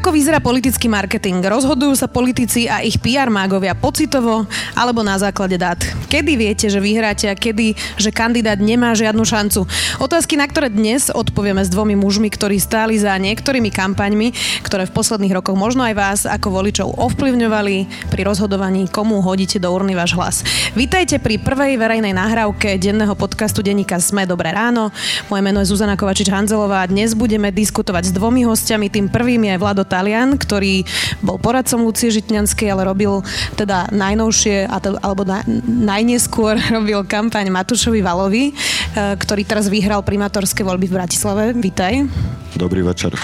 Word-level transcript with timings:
Ako 0.00 0.16
vyzerá 0.16 0.40
politický 0.40 0.88
marketing? 0.88 1.44
Rozhodujú 1.44 1.92
sa 1.92 2.08
politici 2.08 2.64
a 2.64 2.80
ich 2.80 2.96
PR 2.96 3.28
mágovia 3.28 3.76
pocitovo 3.76 4.48
alebo 4.72 5.04
na 5.04 5.20
základe 5.20 5.60
dát? 5.60 5.76
Kedy 6.08 6.40
viete, 6.40 6.72
že 6.72 6.80
vyhráte 6.80 7.28
a 7.28 7.36
kedy, 7.36 7.76
že 8.00 8.08
kandidát 8.08 8.56
nemá 8.56 8.96
žiadnu 8.96 9.20
šancu? 9.20 9.68
Otázky, 10.00 10.40
na 10.40 10.48
ktoré 10.48 10.72
dnes 10.72 11.12
odpovieme 11.12 11.60
s 11.60 11.68
dvomi 11.68 12.00
mužmi, 12.00 12.32
ktorí 12.32 12.56
stáli 12.56 12.96
za 12.96 13.12
niektorými 13.20 13.68
kampaňmi, 13.68 14.32
ktoré 14.64 14.88
v 14.88 14.96
posledných 14.96 15.36
rokoch 15.36 15.60
možno 15.60 15.84
aj 15.84 15.92
vás 15.92 16.20
ako 16.24 16.48
voličov 16.48 16.96
ovplyvňovali 16.96 18.08
pri 18.08 18.22
rozhodovaní, 18.24 18.88
komu 18.88 19.20
hodíte 19.20 19.60
do 19.60 19.68
urny 19.68 19.92
váš 19.92 20.16
hlas. 20.16 20.40
Vítajte 20.72 21.20
pri 21.20 21.36
prvej 21.36 21.76
verejnej 21.76 22.16
nahrávke 22.16 22.80
denného 22.80 23.12
podcastu 23.20 23.60
denníka 23.60 24.00
Sme 24.00 24.24
Dobré 24.24 24.48
ráno. 24.56 24.88
Moje 25.28 25.44
meno 25.44 25.60
je 25.60 25.68
Zuzana 25.68 26.00
Kovačič-Hanzelová 26.00 26.88
a 26.88 26.88
dnes 26.88 27.12
budeme 27.12 27.52
diskutovať 27.52 28.08
s 28.08 28.16
dvomi 28.16 28.48
hostiami. 28.48 28.88
Tým 28.88 29.12
prvým 29.12 29.44
je 29.44 29.60
Vlado 29.60 29.89
Talian, 29.90 30.38
ktorý 30.38 30.86
bol 31.18 31.42
poradcom 31.42 31.82
Lucie 31.82 32.14
Žitňanskej, 32.14 32.70
ale 32.70 32.86
robil 32.86 33.18
teda 33.58 33.90
najnovšie, 33.90 34.70
alebo 35.02 35.26
na, 35.26 35.42
najneskôr 35.66 36.54
robil 36.78 37.02
kampaň 37.10 37.50
Matúšovi 37.50 37.98
Valovi, 37.98 38.50
e, 38.50 38.52
ktorý 38.94 39.42
teraz 39.42 39.66
vyhral 39.66 40.06
primátorské 40.06 40.62
voľby 40.62 40.86
v 40.86 40.96
Bratislave. 41.02 41.44
Vítaj. 41.58 42.06
Dobrý 42.54 42.86
večer. 42.86 43.18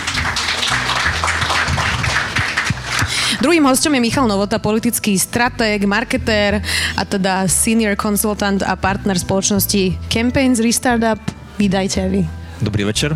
Druhým 3.36 3.68
hostom 3.68 3.92
je 3.94 4.00
Michal 4.00 4.26
Novota, 4.26 4.56
politický 4.56 5.14
stratég, 5.20 5.84
marketér 5.84 6.64
a 6.96 7.02
teda 7.04 7.44
senior 7.46 7.94
consultant 7.94 8.64
a 8.64 8.74
partner 8.74 9.14
spoločnosti 9.14 10.08
Campaigns 10.08 10.58
Restartup. 10.58 11.20
Vítajte 11.60 12.08
vy. 12.08 12.24
Dobrý 12.64 12.88
večer. 12.88 13.12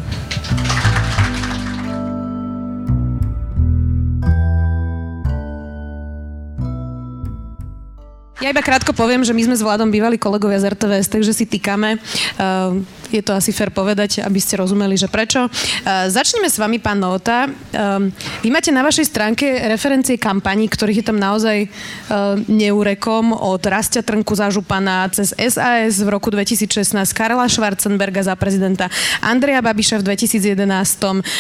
Ja 8.41 8.49
iba 8.49 8.65
krátko 8.65 8.97
poviem, 8.97 9.21
že 9.21 9.37
my 9.37 9.53
sme 9.53 9.57
s 9.57 9.61
Vladom 9.61 9.93
bývali 9.93 10.17
kolegovia 10.17 10.57
z 10.57 10.73
RTVS, 10.73 11.13
takže 11.13 11.33
si 11.37 11.45
týkame. 11.45 12.01
Uh, 12.41 12.81
je 13.11 13.23
to 13.25 13.35
asi 13.35 13.51
fér 13.51 13.75
povedať, 13.75 14.23
aby 14.23 14.39
ste 14.39 14.61
rozumeli, 14.61 14.95
že 14.95 15.11
prečo. 15.11 15.47
Uh, 15.47 16.07
začneme 16.07 16.47
s 16.47 16.61
vami, 16.61 16.79
pán 16.79 17.03
Novota. 17.03 17.51
Uh, 17.51 18.09
vy 18.45 18.49
máte 18.53 18.71
na 18.71 18.87
vašej 18.87 19.11
stránke 19.11 19.47
referencie 19.67 20.21
kampaní, 20.21 20.71
ktorých 20.71 21.03
je 21.03 21.07
tam 21.07 21.19
naozaj 21.19 21.67
uh, 21.67 22.37
neurekom 22.47 23.33
od 23.33 23.63
Rastia 23.67 24.05
Trnku 24.05 24.37
za 24.37 24.53
župana 24.53 25.09
cez 25.11 25.33
SAS 25.35 26.03
v 26.03 26.09
roku 26.13 26.29
2016, 26.31 26.95
Karla 27.17 27.49
Schwarzenberga 27.49 28.23
za 28.23 28.35
prezidenta, 28.37 28.93
Andreja 29.25 29.65
Babiša 29.65 30.03
v 30.05 30.13
2011, 30.13 30.69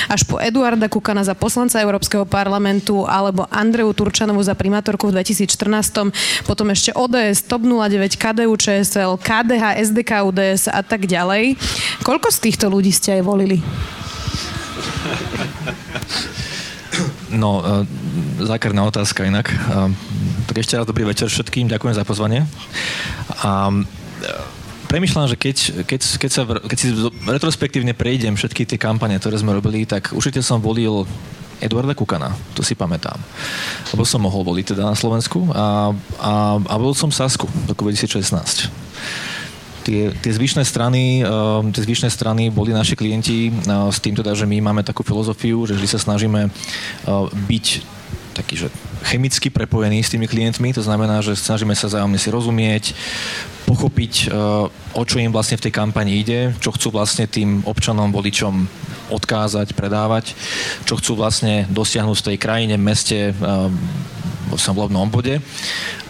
až 0.09 0.21
po 0.27 0.41
Eduarda 0.41 0.89
Kukana 0.89 1.23
za 1.23 1.37
poslanca 1.37 1.79
Európskeho 1.79 2.25
parlamentu 2.25 3.05
alebo 3.05 3.47
Andreu 3.53 3.93
Turčanovu 3.93 4.41
za 4.41 4.57
primátorku 4.57 5.13
v 5.13 5.21
2014, 5.21 6.11
potom 6.49 6.67
ešte 6.73 6.97
ODS, 6.97 7.45
TOP 7.45 7.63
09, 7.63 8.17
KDU, 8.17 8.55
ČSL, 8.57 9.21
KDH, 9.21 9.65
SDK, 9.85 10.11
UDS 10.25 10.73
a 10.73 10.81
tak 10.81 11.05
ďalej. 11.05 11.60
Koľko 12.01 12.29
z 12.33 12.39
týchto 12.49 12.67
ľudí 12.73 12.91
ste 12.91 13.21
aj 13.21 13.23
volili? 13.23 13.59
No, 17.31 17.63
uh, 17.63 17.87
zákerná 18.43 18.83
otázka 18.85 19.23
inak. 19.25 19.53
Tak 20.51 20.57
ešte 20.59 20.75
raz 20.75 20.85
dobrý 20.89 21.07
večer 21.07 21.31
všetkým, 21.31 21.71
ďakujem 21.71 21.95
za 21.95 22.03
pozvanie. 22.03 22.43
Um, 23.47 23.87
premyšľam, 24.91 25.31
že 25.31 25.37
keď, 25.39 25.57
keď, 25.87 26.01
keď, 26.19 26.31
sa, 26.31 26.43
keď 26.45 26.79
si 26.79 26.89
retrospektívne 27.23 27.95
prejdem 27.95 28.35
všetky 28.35 28.67
tie 28.67 28.79
kampane, 28.81 29.15
ktoré 29.23 29.39
sme 29.39 29.55
robili, 29.55 29.87
tak 29.87 30.11
určite 30.11 30.43
som 30.43 30.59
volil 30.59 31.07
Eduarda 31.63 31.95
Kukana, 31.95 32.35
to 32.57 32.67
si 32.67 32.75
pamätám. 32.75 33.21
Lebo 33.95 34.03
som 34.03 34.25
mohol 34.25 34.43
voliť 34.43 34.75
teda 34.75 34.83
na 34.83 34.97
Slovensku 34.99 35.53
a, 35.55 35.95
a, 36.19 36.33
a 36.59 36.75
bol 36.81 36.97
som 36.97 37.13
Sasku 37.15 37.47
v 37.47 37.71
roku 37.71 37.87
2016 37.87 39.30
tie, 39.83 40.13
tie 40.13 40.33
zvyšné 40.33 40.63
strany, 40.63 41.25
uh, 41.25 41.65
tie 41.73 41.83
zvyšné 41.85 42.09
strany 42.13 42.53
boli 42.53 42.71
naši 42.71 42.95
klienti 42.95 43.51
uh, 43.51 43.89
s 43.89 43.99
tým 43.99 44.15
teda, 44.17 44.37
že 44.37 44.45
my 44.45 44.61
máme 44.61 44.83
takú 44.85 45.03
filozofiu, 45.03 45.65
že 45.65 45.77
vždy 45.77 45.89
sa 45.89 46.01
snažíme 46.01 46.49
uh, 46.49 47.27
byť 47.51 47.67
taký, 48.31 48.55
že 48.57 48.69
chemicky 49.05 49.51
prepojení 49.51 50.01
s 50.01 50.13
tými 50.13 50.31
klientmi, 50.31 50.71
to 50.71 50.85
znamená, 50.85 51.19
že 51.21 51.35
snažíme 51.35 51.75
sa 51.75 51.91
zájomne 51.91 52.17
si 52.17 52.31
rozumieť, 52.31 52.95
pochopiť, 53.67 54.35
o 54.99 55.03
čo 55.07 55.23
im 55.23 55.31
vlastne 55.31 55.59
v 55.59 55.65
tej 55.67 55.73
kampani 55.75 56.19
ide, 56.19 56.55
čo 56.59 56.75
chcú 56.75 56.91
vlastne 56.95 57.31
tým 57.31 57.63
občanom, 57.67 58.11
voličom 58.11 58.67
odkázať, 59.15 59.75
predávať, 59.79 60.35
čo 60.87 60.99
chcú 60.99 61.19
vlastne 61.19 61.67
dosiahnuť 61.71 62.17
v 62.19 62.27
tej 62.33 62.37
krajine, 62.39 62.75
meste, 62.79 63.35
v 64.57 64.61
volebnom 64.75 65.07
obvode. 65.07 65.39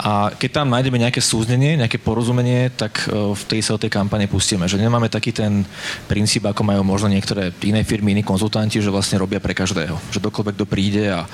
A 0.00 0.32
keď 0.32 0.62
tam 0.62 0.72
nájdeme 0.72 0.96
nejaké 0.96 1.20
súznenie, 1.20 1.76
nejaké 1.76 2.00
porozumenie, 2.00 2.72
tak 2.72 3.04
e, 3.04 3.36
v 3.36 3.42
tej 3.44 3.60
sa 3.60 3.76
o 3.76 3.82
tej 3.82 3.92
kampane 3.92 4.24
pustíme. 4.24 4.64
Že 4.64 4.80
nemáme 4.80 5.12
taký 5.12 5.32
ten 5.32 5.64
princíp, 6.08 6.48
ako 6.48 6.64
majú 6.64 6.80
možno 6.80 7.12
niektoré 7.12 7.52
iné 7.64 7.84
firmy, 7.84 8.16
iní 8.16 8.24
konzultanti, 8.24 8.80
že 8.80 8.88
vlastne 8.88 9.20
robia 9.20 9.40
pre 9.44 9.52
každého. 9.52 10.00
Že 10.08 10.24
dokoľvek 10.24 10.54
kto 10.56 10.66
príde 10.68 11.12
a, 11.12 11.28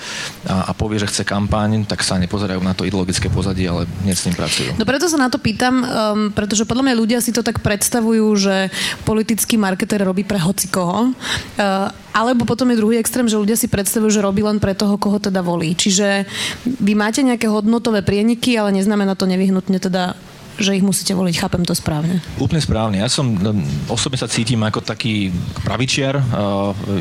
a, 0.51 0.71
a 0.71 0.73
povie, 0.75 0.99
že 0.99 1.11
chce 1.11 1.23
kampaň, 1.23 1.87
tak 1.87 2.03
sa 2.03 2.19
nepozerajú 2.19 2.59
na 2.63 2.75
to 2.75 2.83
ideologické 2.83 3.31
pozadie, 3.31 3.71
ale 3.71 3.87
hneď 4.03 4.17
s 4.19 4.27
ním 4.27 4.37
pracujú. 4.39 4.71
No 4.75 4.85
preto 4.87 5.07
sa 5.07 5.19
na 5.19 5.31
to 5.31 5.39
pýtam, 5.39 5.75
um, 5.83 5.87
pretože 6.35 6.67
podľa 6.67 6.91
mňa 6.91 6.95
ľudia 6.99 7.19
si 7.23 7.31
to 7.31 7.47
tak 7.47 7.63
predstavujú, 7.63 8.27
že 8.35 8.71
politický 9.07 9.55
marketer 9.59 10.03
robí 10.03 10.27
pre 10.27 10.43
hocikoho. 10.43 11.15
Uh, 11.59 11.91
alebo 12.17 12.49
potom 12.49 12.73
je 12.73 12.81
druhý 12.81 12.97
extrém, 12.97 13.29
že 13.29 13.37
ľudia 13.37 13.61
si 13.61 13.69
predstavujú, 13.69 14.09
že 14.09 14.25
robí 14.25 14.41
len 14.41 14.57
pre 14.57 14.73
toho, 14.73 14.97
koho 14.97 15.21
teda 15.21 15.45
volí. 15.45 15.77
Čiže 15.77 16.25
vy 16.65 16.97
máte 16.97 17.21
nejaké 17.21 17.45
hodnotové 17.53 18.01
prieniky, 18.01 18.57
ale 18.57 18.73
neznamená 18.73 19.13
to 19.13 19.29
nevyhnutne 19.29 19.77
teda 19.77 20.17
že 20.57 20.73
ich 20.73 20.81
musíte 20.81 21.13
voliť. 21.13 21.37
Chápem 21.37 21.63
to 21.69 21.77
správne. 21.77 22.25
Úplne 22.41 22.61
správne. 22.65 22.97
Ja 23.05 23.13
som 23.13 23.37
no, 23.37 23.53
osobne 23.93 24.17
sa 24.17 24.25
cítim 24.25 24.57
ako 24.65 24.81
taký 24.81 25.29
pravičiar. 25.61 26.17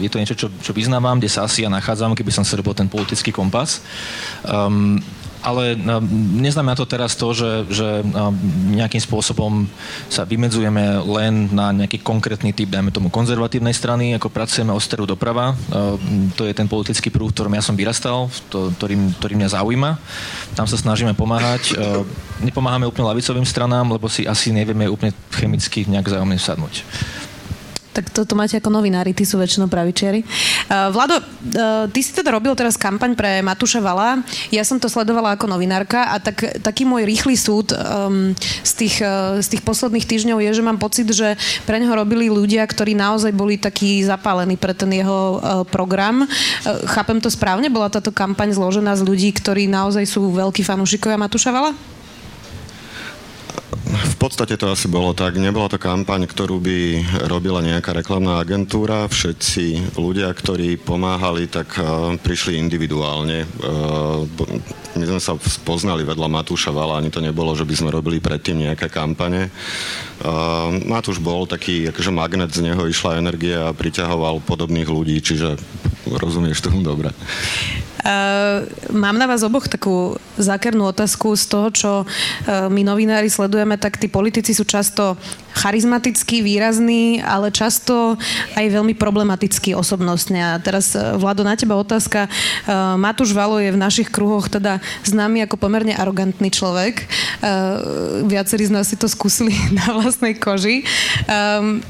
Je 0.03 0.11
to 0.11 0.19
niečo, 0.19 0.35
čo, 0.35 0.47
čo 0.59 0.75
vyznávam, 0.75 1.23
kde 1.23 1.31
sa 1.31 1.47
asi 1.47 1.63
ja 1.63 1.71
nachádzam, 1.71 2.19
keby 2.19 2.35
som 2.35 2.43
robil 2.43 2.75
ten 2.75 2.91
politický 2.91 3.31
kompas. 3.31 3.79
Um, 4.43 4.99
ale 5.45 5.77
no, 5.77 6.01
neznamená 6.41 6.73
to 6.73 6.89
teraz 6.89 7.13
to, 7.13 7.29
že, 7.37 7.69
že 7.69 8.01
no, 8.01 8.33
nejakým 8.73 8.97
spôsobom 8.97 9.69
sa 10.09 10.25
vymedzujeme 10.25 11.05
len 11.05 11.53
na 11.53 11.69
nejaký 11.69 12.01
konkrétny 12.01 12.49
typ, 12.49 12.73
dajme 12.73 12.89
tomu 12.89 13.13
konzervatívnej 13.13 13.77
strany, 13.77 14.17
ako 14.17 14.33
pracujeme 14.33 14.73
o 14.73 14.81
steru 14.81 15.05
doprava. 15.05 15.53
To 16.33 16.43
je 16.49 16.53
ten 16.57 16.65
politický 16.65 17.13
prúh, 17.13 17.29
ktorom 17.29 17.53
ja 17.53 17.61
som 17.61 17.77
vyrastal, 17.77 18.33
to, 18.49 18.73
ktorý 19.21 19.33
mňa 19.37 19.53
zaujíma. 19.53 20.01
Tam 20.57 20.65
sa 20.65 20.81
snažíme 20.81 21.13
pomáhať. 21.13 21.77
Nepomáhame 22.41 22.89
úplne 22.89 23.13
lavicovým 23.13 23.45
stranám, 23.45 23.93
lebo 23.93 24.09
si 24.09 24.25
asi 24.25 24.49
nevieme 24.49 24.89
úplne 24.89 25.13
chemicky 25.29 25.85
nejak 25.85 26.09
zájomne 26.09 26.41
sadnúť. 26.41 26.81
Tak 27.95 28.11
toto 28.11 28.35
máte 28.35 28.59
ako 28.59 28.67
novinári, 28.67 29.15
tí 29.15 29.23
sú 29.23 29.39
väčšinou 29.39 29.71
pravičiari. 29.71 30.19
Uh, 30.67 30.91
Vlado, 30.91 31.15
uh, 31.15 31.87
ty 31.87 32.03
si 32.03 32.11
teda 32.11 32.35
robil 32.35 32.51
teraz 32.51 32.75
kampaň 32.75 33.15
pre 33.15 33.39
Matúša 33.39 33.79
Vala. 33.79 34.19
Ja 34.51 34.67
som 34.67 34.83
to 34.83 34.91
sledovala 34.91 35.39
ako 35.39 35.47
novinárka 35.47 36.11
a 36.11 36.19
tak, 36.19 36.59
taký 36.59 36.83
môj 36.83 37.07
rýchly 37.07 37.39
súd 37.39 37.71
um, 37.71 38.35
z, 38.67 38.71
tých, 38.75 38.99
uh, 38.99 39.39
z 39.39 39.47
tých 39.55 39.63
posledných 39.63 40.03
týždňov 40.03 40.43
je, 40.43 40.51
že 40.59 40.65
mám 40.67 40.75
pocit, 40.75 41.07
že 41.07 41.39
pre 41.63 41.79
neho 41.79 41.95
robili 41.95 42.27
ľudia, 42.27 42.67
ktorí 42.67 42.99
naozaj 42.99 43.31
boli 43.31 43.55
takí 43.55 44.03
zapálení 44.03 44.59
pre 44.59 44.75
ten 44.75 44.91
jeho 44.91 45.39
uh, 45.39 45.63
program. 45.63 46.27
Uh, 46.27 46.83
chápem 46.91 47.23
to 47.23 47.31
správne? 47.31 47.71
Bola 47.71 47.87
táto 47.87 48.11
kampaň 48.11 48.51
zložená 48.51 48.91
z 48.99 49.07
ľudí, 49.07 49.31
ktorí 49.31 49.71
naozaj 49.71 50.03
sú 50.03 50.35
veľkí 50.35 50.67
fanúšikovia 50.67 51.15
Matúša 51.15 51.55
Vala? 51.55 51.95
V 53.95 54.15
podstate 54.17 54.57
to 54.57 54.71
asi 54.71 54.89
bolo 54.89 55.13
tak. 55.13 55.37
Nebola 55.37 55.69
to 55.69 55.77
kampaň, 55.77 56.25
ktorú 56.25 56.57
by 56.57 56.79
robila 57.29 57.61
nejaká 57.61 57.93
reklamná 57.93 58.41
agentúra. 58.41 59.05
Všetci 59.05 59.97
ľudia, 59.97 60.31
ktorí 60.33 60.77
pomáhali, 60.81 61.45
tak 61.45 61.75
uh, 61.77 62.13
prišli 62.17 62.57
individuálne. 62.57 63.45
Uh, 63.61 64.25
my 64.95 65.05
sme 65.05 65.21
sa 65.21 65.35
spoznali 65.37 66.07
vedľa 66.07 66.27
Matúša 66.31 66.71
Vala, 66.71 66.97
ani 66.97 67.11
to 67.11 67.19
nebolo, 67.19 67.51
že 67.53 67.67
by 67.67 67.75
sme 67.75 67.89
robili 67.93 68.23
predtým 68.23 68.65
nejaké 68.65 68.87
kampane. 68.87 69.51
Uh, 70.23 70.71
Matúš 70.87 71.19
bol 71.19 71.45
taký 71.45 71.91
akože 71.91 72.09
magnet, 72.09 72.55
z 72.55 72.71
neho 72.71 72.87
išla 72.87 73.19
energia 73.19 73.69
a 73.69 73.75
priťahoval 73.75 74.45
podobných 74.47 74.87
ľudí, 74.87 75.19
čiže 75.19 75.59
rozumieš 76.07 76.61
tomu 76.61 76.85
dobre. 76.85 77.09
Uh, 78.05 78.69
mám 78.93 79.17
na 79.17 79.25
vás 79.25 79.41
oboch 79.41 79.65
takú 79.65 80.13
zákernú 80.37 80.93
otázku 80.93 81.33
z 81.33 81.45
toho, 81.49 81.67
čo 81.73 81.91
uh, 82.05 82.69
my 82.69 82.85
novinári 82.85 83.33
sledujeme, 83.33 83.81
tak 83.81 83.97
tí 83.97 84.05
politici 84.05 84.53
sú 84.53 84.61
často 84.61 85.17
charizmatickí, 85.57 86.45
výrazní, 86.45 87.25
ale 87.25 87.49
často 87.49 88.13
aj 88.53 88.65
veľmi 88.69 88.93
problematickí 88.93 89.73
osobnostne. 89.73 90.37
A 90.37 90.61
teraz, 90.61 90.93
uh, 90.93 91.17
Vlado, 91.17 91.41
na 91.41 91.57
teba 91.57 91.81
otázka. 91.81 92.29
Uh, 92.69 92.93
Matúš 92.93 93.33
Valo 93.33 93.57
je 93.57 93.73
v 93.73 93.81
našich 93.81 94.13
kruhoch 94.13 94.53
teda 94.53 94.77
známy 95.01 95.41
ako 95.49 95.57
pomerne 95.57 95.97
arogantný 95.97 96.53
človek. 96.53 97.09
Uh, 97.41 98.21
viacerí 98.29 98.69
z 98.69 98.75
nás 98.75 98.85
si 98.85 99.01
to 99.01 99.09
skúsili 99.09 99.57
na 99.81 99.97
vlastnej 99.97 100.37
koži. 100.37 100.85
Um, 101.25 101.81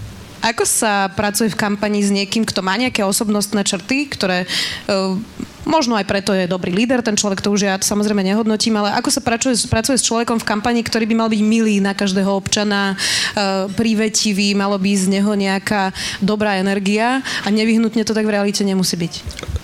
ako 0.45 0.63
sa 0.69 1.09
pracuje 1.09 1.50
v 1.50 1.57
kampani 1.57 2.06
s 2.06 2.13
niekým, 2.13 2.45
kto 2.45 2.62
má 2.62 2.77
nejaké 2.77 3.01
osobnostné 3.01 3.65
črty, 3.65 4.06
ktoré 4.13 4.45
uh, 4.45 5.18
Možno 5.65 5.97
aj 5.97 6.06
preto 6.06 6.30
je 6.30 6.45
dobrý 6.45 6.69
líder, 6.69 7.01
ten 7.01 7.18
človek 7.18 7.42
to 7.42 7.50
už 7.50 7.65
ja 7.65 7.74
samozrejme 7.81 8.21
nehodnotím, 8.21 8.77
ale 8.77 8.94
ako 9.01 9.09
sa 9.09 9.21
pracuje, 9.25 9.57
pracuje 9.65 9.97
s 9.97 10.06
človekom 10.06 10.38
v 10.38 10.45
kampani, 10.45 10.86
ktorý 10.86 11.09
by 11.09 11.15
mal 11.18 11.30
byť 11.33 11.42
milý 11.42 11.81
na 11.81 11.97
každého 11.97 12.30
občana, 12.30 12.94
e, 12.94 12.95
prívetivý, 13.74 14.53
malo 14.53 14.77
by 14.77 14.94
z 14.94 15.09
neho 15.09 15.33
nejaká 15.33 15.89
dobrá 16.21 16.62
energia 16.62 17.25
a 17.42 17.47
nevyhnutne 17.50 18.06
to 18.06 18.13
tak 18.13 18.30
v 18.30 18.38
realite 18.38 18.62
nemusí 18.62 18.94
byť. 18.94 19.13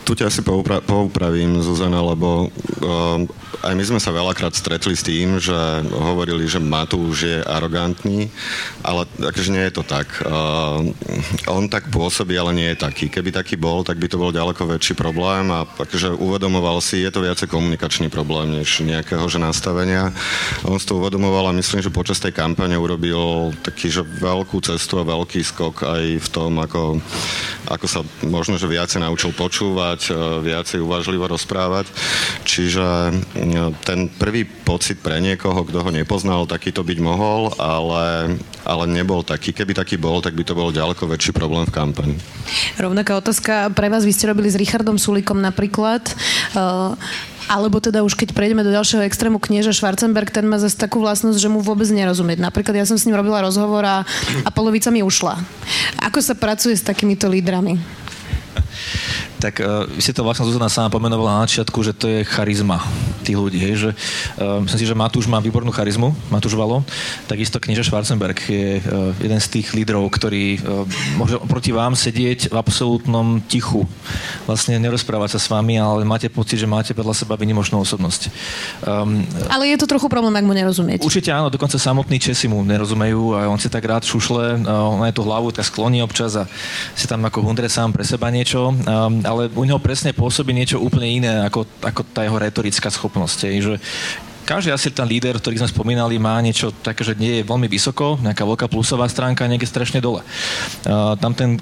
Tu 0.02 0.18
ťa 0.18 0.34
asi 0.34 0.42
poupra- 0.42 0.82
poupravím, 0.82 1.62
Zuzana, 1.62 2.02
lebo 2.02 2.50
uh, 2.50 3.22
aj 3.60 3.74
my 3.76 3.84
sme 3.84 4.00
sa 4.00 4.16
veľakrát 4.16 4.56
stretli 4.56 4.96
s 4.96 5.04
tým, 5.04 5.38
že 5.38 5.56
hovorili, 5.92 6.48
že 6.48 6.64
Matúš 6.64 7.28
je 7.28 7.38
arogantný, 7.44 8.32
ale 8.82 9.04
akože 9.20 9.52
nie 9.52 9.66
je 9.68 9.74
to 9.76 9.84
tak. 9.84 10.08
Uh, 10.24 10.88
on 11.52 11.68
tak 11.68 11.92
pôsobí, 11.92 12.36
ale 12.40 12.56
nie 12.56 12.72
je 12.72 12.82
taký. 12.84 13.12
Keby 13.12 13.36
taký 13.36 13.60
bol, 13.60 13.84
tak 13.84 14.00
by 14.00 14.08
to 14.08 14.22
bol 14.22 14.32
ďaleko 14.32 14.64
väčší 14.64 14.96
problém 14.96 15.52
a 15.52 15.68
akože 15.68 16.16
uvedomoval 16.16 16.80
si, 16.80 17.04
je 17.04 17.12
to 17.12 17.26
viacej 17.26 17.52
komunikačný 17.52 18.08
problém, 18.08 18.62
než 18.62 18.82
nejakého 18.82 19.28
že 19.28 19.40
nastavenia. 19.40 20.12
On 20.68 20.80
si 20.80 20.88
to 20.88 21.00
uvedomoval 21.00 21.52
a 21.52 21.58
myslím, 21.58 21.80
že 21.84 21.94
počas 21.94 22.20
tej 22.20 22.36
kampane 22.36 22.76
urobil 22.76 23.52
taký, 23.64 23.88
že 23.88 24.04
veľkú 24.04 24.60
cestu 24.60 25.00
a 25.00 25.08
veľký 25.08 25.40
skok 25.44 25.88
aj 25.88 26.04
v 26.20 26.28
tom, 26.32 26.60
ako, 26.60 27.00
ako 27.72 27.86
sa 27.88 28.02
možno, 28.28 28.60
že 28.60 28.68
viacej 28.68 29.04
naučil 29.04 29.32
počúvať, 29.32 30.12
viacej 30.44 30.84
uvažlivo 30.84 31.28
rozprávať. 31.32 31.88
Čiže 32.44 33.16
ten 33.82 34.06
prvý 34.08 34.46
pocit 34.46 35.02
pre 35.02 35.18
niekoho, 35.18 35.66
kto 35.66 35.82
ho 35.82 35.90
nepoznal, 35.90 36.46
taký 36.46 36.70
to 36.70 36.86
byť 36.86 37.00
mohol, 37.02 37.50
ale, 37.58 38.38
ale 38.62 38.84
nebol 38.86 39.26
taký. 39.26 39.50
Keby 39.50 39.74
taký 39.74 39.98
bol, 39.98 40.22
tak 40.22 40.38
by 40.38 40.46
to 40.46 40.54
bol 40.54 40.70
ďaleko 40.70 41.10
väčší 41.10 41.34
problém 41.34 41.66
v 41.66 41.74
kampani. 41.74 42.16
Rovnaká 42.78 43.18
otázka 43.18 43.74
pre 43.74 43.90
vás. 43.90 44.06
Vy 44.06 44.14
ste 44.14 44.30
robili 44.30 44.48
s 44.52 44.60
Richardom 44.60 45.02
Sulikom 45.02 45.42
napríklad. 45.42 46.06
Uh, 46.54 46.94
alebo 47.52 47.84
teda 47.84 48.06
už 48.06 48.16
keď 48.16 48.32
prejdeme 48.32 48.64
do 48.64 48.72
ďalšieho 48.72 49.04
extrému 49.04 49.42
knieža 49.42 49.76
Schwarzenberg, 49.76 50.32
ten 50.32 50.48
má 50.48 50.56
zase 50.56 50.80
takú 50.80 51.04
vlastnosť, 51.04 51.36
že 51.36 51.52
mu 51.52 51.60
vôbec 51.60 51.90
nerozumieť. 51.92 52.40
Napríklad 52.40 52.80
ja 52.80 52.88
som 52.88 52.96
s 52.96 53.04
ním 53.04 53.20
robila 53.20 53.44
rozhovor 53.44 53.84
a, 53.84 54.08
a 54.46 54.50
polovica 54.56 54.88
mi 54.88 55.04
ušla. 55.04 55.36
Ako 56.00 56.24
sa 56.24 56.32
pracuje 56.38 56.80
s 56.80 56.86
takýmito 56.86 57.28
lídrami? 57.28 57.76
tak 59.42 59.58
uh, 59.60 59.90
vy 59.90 60.02
ste 60.02 60.14
to 60.14 60.22
vlastne 60.22 60.46
Zuzana 60.46 60.70
sama 60.70 60.94
pomenovala 60.94 61.42
na 61.42 61.50
začiatku, 61.50 61.78
že 61.82 61.98
to 61.98 62.06
je 62.06 62.20
charizma 62.28 62.84
tých 63.26 63.38
ľudí, 63.38 63.58
hej, 63.58 63.74
že 63.78 63.90
uh, 64.38 64.62
myslím 64.62 64.80
si, 64.80 64.86
že 64.86 64.98
Matúš 64.98 65.26
má 65.26 65.42
výbornú 65.42 65.74
charizmu, 65.74 66.14
Matúš 66.30 66.54
Valo, 66.54 66.86
takisto 67.26 67.58
knieža 67.58 67.90
Schwarzenberg 67.90 68.38
je 68.46 68.82
uh, 68.82 69.12
jeden 69.18 69.42
z 69.42 69.48
tých 69.60 69.74
lídrov, 69.74 70.06
ktorý 70.14 70.62
uh, 70.62 70.86
môže 71.18 71.42
proti 71.50 71.74
vám 71.74 71.98
sedieť 71.98 72.54
v 72.54 72.56
absolútnom 72.56 73.42
tichu, 73.50 73.90
vlastne 74.46 74.78
nerozprávať 74.78 75.38
sa 75.38 75.40
s 75.42 75.48
vami, 75.50 75.82
ale 75.82 76.06
máte 76.06 76.30
pocit, 76.30 76.62
že 76.62 76.70
máte 76.70 76.94
vedľa 76.94 77.26
seba 77.26 77.34
vynimočnú 77.34 77.82
osobnosť. 77.82 78.22
Um, 78.86 79.26
ale 79.50 79.74
je 79.74 79.78
to 79.82 79.90
trochu 79.90 80.06
problém, 80.06 80.38
ak 80.38 80.46
mu 80.46 80.54
nerozumieť. 80.54 81.02
Určite 81.02 81.34
áno, 81.34 81.50
dokonca 81.50 81.82
samotní 81.82 82.22
Česi 82.22 82.46
mu 82.46 82.62
nerozumejú 82.62 83.34
a 83.34 83.50
on 83.50 83.58
si 83.58 83.74
tak 83.74 83.90
rád 83.90 84.06
šušle, 84.06 84.62
uh, 84.62 84.94
on 84.94 85.02
aj 85.02 85.18
tú 85.18 85.26
hlavu 85.26 85.50
tak 85.50 85.66
skloní 85.66 86.06
občas 86.06 86.38
a 86.38 86.46
si 86.94 87.10
tam 87.10 87.26
ako 87.26 87.42
hundre 87.42 87.66
sám 87.66 87.90
pre 87.90 88.06
seba 88.06 88.30
niečo. 88.30 88.61
Um, 88.70 89.26
ale 89.26 89.50
u 89.58 89.66
neho 89.66 89.82
presne 89.82 90.14
pôsobí 90.14 90.54
niečo 90.54 90.78
úplne 90.78 91.10
iné 91.10 91.32
ako, 91.50 91.66
ako 91.82 92.02
tá 92.14 92.22
jeho 92.22 92.38
retorická 92.38 92.94
schopnosť. 92.94 93.40
Že 93.58 93.74
každý 94.46 94.70
asi 94.70 94.94
ten 94.94 95.10
líder, 95.10 95.42
ktorý 95.42 95.58
sme 95.58 95.74
spomínali, 95.74 96.22
má 96.22 96.38
niečo 96.38 96.70
také, 96.70 97.02
že 97.02 97.18
nie 97.18 97.42
je 97.42 97.48
veľmi 97.50 97.66
vysoko, 97.66 98.22
nejaká 98.22 98.46
veľká 98.46 98.68
plusová 98.70 99.10
stránka, 99.10 99.50
niekde 99.50 99.66
strašne 99.70 99.98
dole. 99.98 100.22
Uh, 100.86 101.18
tam 101.18 101.34
ten 101.34 101.58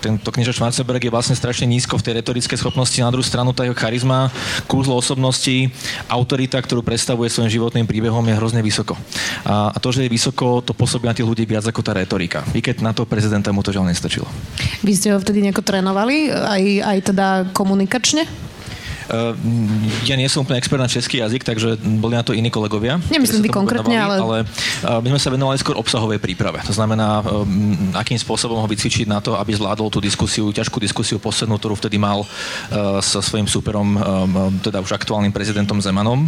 tento 0.00 0.30
kniža 0.30 0.54
Schwarzenberg 0.54 1.02
je 1.02 1.10
vlastne 1.10 1.34
strašne 1.34 1.66
nízko 1.66 1.98
v 1.98 2.04
tej 2.06 2.14
retorickej 2.22 2.58
schopnosti, 2.58 2.94
na 3.02 3.10
druhú 3.10 3.26
stranu 3.26 3.50
tá 3.50 3.66
jeho 3.66 3.74
charizma, 3.74 4.30
kúzlo 4.70 4.94
osobnosti, 4.94 5.70
autorita, 6.06 6.62
ktorú 6.62 6.86
predstavuje 6.86 7.26
svojim 7.26 7.50
životným 7.50 7.86
príbehom, 7.86 8.22
je 8.22 8.38
hrozne 8.38 8.62
vysoko. 8.62 8.94
A, 9.42 9.74
a 9.74 9.78
to, 9.82 9.90
že 9.90 10.06
je 10.06 10.14
vysoko, 10.14 10.62
to 10.62 10.70
pôsobí 10.70 11.10
na 11.10 11.14
tých 11.16 11.26
ľudí 11.26 11.42
viac 11.42 11.66
ako 11.66 11.82
tá 11.82 11.92
retorika. 11.96 12.46
I 12.54 12.62
keď 12.62 12.86
na 12.86 12.94
to 12.94 13.02
prezidenta 13.02 13.50
mu 13.50 13.66
to 13.66 13.74
žiaľ 13.74 13.90
nestačilo. 13.90 14.26
Vy 14.86 14.92
ste 14.94 15.10
ho 15.10 15.18
vtedy 15.18 15.42
nejako 15.42 15.66
trénovali, 15.66 16.30
aj, 16.30 16.62
aj 16.86 16.98
teda 17.12 17.26
komunikačne? 17.50 18.46
Ja 20.02 20.14
nie 20.18 20.26
som 20.26 20.42
úplne 20.42 20.58
expert 20.58 20.82
na 20.82 20.90
český 20.90 21.22
jazyk, 21.22 21.46
takže 21.46 21.78
boli 21.78 22.18
na 22.18 22.26
to 22.26 22.34
iní 22.34 22.50
kolegovia. 22.50 22.98
Nemyslím 23.10 23.46
vy 23.46 23.50
konkrétne, 23.54 23.94
ale... 23.94 24.16
ale... 24.18 24.38
my 25.02 25.08
sme 25.14 25.20
sa 25.22 25.30
venovali 25.30 25.58
skôr 25.62 25.78
obsahovej 25.78 26.18
príprave. 26.18 26.58
To 26.66 26.74
znamená, 26.74 27.22
akým 27.94 28.18
spôsobom 28.18 28.58
ho 28.58 28.66
vycvičiť 28.66 29.06
na 29.06 29.22
to, 29.22 29.38
aby 29.38 29.54
zvládol 29.54 29.88
tú 29.90 30.02
diskusiu, 30.02 30.50
ťažkú 30.50 30.82
diskusiu 30.82 31.22
poslednú, 31.22 31.58
ktorú 31.58 31.78
vtedy 31.78 31.98
mal 32.00 32.26
so 33.00 33.22
svojím 33.22 33.46
superom, 33.46 33.94
teda 34.62 34.82
už 34.82 34.96
aktuálnym 34.96 35.30
prezidentom 35.30 35.78
Zemanom, 35.78 36.26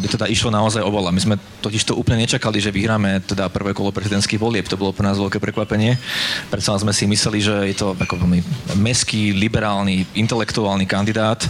kde 0.00 0.08
teda 0.08 0.26
išlo 0.32 0.48
naozaj 0.48 0.80
o 0.80 0.90
vola. 0.90 1.12
My 1.12 1.20
sme 1.20 1.36
totiž 1.60 1.84
to 1.84 1.98
úplne 1.98 2.24
nečakali, 2.24 2.58
že 2.58 2.72
vyhráme 2.72 3.20
teda 3.24 3.52
prvé 3.52 3.76
kolo 3.76 3.92
prezidentských 3.92 4.40
volieb. 4.40 4.66
To 4.70 4.80
bolo 4.80 4.96
pre 4.96 5.04
nás 5.04 5.20
veľké 5.20 5.38
prekvapenie. 5.38 6.00
Predsa 6.48 6.80
sme 6.80 6.94
si 6.94 7.04
mysleli, 7.04 7.38
že 7.44 7.54
je 7.68 7.76
to 7.76 7.92
ako 7.94 8.16
veľmi 8.22 8.40
meský, 8.80 9.36
liberálny, 9.36 10.08
intelektuálny 10.16 10.88
kandidát, 10.88 11.44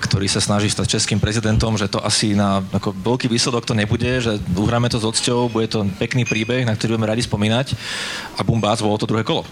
ktorý 0.00 0.26
sa 0.28 0.40
snaží 0.42 0.68
stať 0.70 0.98
českým 0.98 1.18
prezidentom, 1.18 1.74
že 1.74 1.88
to 1.90 2.02
asi 2.02 2.36
na 2.36 2.62
ako 2.72 2.94
veľký 2.94 3.26
výsledok 3.30 3.64
to 3.64 3.74
nebude, 3.74 4.20
že 4.20 4.38
uhráme 4.54 4.88
to 4.90 5.00
s 5.00 5.06
odsťou, 5.06 5.52
bude 5.52 5.68
to 5.70 5.86
pekný 5.98 6.28
príbeh, 6.28 6.66
na 6.66 6.74
ktorý 6.76 6.96
budeme 6.96 7.10
radi 7.10 7.22
spomínať 7.24 7.76
a 8.36 8.46
bum 8.46 8.58
bác, 8.58 8.80
bolo 8.80 8.98
to 9.00 9.08
druhé 9.08 9.24
kolo. 9.26 9.46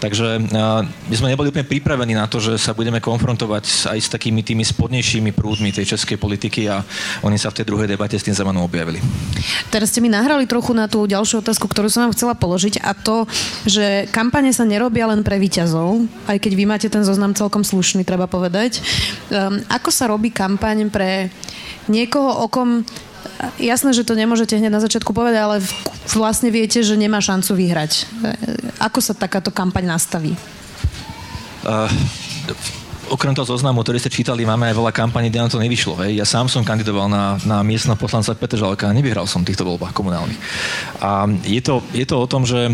Takže 0.00 0.50
my 0.88 1.14
sme 1.14 1.32
neboli 1.32 1.50
úplne 1.50 1.66
pripravení 1.68 2.14
na 2.14 2.28
to, 2.28 2.40
že 2.40 2.58
sa 2.60 2.76
budeme 2.76 3.00
konfrontovať 3.00 3.94
aj 3.94 3.98
s 3.98 4.08
takými 4.12 4.44
tými 4.44 4.64
spodnejšími 4.64 5.30
prúdmi 5.32 5.72
tej 5.72 5.96
českej 5.96 6.20
politiky 6.20 6.68
a 6.68 6.84
oni 7.24 7.40
sa 7.40 7.50
v 7.50 7.62
tej 7.62 7.66
druhej 7.68 7.88
debate 7.88 8.18
s 8.18 8.24
tým 8.26 8.36
Zemanom 8.36 8.64
objavili. 8.66 9.00
Teraz 9.72 9.90
ste 9.90 10.02
mi 10.02 10.10
nahrali 10.12 10.46
trochu 10.48 10.76
na 10.76 10.90
tú 10.90 11.04
ďalšiu 11.04 11.40
otázku, 11.40 11.66
ktorú 11.70 11.88
som 11.88 12.06
vám 12.06 12.14
chcela 12.16 12.34
položiť 12.36 12.82
a 12.82 12.92
to, 12.94 13.26
že 13.64 14.08
kampane 14.10 14.50
sa 14.52 14.66
nerobia 14.66 15.08
len 15.08 15.22
pre 15.22 15.38
výťazov, 15.40 16.06
aj 16.28 16.38
keď 16.40 16.52
vy 16.56 16.64
máte 16.64 16.88
ten 16.90 17.02
zoznam 17.06 17.34
celkom 17.36 17.62
slušný, 17.62 18.02
treba 18.06 18.26
povedať. 18.30 18.80
Um, 19.34 19.58
ako 19.66 19.90
sa 19.90 20.06
robí 20.06 20.30
kampaň 20.30 20.86
pre 20.94 21.26
niekoho, 21.90 22.46
o 22.46 22.46
kom 22.46 22.86
Jasné, 23.58 23.96
že 23.96 24.06
to 24.06 24.14
nemôžete 24.14 24.56
hneď 24.56 24.72
na 24.72 24.84
začiatku 24.84 25.10
povedať, 25.10 25.40
ale 25.42 25.56
vlastne 26.12 26.52
viete, 26.52 26.84
že 26.84 26.94
nemá 26.94 27.18
šancu 27.18 27.56
vyhrať. 27.56 28.06
Ako 28.78 29.00
sa 29.00 29.16
takáto 29.16 29.50
kampaň 29.50 29.90
nastaví? 29.90 30.36
Uh, 31.64 31.88
okrem 33.12 33.36
toho 33.36 33.44
zoznamu, 33.44 33.84
ktorý 33.84 34.00
ste 34.00 34.12
čítali, 34.12 34.48
máme 34.48 34.72
aj 34.72 34.76
veľa 34.76 34.92
kampaní, 34.92 35.28
kde 35.28 35.40
nám 35.44 35.52
to 35.52 35.60
nevyšlo. 35.60 36.00
Hej. 36.00 36.18
Ja 36.18 36.26
sám 36.26 36.48
som 36.48 36.64
kandidoval 36.64 37.06
na, 37.08 37.36
na 37.44 37.60
miestna 37.60 37.94
poslanca 37.94 38.32
Petržalka 38.32 38.88
a 38.88 38.96
nevyhral 38.96 39.28
som 39.28 39.44
týchto 39.44 39.64
voľbách 39.64 39.92
komunálnych. 39.92 40.38
A 41.04 41.28
je 41.44 41.60
to, 41.60 41.84
je 41.92 42.06
to 42.08 42.16
o 42.16 42.26
tom, 42.26 42.48
že 42.48 42.72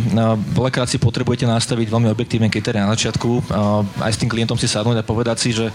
veľakrát 0.54 0.86
si 0.86 1.02
potrebujete 1.02 1.44
nastaviť 1.44 1.86
veľmi 1.90 2.08
objektívne 2.14 2.48
kritéria 2.48 2.86
na 2.86 2.94
začiatku, 2.94 3.50
aj 4.00 4.12
s 4.14 4.20
tým 4.20 4.30
klientom 4.30 4.56
si 4.56 4.70
sadnúť 4.70 5.02
a 5.02 5.06
povedať 5.06 5.36
si, 5.42 5.50
že 5.50 5.68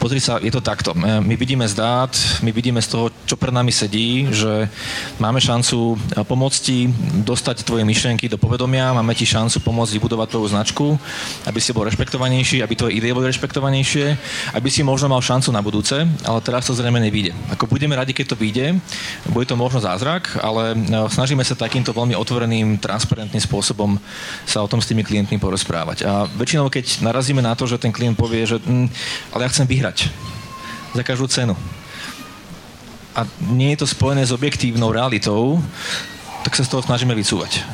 pozri 0.00 0.18
sa, 0.18 0.40
je 0.40 0.50
to 0.50 0.64
takto. 0.64 0.96
E, 0.96 1.20
my 1.20 1.34
vidíme 1.36 1.68
z 1.68 1.76
dát, 1.76 2.12
my 2.40 2.50
vidíme 2.50 2.80
z 2.80 2.88
toho, 2.88 3.06
čo 3.28 3.36
pred 3.36 3.52
nami 3.52 3.70
sedí, 3.70 4.26
že 4.32 4.66
máme 5.20 5.38
šancu 5.38 5.98
pomôcť 6.24 6.58
ti 6.60 6.88
dostať 7.22 7.62
tvoje 7.62 7.84
myšlienky 7.84 8.26
do 8.26 8.40
povedomia, 8.40 8.96
máme 8.96 9.12
ti 9.12 9.28
šancu 9.28 9.60
pomôcť 9.60 9.92
vybudovať 10.00 10.28
tvoju 10.32 10.46
značku, 10.50 10.86
aby 11.46 11.58
si 11.60 11.70
bol 11.76 11.86
rešpektovanejší, 11.86 12.64
aby 12.64 12.74
tvoje 12.74 12.96
ideje 12.96 13.12
boli 13.14 13.28
rešpektovanejšie 13.28 13.89
silnejšie, 13.90 14.54
aby 14.54 14.68
si 14.70 14.86
možno 14.86 15.10
mal 15.10 15.18
šancu 15.18 15.50
na 15.50 15.58
budúce, 15.58 16.06
ale 16.22 16.38
teraz 16.46 16.70
to 16.70 16.78
zrejme 16.78 17.02
nevíde. 17.02 17.34
Ako 17.50 17.66
budeme 17.66 17.98
radi, 17.98 18.14
keď 18.14 18.34
to 18.34 18.36
vyjde, 18.38 18.78
bude 19.34 19.46
to 19.50 19.58
možno 19.58 19.82
zázrak, 19.82 20.38
ale 20.38 20.78
no, 20.78 21.10
snažíme 21.10 21.42
sa 21.42 21.58
takýmto 21.58 21.90
veľmi 21.90 22.14
otvoreným, 22.14 22.78
transparentným 22.78 23.42
spôsobom 23.42 23.98
sa 24.46 24.62
o 24.62 24.70
tom 24.70 24.78
s 24.78 24.86
tými 24.86 25.02
klientmi 25.02 25.42
porozprávať. 25.42 26.06
A 26.06 26.30
väčšinou, 26.30 26.70
keď 26.70 27.02
narazíme 27.02 27.42
na 27.42 27.58
to, 27.58 27.66
že 27.66 27.82
ten 27.82 27.90
klient 27.90 28.14
povie, 28.14 28.46
že 28.46 28.62
hm, 28.62 28.86
ale 29.34 29.42
ja 29.42 29.50
chcem 29.50 29.66
vyhrať 29.66 30.06
za 30.94 31.02
každú 31.02 31.26
cenu. 31.26 31.54
A 33.18 33.26
nie 33.50 33.74
je 33.74 33.82
to 33.82 33.90
spojené 33.90 34.22
s 34.22 34.30
objektívnou 34.30 34.94
realitou, 34.94 35.58
tak 36.46 36.54
sa 36.54 36.62
z 36.62 36.70
toho 36.70 36.86
snažíme 36.86 37.12
vycúvať 37.12 37.66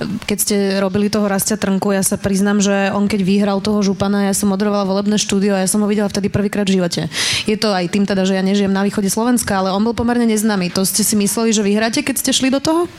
keď 0.00 0.38
ste 0.38 0.56
robili 0.82 1.06
toho 1.06 1.30
Rastia 1.30 1.54
Trnku, 1.54 1.94
ja 1.94 2.02
sa 2.02 2.18
priznám, 2.18 2.58
že 2.58 2.90
on 2.90 3.06
keď 3.06 3.20
vyhral 3.22 3.58
toho 3.62 3.78
župana, 3.80 4.26
ja 4.26 4.34
som 4.34 4.50
moderovala 4.50 4.84
volebné 4.86 5.16
štúdio 5.20 5.54
a 5.54 5.62
ja 5.62 5.68
som 5.70 5.82
ho 5.82 5.88
videla 5.88 6.10
vtedy 6.10 6.26
prvýkrát 6.28 6.66
v 6.66 6.82
živote. 6.82 7.06
Je 7.46 7.54
to 7.54 7.70
aj 7.70 7.86
tým 7.90 8.02
teda, 8.02 8.26
že 8.26 8.34
ja 8.34 8.42
nežijem 8.42 8.72
na 8.74 8.82
východe 8.82 9.06
Slovenska, 9.06 9.54
ale 9.62 9.70
on 9.70 9.86
bol 9.86 9.94
pomerne 9.94 10.26
neznámy. 10.26 10.74
To 10.74 10.82
ste 10.82 11.06
si 11.06 11.14
mysleli, 11.14 11.54
že 11.54 11.62
vyhráte, 11.62 12.02
keď 12.02 12.16
ste 12.18 12.30
šli 12.34 12.50
do 12.50 12.58
toho? 12.58 12.90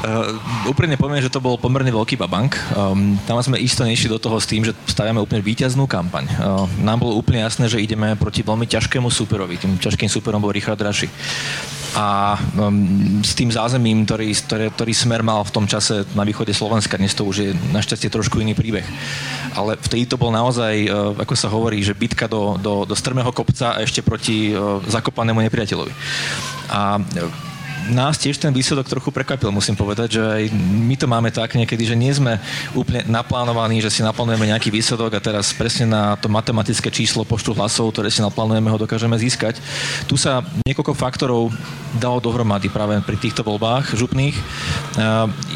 Uh, 0.00 0.70
úprimne 0.70 0.96
poviem, 0.96 1.20
že 1.20 1.32
to 1.32 1.42
bol 1.42 1.60
pomerne 1.60 1.92
veľký 1.92 2.16
babank. 2.16 2.56
Um, 2.72 3.20
tam 3.28 3.36
sme 3.44 3.60
isto 3.60 3.84
nešli 3.84 4.08
do 4.08 4.16
toho 4.16 4.40
s 4.40 4.48
tým, 4.48 4.64
že 4.64 4.72
staviame 4.88 5.20
úplne 5.20 5.44
víťaznú 5.44 5.84
kampaň. 5.84 6.24
Uh, 6.38 6.64
nám 6.80 7.04
bolo 7.04 7.18
úplne 7.18 7.44
jasné, 7.44 7.68
že 7.68 7.82
ideme 7.82 8.16
proti 8.16 8.40
veľmi 8.40 8.64
ťažkému 8.64 9.10
superovi. 9.10 9.60
Tým 9.60 9.76
ťažkým 9.76 10.08
superom 10.08 10.40
bol 10.40 10.54
Richard 10.54 10.80
Raši. 10.80 11.10
A 11.96 12.36
um, 12.58 13.22
s 13.24 13.32
tým 13.32 13.48
zázemím, 13.48 14.04
ktorý, 14.04 14.34
ktorý, 14.34 14.66
ktorý 14.74 14.92
smer 14.92 15.20
mal 15.24 15.40
v 15.44 15.54
tom 15.54 15.64
čase 15.64 16.04
na 16.12 16.26
východe 16.26 16.52
Slovenska, 16.52 17.00
dnes 17.00 17.16
to 17.16 17.24
už 17.24 17.36
je 17.40 17.50
našťastie 17.72 18.12
trošku 18.12 18.44
iný 18.44 18.52
príbeh. 18.52 18.84
Ale 19.56 19.80
vtedy 19.80 20.04
to 20.04 20.20
bol 20.20 20.28
naozaj, 20.28 20.74
uh, 20.84 21.16
ako 21.16 21.34
sa 21.34 21.48
hovorí, 21.48 21.80
že 21.80 21.96
bitka 21.96 22.28
do, 22.28 22.60
do, 22.60 22.84
do 22.84 22.94
strmého 22.96 23.32
kopca 23.32 23.78
a 23.78 23.82
ešte 23.82 24.04
proti 24.04 24.52
uh, 24.52 24.84
zakopanému 24.84 25.40
nepriateľovi. 25.48 25.92
A 26.68 27.00
nás 27.90 28.20
tiež 28.20 28.38
ten 28.38 28.52
výsledok 28.52 28.88
trochu 28.88 29.10
prekvapil, 29.10 29.52
musím 29.52 29.74
povedať, 29.74 30.20
že 30.20 30.22
aj 30.22 30.42
my 30.54 30.94
to 30.96 31.06
máme 31.08 31.30
tak 31.32 31.56
niekedy, 31.56 31.84
že 31.88 31.96
nie 31.96 32.12
sme 32.12 32.38
úplne 32.76 33.04
naplánovaní, 33.08 33.80
že 33.80 33.90
si 33.90 34.00
naplánujeme 34.04 34.48
nejaký 34.48 34.68
výsledok 34.70 35.18
a 35.18 35.24
teraz 35.24 35.50
presne 35.56 35.88
na 35.88 36.14
to 36.16 36.28
matematické 36.28 36.92
číslo 36.92 37.24
počtu 37.24 37.56
hlasov, 37.56 37.92
ktoré 37.92 38.12
si 38.12 38.20
naplánujeme, 38.20 38.68
ho 38.68 38.78
dokážeme 38.78 39.16
získať. 39.16 39.60
Tu 40.06 40.14
sa 40.20 40.44
niekoľko 40.64 40.92
faktorov 40.94 41.50
dalo 41.96 42.20
dohromady 42.20 42.68
práve 42.68 43.00
pri 43.02 43.16
týchto 43.16 43.42
voľbách 43.42 43.96
župných. 43.96 44.36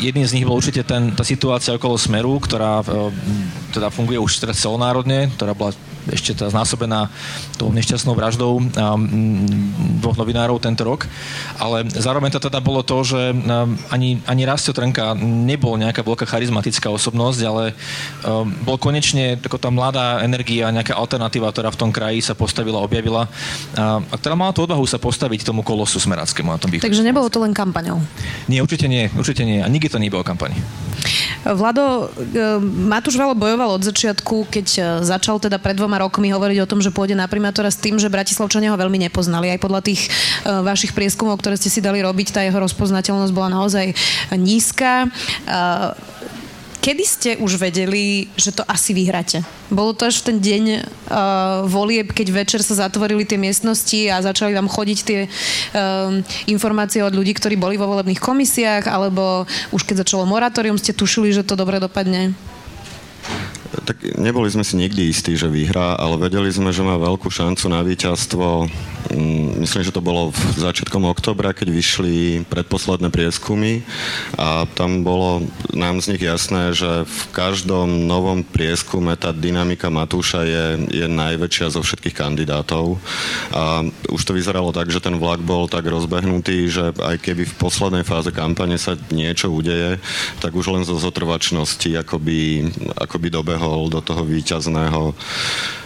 Jedným 0.00 0.26
z 0.26 0.34
nich 0.36 0.46
bol 0.48 0.58
určite 0.58 0.82
ten, 0.82 1.12
tá 1.12 1.22
situácia 1.22 1.76
okolo 1.76 2.00
Smeru, 2.00 2.40
ktorá 2.40 2.80
e, 2.80 2.84
teda 3.73 3.88
funguje 3.88 4.21
už 4.21 4.38
teraz 4.38 4.61
celonárodne, 4.61 5.33
ktorá 5.35 5.57
bola 5.57 5.73
ešte 6.11 6.35
tá 6.35 6.50
znásobená 6.50 7.07
tou 7.55 7.71
nešťastnou 7.71 8.19
vraždou 8.19 8.59
dvoch 10.02 10.19
novinárov 10.19 10.59
tento 10.59 10.83
rok. 10.83 11.07
Ale 11.62 11.87
zároveň 11.87 12.35
to 12.35 12.43
teda 12.43 12.59
bolo 12.59 12.83
to, 12.83 13.07
že 13.07 13.31
ani, 13.88 14.19
ani 14.26 14.43
Rastio 14.43 14.75
Trnka 14.75 15.14
nebol 15.23 15.79
nejaká 15.79 16.02
veľká 16.02 16.26
charizmatická 16.26 16.91
osobnosť, 16.91 17.41
ale 17.47 17.79
bol 18.67 18.83
konečne 18.83 19.38
ako 19.38 19.62
tá 19.62 19.71
mladá 19.71 20.26
energia, 20.26 20.75
nejaká 20.75 20.99
alternatíva, 20.99 21.55
ktorá 21.55 21.71
v 21.71 21.79
tom 21.79 21.95
kraji 21.95 22.19
sa 22.19 22.35
postavila, 22.35 22.83
objavila 22.83 23.31
a 23.79 24.02
ktorá 24.19 24.35
mala 24.35 24.50
tú 24.50 24.67
odvahu 24.67 24.83
sa 24.91 24.99
postaviť 24.99 25.47
tomu 25.47 25.62
kolosu 25.62 26.02
smerackému 26.02 26.50
na 26.50 26.59
tom 26.59 26.67
východe. 26.67 26.91
Takže 26.91 27.07
nebolo 27.07 27.31
to 27.31 27.38
len 27.38 27.55
kampaňou? 27.55 28.02
Nie, 28.50 28.59
určite 28.59 28.91
nie, 28.91 29.07
určite 29.14 29.47
nie. 29.47 29.62
A 29.62 29.71
nikdy 29.71 29.87
to 29.87 30.02
nebolo 30.02 30.26
kampaň. 30.26 30.50
Vlado, 31.42 32.06
Matúš 32.62 33.18
Valo 33.18 33.35
bojoval 33.35 33.75
od 33.75 33.82
začiatku, 33.82 34.47
keď 34.47 34.66
e, 34.78 34.80
začal 35.02 35.42
teda 35.42 35.59
pred 35.59 35.75
dvoma 35.75 35.99
rokmi 35.99 36.30
hovoriť 36.30 36.59
o 36.62 36.71
tom, 36.71 36.78
že 36.78 36.94
pôjde 36.94 37.18
na 37.18 37.26
primátora 37.26 37.66
s 37.66 37.80
tým, 37.82 37.99
že 37.99 38.12
Bratislavčania 38.12 38.71
ho 38.71 38.78
veľmi 38.78 39.02
nepoznali. 39.11 39.50
Aj 39.50 39.59
podľa 39.59 39.82
tých 39.82 40.06
uh, 40.06 40.62
vašich 40.62 40.94
prieskumov, 40.94 41.42
ktoré 41.42 41.59
ste 41.59 41.73
si 41.73 41.82
dali 41.82 41.99
robiť, 41.99 42.30
tá 42.30 42.40
jeho 42.47 42.59
rozpoznateľnosť 42.62 43.32
bola 43.35 43.50
naozaj 43.50 43.90
nízka. 44.38 45.11
Kedy 46.82 47.04
ste 47.06 47.30
už 47.38 47.62
vedeli, 47.62 48.26
že 48.34 48.50
to 48.50 48.66
asi 48.66 48.90
vyhráte? 48.90 49.46
Bolo 49.70 49.94
to 49.94 50.10
až 50.10 50.18
v 50.18 50.34
ten 50.34 50.38
deň 50.42 50.64
uh, 50.66 51.62
volieb, 51.70 52.10
keď 52.10 52.34
večer 52.34 52.60
sa 52.66 52.74
zatvorili 52.74 53.22
tie 53.22 53.38
miestnosti 53.38 54.10
a 54.10 54.18
začali 54.18 54.50
vám 54.50 54.66
chodiť 54.66 54.98
tie 55.06 55.20
uh, 55.30 56.18
informácie 56.50 57.06
od 57.06 57.14
ľudí, 57.14 57.38
ktorí 57.38 57.54
boli 57.54 57.78
vo 57.78 57.86
volebných 57.86 58.18
komisiách, 58.18 58.90
alebo 58.90 59.46
už 59.70 59.86
keď 59.86 60.02
začalo 60.02 60.26
moratórium, 60.26 60.74
ste 60.74 60.90
tušili, 60.90 61.30
že 61.30 61.46
to 61.46 61.54
dobre 61.54 61.78
dopadne? 61.78 62.34
Tak 63.86 64.18
neboli 64.18 64.50
sme 64.50 64.66
si 64.66 64.74
nikdy 64.74 65.06
istí, 65.06 65.38
že 65.38 65.46
vyhrá, 65.46 65.94
ale 65.94 66.18
vedeli 66.18 66.50
sme, 66.50 66.74
že 66.74 66.82
má 66.82 66.98
veľkú 66.98 67.30
šancu 67.30 67.70
na 67.70 67.86
víťazstvo. 67.86 68.66
Mm, 69.11 69.66
myslím, 69.66 69.82
že 69.82 69.94
to 69.94 70.04
bolo 70.04 70.30
v 70.30 70.59
začiatkom 70.62 71.02
oktobra, 71.11 71.50
keď 71.50 71.75
vyšli 71.75 72.47
predposledné 72.47 73.11
prieskumy 73.11 73.82
a 74.38 74.62
tam 74.78 75.02
bolo 75.02 75.42
nám 75.75 75.99
z 75.99 76.14
nich 76.14 76.23
jasné, 76.23 76.71
že 76.71 77.02
v 77.02 77.23
každom 77.35 78.06
novom 78.06 78.47
prieskume 78.47 79.18
tá 79.18 79.35
dynamika 79.35 79.90
Matúša 79.90 80.47
je, 80.47 80.66
je 81.02 81.06
najväčšia 81.11 81.75
zo 81.75 81.82
všetkých 81.82 82.14
kandidátov. 82.14 83.02
A 83.50 83.82
už 84.06 84.23
to 84.23 84.37
vyzeralo 84.38 84.71
tak, 84.71 84.94
že 84.94 85.02
ten 85.02 85.18
vlak 85.18 85.42
bol 85.42 85.66
tak 85.66 85.82
rozbehnutý, 85.90 86.71
že 86.71 86.94
aj 86.94 87.18
keby 87.18 87.42
v 87.49 87.59
poslednej 87.59 88.04
fáze 88.06 88.30
kampane 88.30 88.78
sa 88.78 88.94
niečo 89.11 89.50
udeje, 89.50 89.99
tak 90.38 90.54
už 90.54 90.71
len 90.71 90.87
zo 90.87 90.94
zotrvačnosti 90.94 91.90
akoby, 91.99 92.71
akoby 92.94 93.28
dobehol 93.35 93.90
do 93.90 93.99
toho 93.99 94.23
víťazného 94.23 95.16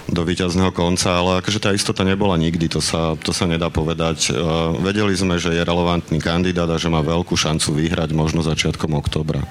do 0.06 0.22
víťazného 0.22 0.70
konca, 0.70 1.18
ale 1.18 1.42
akože 1.42 1.58
tá 1.58 1.74
istota 1.74 2.06
nebola 2.06 2.38
nikdy, 2.38 2.70
to 2.70 2.78
sa, 2.78 3.18
to 3.18 3.34
sa 3.34 3.50
nedá 3.50 3.66
povedať. 3.66 4.30
Uh, 4.30 4.78
vedeli 4.78 5.10
sme, 5.18 5.34
že 5.34 5.50
je 5.50 5.66
relevantný 5.66 6.22
kandidát 6.22 6.70
a 6.70 6.78
že 6.78 6.86
má 6.86 7.02
veľkú 7.02 7.34
šancu 7.34 7.74
vyhrať 7.74 8.14
možno 8.14 8.46
začiatkom 8.46 8.94
októbra. 8.94 9.42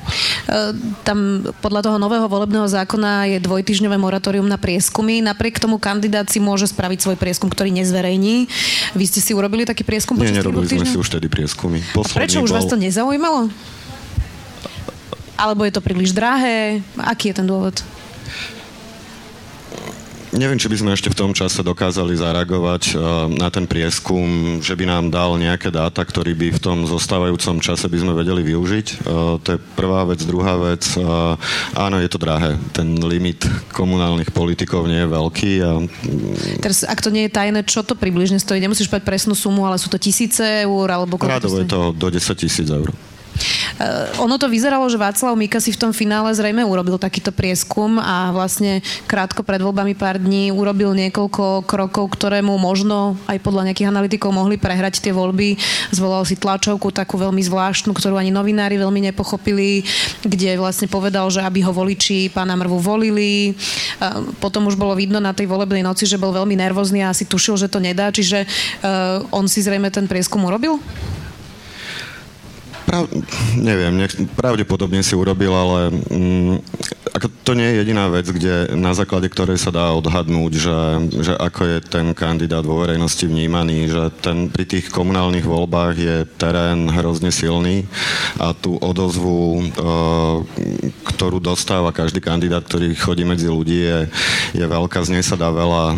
Uh, 0.47 0.71
tam 1.03 1.43
podľa 1.59 1.91
toho 1.91 1.97
nového 1.99 2.31
volebného 2.31 2.67
zákona 2.71 3.35
je 3.35 3.37
dvojtyžňové 3.43 3.99
moratórium 3.99 4.47
na 4.47 4.55
prieskumy. 4.55 5.19
Napriek 5.19 5.59
tomu 5.59 5.75
kandidát 5.75 6.31
si 6.31 6.39
môže 6.39 6.71
spraviť 6.71 7.03
svoj 7.03 7.17
prieskum, 7.19 7.51
ktorý 7.51 7.75
nezverejní. 7.75 8.47
Vy 8.95 9.05
ste 9.11 9.19
si 9.19 9.35
urobili 9.35 9.67
taký 9.67 9.83
prieskum? 9.83 10.15
Nie, 10.15 10.31
nerobili 10.31 10.71
sme 10.71 10.87
si 10.87 10.95
už 10.95 11.19
tedy 11.19 11.27
prieskumy. 11.27 11.83
Posledný 11.91 12.15
a 12.15 12.19
prečo 12.23 12.39
už 12.39 12.55
bol... 12.55 12.57
vás 12.63 12.65
to 12.71 12.79
nezaujímalo? 12.79 13.51
Alebo 15.35 15.67
je 15.67 15.73
to 15.75 15.83
príliš 15.83 16.15
drahé? 16.15 16.79
Aký 16.95 17.35
je 17.35 17.43
ten 17.43 17.47
dôvod? 17.47 17.75
Neviem, 20.35 20.59
či 20.59 20.67
by 20.67 20.77
sme 20.83 20.91
ešte 20.91 21.07
v 21.07 21.15
tom 21.15 21.31
čase 21.31 21.63
dokázali 21.63 22.11
zareagovať 22.19 22.83
uh, 22.91 23.31
na 23.31 23.47
ten 23.47 23.63
prieskum, 23.63 24.59
že 24.59 24.75
by 24.75 24.83
nám 24.83 25.07
dal 25.07 25.39
nejaké 25.39 25.71
dáta, 25.71 26.03
ktorý 26.03 26.35
by 26.35 26.47
v 26.51 26.59
tom 26.59 26.83
zostávajúcom 26.83 27.63
čase 27.63 27.87
by 27.87 27.97
sme 28.03 28.11
vedeli 28.11 28.43
využiť. 28.43 28.87
Uh, 29.07 29.39
to 29.39 29.55
je 29.55 29.59
prvá 29.79 30.03
vec. 30.03 30.19
Druhá 30.27 30.59
vec, 30.59 30.83
uh, 30.99 31.39
áno, 31.71 32.03
je 32.03 32.11
to 32.11 32.19
drahé. 32.19 32.59
Ten 32.75 32.99
limit 32.99 33.47
komunálnych 33.71 34.35
politikov 34.35 34.91
nie 34.91 35.07
je 35.07 35.07
veľký. 35.07 35.51
A... 35.63 35.71
Teraz, 36.59 36.83
ak 36.83 36.99
to 36.99 37.15
nie 37.15 37.31
je 37.31 37.35
tajné, 37.35 37.63
čo 37.63 37.79
to 37.87 37.95
približne 37.95 38.35
stojí? 38.35 38.59
Nemusíš 38.59 38.91
povedať 38.91 39.07
presnú 39.07 39.39
sumu, 39.39 39.63
ale 39.63 39.79
sú 39.79 39.87
to 39.87 39.95
tisíce 39.95 40.43
eur? 40.43 40.87
Alebo 40.91 41.15
Rádovo 41.15 41.63
je 41.63 41.71
to 41.71 41.95
do 41.95 42.11
10 42.11 42.19
tisíc 42.35 42.67
eur. 42.67 42.91
Uh, 43.75 44.23
ono 44.23 44.39
to 44.39 44.47
vyzeralo, 44.47 44.87
že 44.87 44.95
Václav 44.95 45.35
Mika 45.35 45.59
si 45.59 45.75
v 45.75 45.81
tom 45.81 45.91
finále 45.91 46.31
zrejme 46.31 46.63
urobil 46.63 46.95
takýto 46.95 47.35
prieskum 47.35 47.99
a 47.99 48.31
vlastne 48.31 48.79
krátko 49.05 49.43
pred 49.43 49.59
voľbami 49.59 49.91
pár 49.93 50.15
dní 50.15 50.49
urobil 50.55 50.95
niekoľko 50.95 51.67
krokov, 51.67 52.15
ktoré 52.15 52.39
mu 52.39 52.55
možno 52.55 53.19
aj 53.27 53.43
podľa 53.43 53.71
nejakých 53.71 53.91
analytikov 53.91 54.31
mohli 54.31 54.55
prehrať 54.55 55.03
tie 55.03 55.11
voľby. 55.11 55.59
Zvolal 55.91 56.23
si 56.23 56.39
tlačovku 56.39 56.95
takú 56.95 57.19
veľmi 57.19 57.43
zvláštnu, 57.43 57.91
ktorú 57.91 58.15
ani 58.15 58.31
novinári 58.31 58.79
veľmi 58.79 59.11
nepochopili, 59.11 59.83
kde 60.23 60.55
vlastne 60.55 60.87
povedal, 60.87 61.27
že 61.27 61.43
aby 61.43 61.59
ho 61.67 61.75
voliči 61.75 62.31
pána 62.31 62.55
Mrvu 62.55 62.79
volili. 62.79 63.53
Uh, 63.99 64.31
potom 64.39 64.71
už 64.71 64.79
bolo 64.79 64.95
vidno 64.95 65.19
na 65.19 65.35
tej 65.35 65.51
volebnej 65.51 65.83
noci, 65.83 66.07
že 66.07 66.21
bol 66.21 66.31
veľmi 66.31 66.55
nervózny 66.55 67.03
a 67.03 67.11
asi 67.11 67.27
tušil, 67.27 67.59
že 67.59 67.67
to 67.67 67.83
nedá, 67.83 68.07
čiže 68.07 68.47
uh, 68.47 69.19
on 69.35 69.51
si 69.51 69.59
zrejme 69.59 69.91
ten 69.91 70.07
prieskum 70.07 70.47
urobil? 70.47 70.79
Prav, 72.85 73.09
neviem, 73.57 73.93
nech, 73.97 74.13
pravdepodobne 74.37 75.01
si 75.01 75.17
urobil, 75.17 75.49
ale 75.49 75.89
mm, 75.89 76.53
ako 77.17 77.27
to 77.45 77.53
nie 77.53 77.69
je 77.69 77.85
jediná 77.85 78.09
vec, 78.09 78.25
kde, 78.25 78.73
na 78.73 78.97
základe 78.97 79.29
ktorej 79.29 79.61
sa 79.61 79.69
dá 79.69 79.93
odhadnúť, 79.93 80.51
že, 80.57 80.79
že 81.21 81.33
ako 81.37 81.61
je 81.61 81.77
ten 81.85 82.09
kandidát 82.17 82.65
vo 82.65 82.81
verejnosti 82.81 83.21
vnímaný, 83.21 83.85
že 83.85 84.09
ten, 84.17 84.49
pri 84.49 84.65
tých 84.65 84.89
komunálnych 84.89 85.45
voľbách 85.45 85.93
je 85.93 86.17
terén 86.41 86.89
hrozne 86.89 87.29
silný 87.29 87.85
a 88.41 88.57
tú 88.57 88.81
odozvu, 88.81 89.61
e, 89.61 89.63
ktorú 91.13 91.37
dostáva 91.37 91.93
každý 91.93 92.17
kandidát, 92.17 92.65
ktorý 92.65 92.97
chodí 92.97 93.21
medzi 93.21 93.45
ľudí, 93.45 93.77
je, 93.77 93.99
je 94.57 94.65
veľká, 94.65 95.05
z 95.05 95.13
nej 95.13 95.21
sa 95.21 95.37
dá 95.37 95.53
veľa 95.53 95.93
e, 95.93 95.95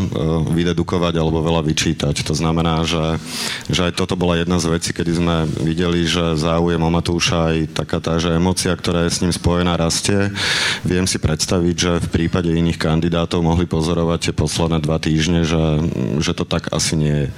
vydedukovať 0.51 1.15
alebo 1.15 1.39
veľa 1.39 1.63
vyčítať. 1.63 2.27
To 2.27 2.35
znamená, 2.35 2.83
že, 2.83 3.23
že 3.71 3.87
aj 3.87 3.95
toto 3.95 4.19
bola 4.19 4.35
jedna 4.35 4.59
z 4.59 4.67
vecí, 4.67 4.91
kedy 4.91 5.11
sme 5.15 5.47
videli, 5.63 6.03
že 6.03 6.35
záujem 6.35 6.83
o 6.83 6.91
Matúša 6.91 7.55
aj 7.55 7.57
taká 7.71 8.03
tá, 8.03 8.19
že 8.19 8.35
emocia, 8.35 8.75
ktorá 8.75 9.07
je 9.07 9.15
s 9.15 9.23
ním 9.23 9.31
spojená, 9.31 9.79
rastie. 9.79 10.27
Viem 10.83 11.07
si 11.07 11.15
predstaviť, 11.15 11.36
že 11.77 12.01
v 12.01 12.07
prípade 12.09 12.49
iných 12.49 12.81
kandidátov 12.81 13.45
mohli 13.45 13.69
pozorovať 13.69 14.29
tie 14.29 14.33
posledné 14.33 14.81
dva 14.81 14.97
týždne, 14.97 15.45
že, 15.45 15.81
že 16.21 16.33
to 16.33 16.43
tak 16.43 16.73
asi 16.73 16.97
nie 16.97 17.15
je. 17.25 17.29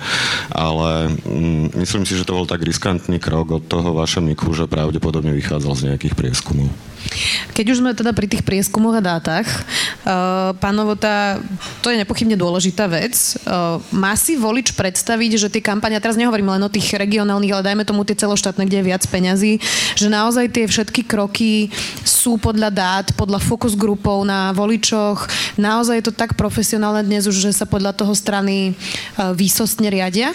Ale 0.51 1.11
mm, 1.27 1.75
myslím 1.79 2.03
si, 2.07 2.15
že 2.15 2.25
to 2.25 2.35
bol 2.35 2.47
tak 2.47 2.63
riskantný 2.63 3.19
krok 3.19 3.51
od 3.51 3.63
toho 3.67 3.91
vašeho 3.95 4.23
Miku, 4.23 4.51
že 4.55 4.69
pravdepodobne 4.69 5.35
vychádzal 5.35 5.73
z 5.75 5.85
nejakých 5.93 6.15
prieskumov. 6.15 6.88
Keď 7.53 7.65
už 7.75 7.79
sme 7.83 7.91
teda 7.91 8.15
pri 8.15 8.27
tých 8.29 8.43
prieskumoch 8.45 8.95
a 8.95 9.03
dátach, 9.03 9.43
uh, 9.45 10.55
pán 10.55 10.75
Novota, 10.75 11.41
to 11.83 11.91
je 11.91 11.99
nepochybne 11.99 12.39
dôležitá 12.39 12.87
vec. 12.87 13.15
Uh, 13.43 13.83
má 13.91 14.15
si 14.15 14.39
volič 14.39 14.71
predstaviť, 14.75 15.31
že 15.35 15.51
tie 15.51 15.63
kampane, 15.63 15.99
teraz 15.99 16.15
nehovorím 16.15 16.55
len 16.55 16.63
o 16.63 16.71
tých 16.71 16.95
regionálnych, 16.95 17.51
ale 17.51 17.67
dajme 17.67 17.83
tomu 17.83 18.07
tie 18.07 18.15
celoštátne, 18.15 18.63
kde 18.63 18.79
je 18.79 18.89
viac 18.89 19.03
peňazí, 19.03 19.59
že 19.99 20.07
naozaj 20.07 20.55
tie 20.55 20.65
všetky 20.69 21.03
kroky 21.03 21.67
sú 22.07 22.39
podľa 22.39 22.69
dát, 22.71 23.05
podľa 23.17 23.43
fokus 23.43 23.75
grupov 23.75 24.23
na 24.23 24.55
voličoch. 24.55 25.27
Naozaj 25.59 25.95
je 25.99 26.05
to 26.07 26.13
tak 26.15 26.39
profesionálne 26.39 27.03
dnes 27.03 27.27
už, 27.27 27.35
že 27.35 27.51
sa 27.51 27.67
podľa 27.67 27.91
toho 27.91 28.15
strany 28.15 28.71
uh, 29.19 29.35
výsostne 29.35 29.91
riadia? 29.91 30.31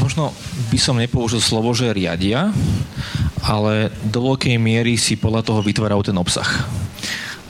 Možno 0.00 0.36
by 0.68 0.78
som 0.80 1.00
nepoužil 1.00 1.40
slovo, 1.40 1.72
že 1.72 1.88
riadia, 1.88 2.52
ale 3.44 3.92
do 4.08 4.32
veľkej 4.32 4.56
miery 4.56 4.96
si 4.96 5.20
podľa 5.20 5.44
toho 5.44 5.60
vytvárajú 5.60 6.08
ten 6.08 6.16
obsah. 6.16 6.48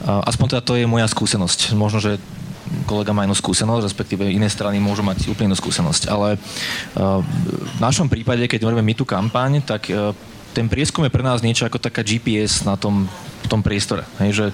Aspoň 0.03 0.45
teda 0.51 0.61
to 0.61 0.75
je 0.75 0.85
moja 0.85 1.07
skúsenosť. 1.07 1.73
Možno, 1.73 2.03
že 2.03 2.19
kolega 2.83 3.15
má 3.15 3.23
inú 3.23 3.33
skúsenosť, 3.33 3.87
respektíve 3.87 4.27
iné 4.27 4.51
strany 4.51 4.77
môžu 4.77 5.01
mať 5.01 5.31
úplne 5.31 5.55
inú 5.55 5.57
skúsenosť. 5.57 6.11
Ale 6.11 6.35
v 6.93 7.79
našom 7.79 8.11
prípade, 8.11 8.45
keď 8.45 8.67
robíme 8.67 8.83
my 8.83 8.93
tú 8.93 9.07
kampaň, 9.07 9.63
tak 9.63 9.87
ten 10.51 10.67
prieskum 10.67 11.07
je 11.07 11.15
pre 11.15 11.23
nás 11.23 11.39
niečo 11.39 11.65
ako 11.65 11.79
taká 11.79 12.03
GPS 12.03 12.67
na 12.67 12.75
tom 12.75 13.07
v 13.45 13.47
tom 13.47 13.61
priestore. 13.61 14.01
Hej, 14.17 14.31
že 14.33 14.45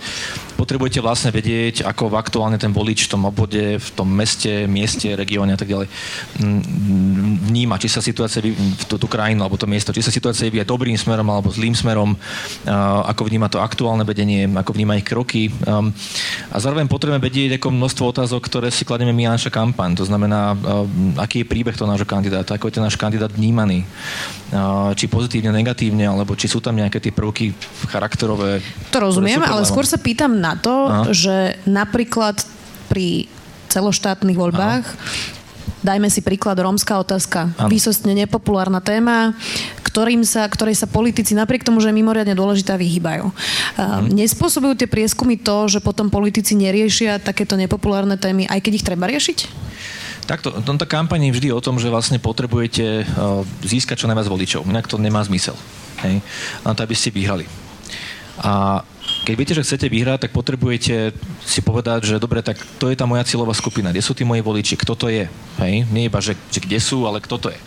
potrebujete 0.61 1.01
vlastne 1.01 1.33
vedieť, 1.33 1.81
ako 1.81 2.13
aktuálne 2.13 2.61
ten 2.61 2.69
volič 2.69 3.09
v 3.09 3.17
tom 3.17 3.25
obvode, 3.25 3.81
v 3.81 3.89
tom 3.97 4.05
meste, 4.05 4.69
mieste, 4.69 5.17
regióne 5.17 5.57
a 5.57 5.59
tak 5.59 5.73
ďalej 5.73 5.89
vníma, 7.49 7.81
či 7.81 7.89
sa 7.89 8.05
situácia 8.05 8.45
v 8.45 8.85
tú, 8.85 9.01
tú 9.01 9.07
krajinu 9.09 9.41
alebo 9.41 9.57
to 9.57 9.65
miesto, 9.65 9.89
či 9.89 10.05
sa 10.05 10.13
situácia 10.13 10.45
vyvíja 10.45 10.69
dobrým 10.69 10.93
smerom 10.93 11.25
alebo 11.25 11.49
zlým 11.49 11.73
smerom, 11.73 12.13
ako 13.09 13.21
vníma 13.25 13.49
to 13.49 13.57
aktuálne 13.57 14.05
vedenie, 14.05 14.45
ako 14.45 14.77
vníma 14.77 15.01
ich 15.01 15.07
kroky. 15.07 15.49
A 16.51 16.57
zároveň 16.61 16.85
potrebujeme 16.85 17.23
vedieť 17.23 17.57
ako 17.57 17.73
množstvo 17.73 18.03
otázok, 18.13 18.45
ktoré 18.45 18.69
si 18.69 18.85
kladieme 18.85 19.15
my 19.15 19.31
a 19.31 19.35
naša 19.39 19.49
kampaň. 19.49 19.97
To 19.97 20.05
znamená, 20.05 20.53
aký 21.17 21.41
je 21.41 21.49
príbeh 21.49 21.73
toho 21.73 21.89
nášho 21.89 22.05
kandidáta, 22.05 22.59
ako 22.59 22.69
je 22.69 22.75
ten 22.77 22.85
náš 22.85 22.99
kandidát 22.99 23.33
vnímaný, 23.33 23.87
či 24.99 25.07
pozitívne, 25.07 25.55
negatívne, 25.55 26.05
alebo 26.05 26.35
či 26.35 26.51
sú 26.51 26.59
tam 26.59 26.75
nejaké 26.75 26.99
tie 26.99 27.15
prvky 27.15 27.55
charakterové, 27.87 28.59
to 28.91 28.99
rozumiem, 28.99 29.39
ale 29.39 29.63
skôr 29.63 29.87
sa 29.87 29.95
pýtam 29.95 30.35
na 30.35 30.50
to, 30.57 30.75
Aha. 30.87 31.03
že 31.11 31.59
napríklad 31.67 32.43
pri 32.91 33.27
celoštátnych 33.71 34.35
voľbách 34.35 34.85
Aha. 34.85 35.39
Dajme 35.81 36.13
si 36.13 36.21
príklad 36.21 36.61
rómska 36.61 36.93
otázka. 37.01 37.57
Ano. 37.57 37.65
Výsostne 37.65 38.13
nepopulárna 38.13 38.85
téma, 38.85 39.33
ktorým 39.81 40.21
sa, 40.21 40.45
ktorej 40.45 40.77
sa 40.77 40.85
politici 40.85 41.33
napriek 41.33 41.65
tomu, 41.65 41.81
že 41.81 41.89
je 41.89 41.97
mimoriadne 41.97 42.37
dôležitá, 42.37 42.77
vyhýbajú. 42.77 43.33
Hmm. 43.81 44.05
Nespôsobujú 44.13 44.77
tie 44.77 44.85
prieskumy 44.85 45.41
to, 45.41 45.65
že 45.65 45.81
potom 45.81 46.13
politici 46.13 46.53
neriešia 46.53 47.17
takéto 47.17 47.57
nepopulárne 47.57 48.13
témy, 48.13 48.45
aj 48.45 48.61
keď 48.61 48.73
ich 48.77 48.85
treba 48.85 49.09
riešiť? 49.09 49.37
Takto, 50.29 50.53
tomto 50.61 50.85
kampani 50.85 51.33
je 51.33 51.41
vždy 51.41 51.49
o 51.49 51.59
tom, 51.65 51.81
že 51.81 51.89
vlastne 51.89 52.21
potrebujete 52.21 53.03
získať 53.65 54.05
čo 54.05 54.07
najviac 54.07 54.29
voličov. 54.29 54.69
Inak 54.69 54.85
to 54.85 55.01
nemá 55.01 55.25
zmysel. 55.25 55.57
Hej? 56.05 56.21
Na 56.61 56.77
to, 56.77 56.85
aby 56.85 56.93
ste 56.93 57.09
vyhrali. 57.09 57.49
A 58.45 58.85
keď 59.21 59.33
viete, 59.37 59.53
že 59.53 59.61
chcete 59.61 59.85
vyhrať, 59.85 60.25
tak 60.27 60.31
potrebujete 60.33 61.13
si 61.45 61.59
povedať, 61.61 62.09
že 62.09 62.21
dobre, 62.21 62.41
tak 62.41 62.57
to 62.81 62.89
je 62.89 62.97
tá 62.97 63.05
moja 63.05 63.21
cieľová 63.21 63.53
skupina, 63.53 63.93
kde 63.93 64.01
sú 64.01 64.17
tí 64.17 64.25
moji 64.25 64.41
voliči, 64.41 64.73
kto 64.73 64.97
to 64.97 65.13
je. 65.13 65.29
Hej? 65.61 65.85
Nie 65.93 66.09
iba, 66.09 66.17
že, 66.17 66.33
že 66.49 66.57
kde 66.57 66.81
sú, 66.81 67.05
ale 67.05 67.21
kto 67.21 67.37
to 67.37 67.47
je. 67.53 67.59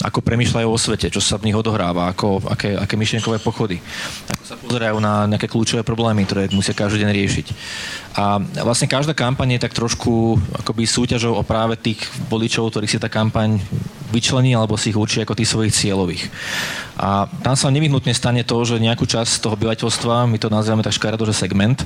Ako 0.00 0.24
premyšľajú 0.24 0.64
o 0.64 0.80
svete, 0.80 1.12
čo 1.12 1.20
sa 1.20 1.36
v 1.36 1.52
nich 1.52 1.56
odohráva, 1.56 2.08
ako, 2.08 2.48
aké, 2.48 2.72
aké 2.80 2.96
myšlienkové 2.96 3.36
pochody. 3.44 3.84
Ako 4.32 4.44
sa 4.48 4.56
pozerajú 4.56 4.96
na 4.96 5.28
nejaké 5.28 5.44
kľúčové 5.44 5.84
problémy, 5.84 6.24
ktoré 6.24 6.48
musia 6.56 6.72
každý 6.72 7.04
deň 7.04 7.10
riešiť. 7.12 7.46
A 8.16 8.40
vlastne 8.64 8.88
každá 8.88 9.12
kampaň 9.12 9.60
je 9.60 9.64
tak 9.68 9.76
trošku 9.76 10.40
akoby 10.56 10.88
súťažou 10.88 11.36
o 11.36 11.42
práve 11.44 11.76
tých 11.76 12.00
voličov, 12.32 12.72
ktorých 12.72 12.92
si 12.96 13.02
tá 13.02 13.12
kampaň 13.12 13.60
vyčlení 14.14 14.54
alebo 14.54 14.78
si 14.78 14.94
ich 14.94 14.98
určí 14.98 15.18
ako 15.18 15.34
tých 15.34 15.50
svojich 15.50 15.74
cieľových. 15.74 16.30
A 16.94 17.26
tam 17.42 17.58
sa 17.58 17.74
nevyhnutne 17.74 18.14
stane 18.14 18.46
to, 18.46 18.54
že 18.62 18.78
nejakú 18.78 19.02
časť 19.02 19.42
toho 19.42 19.58
obyvateľstva, 19.58 20.30
my 20.30 20.38
to 20.38 20.46
nazývame 20.46 20.86
tak 20.86 20.94
škaredo, 20.94 21.26
že 21.26 21.34
segment, 21.34 21.82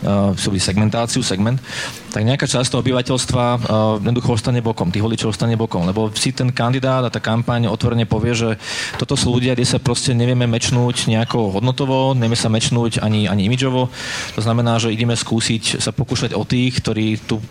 uh, 0.00 0.32
segmentáciu, 0.56 1.20
segment, 1.20 1.60
tak 2.08 2.24
nejaká 2.24 2.48
časť 2.48 2.72
toho 2.72 2.80
obyvateľstva 2.80 3.44
uh, 3.44 3.60
jednoducho 4.00 4.32
ostane 4.32 4.64
bokom, 4.64 4.88
tých 4.88 5.04
voličov 5.04 5.36
ostane 5.36 5.60
bokom, 5.60 5.84
lebo 5.84 6.08
si 6.16 6.32
ten 6.32 6.48
kandidát 6.48 7.04
a 7.04 7.12
tá 7.12 7.20
kampaň 7.20 7.68
otvorene 7.68 8.08
povie, 8.08 8.32
že 8.32 8.50
toto 8.96 9.12
sú 9.12 9.36
ľudia, 9.36 9.52
kde 9.52 9.68
sa 9.68 9.76
proste 9.76 10.16
nevieme 10.16 10.48
mečnúť 10.48 11.12
nejako 11.12 11.60
hodnotovo, 11.60 12.16
nevieme 12.16 12.40
sa 12.40 12.48
mečnúť 12.48 13.04
ani, 13.04 13.28
ani 13.28 13.52
imidžovo. 13.52 13.92
To 14.34 14.40
znamená, 14.40 14.80
že 14.80 14.88
ideme 14.88 15.12
skúsiť 15.12 15.84
sa 15.84 15.92
pokúšať 15.92 16.32
o 16.32 16.48
tých, 16.48 16.80
ktorí 16.80 17.20
tu 17.28 17.44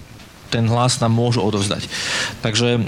ten 0.49 0.65
hlas 0.69 1.01
nám 1.01 1.11
môžu 1.11 1.41
odovzdať. 1.41 1.89
Takže 2.39 2.79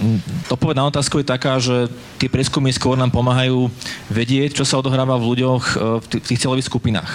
odpoveď 0.49 0.75
na 0.77 0.89
otázku 0.89 1.19
je 1.19 1.27
taká, 1.27 1.57
že 1.57 1.91
tie 2.21 2.29
prieskumy 2.29 2.69
skôr 2.73 2.95
nám 2.95 3.11
pomáhajú 3.11 3.69
vedieť, 4.07 4.61
čo 4.61 4.65
sa 4.65 4.79
odohráva 4.79 5.17
v 5.17 5.27
ľuďoch 5.35 5.63
e, 5.63 5.75
v 6.01 6.05
tých 6.21 6.41
celových 6.41 6.69
skupinách. 6.69 7.11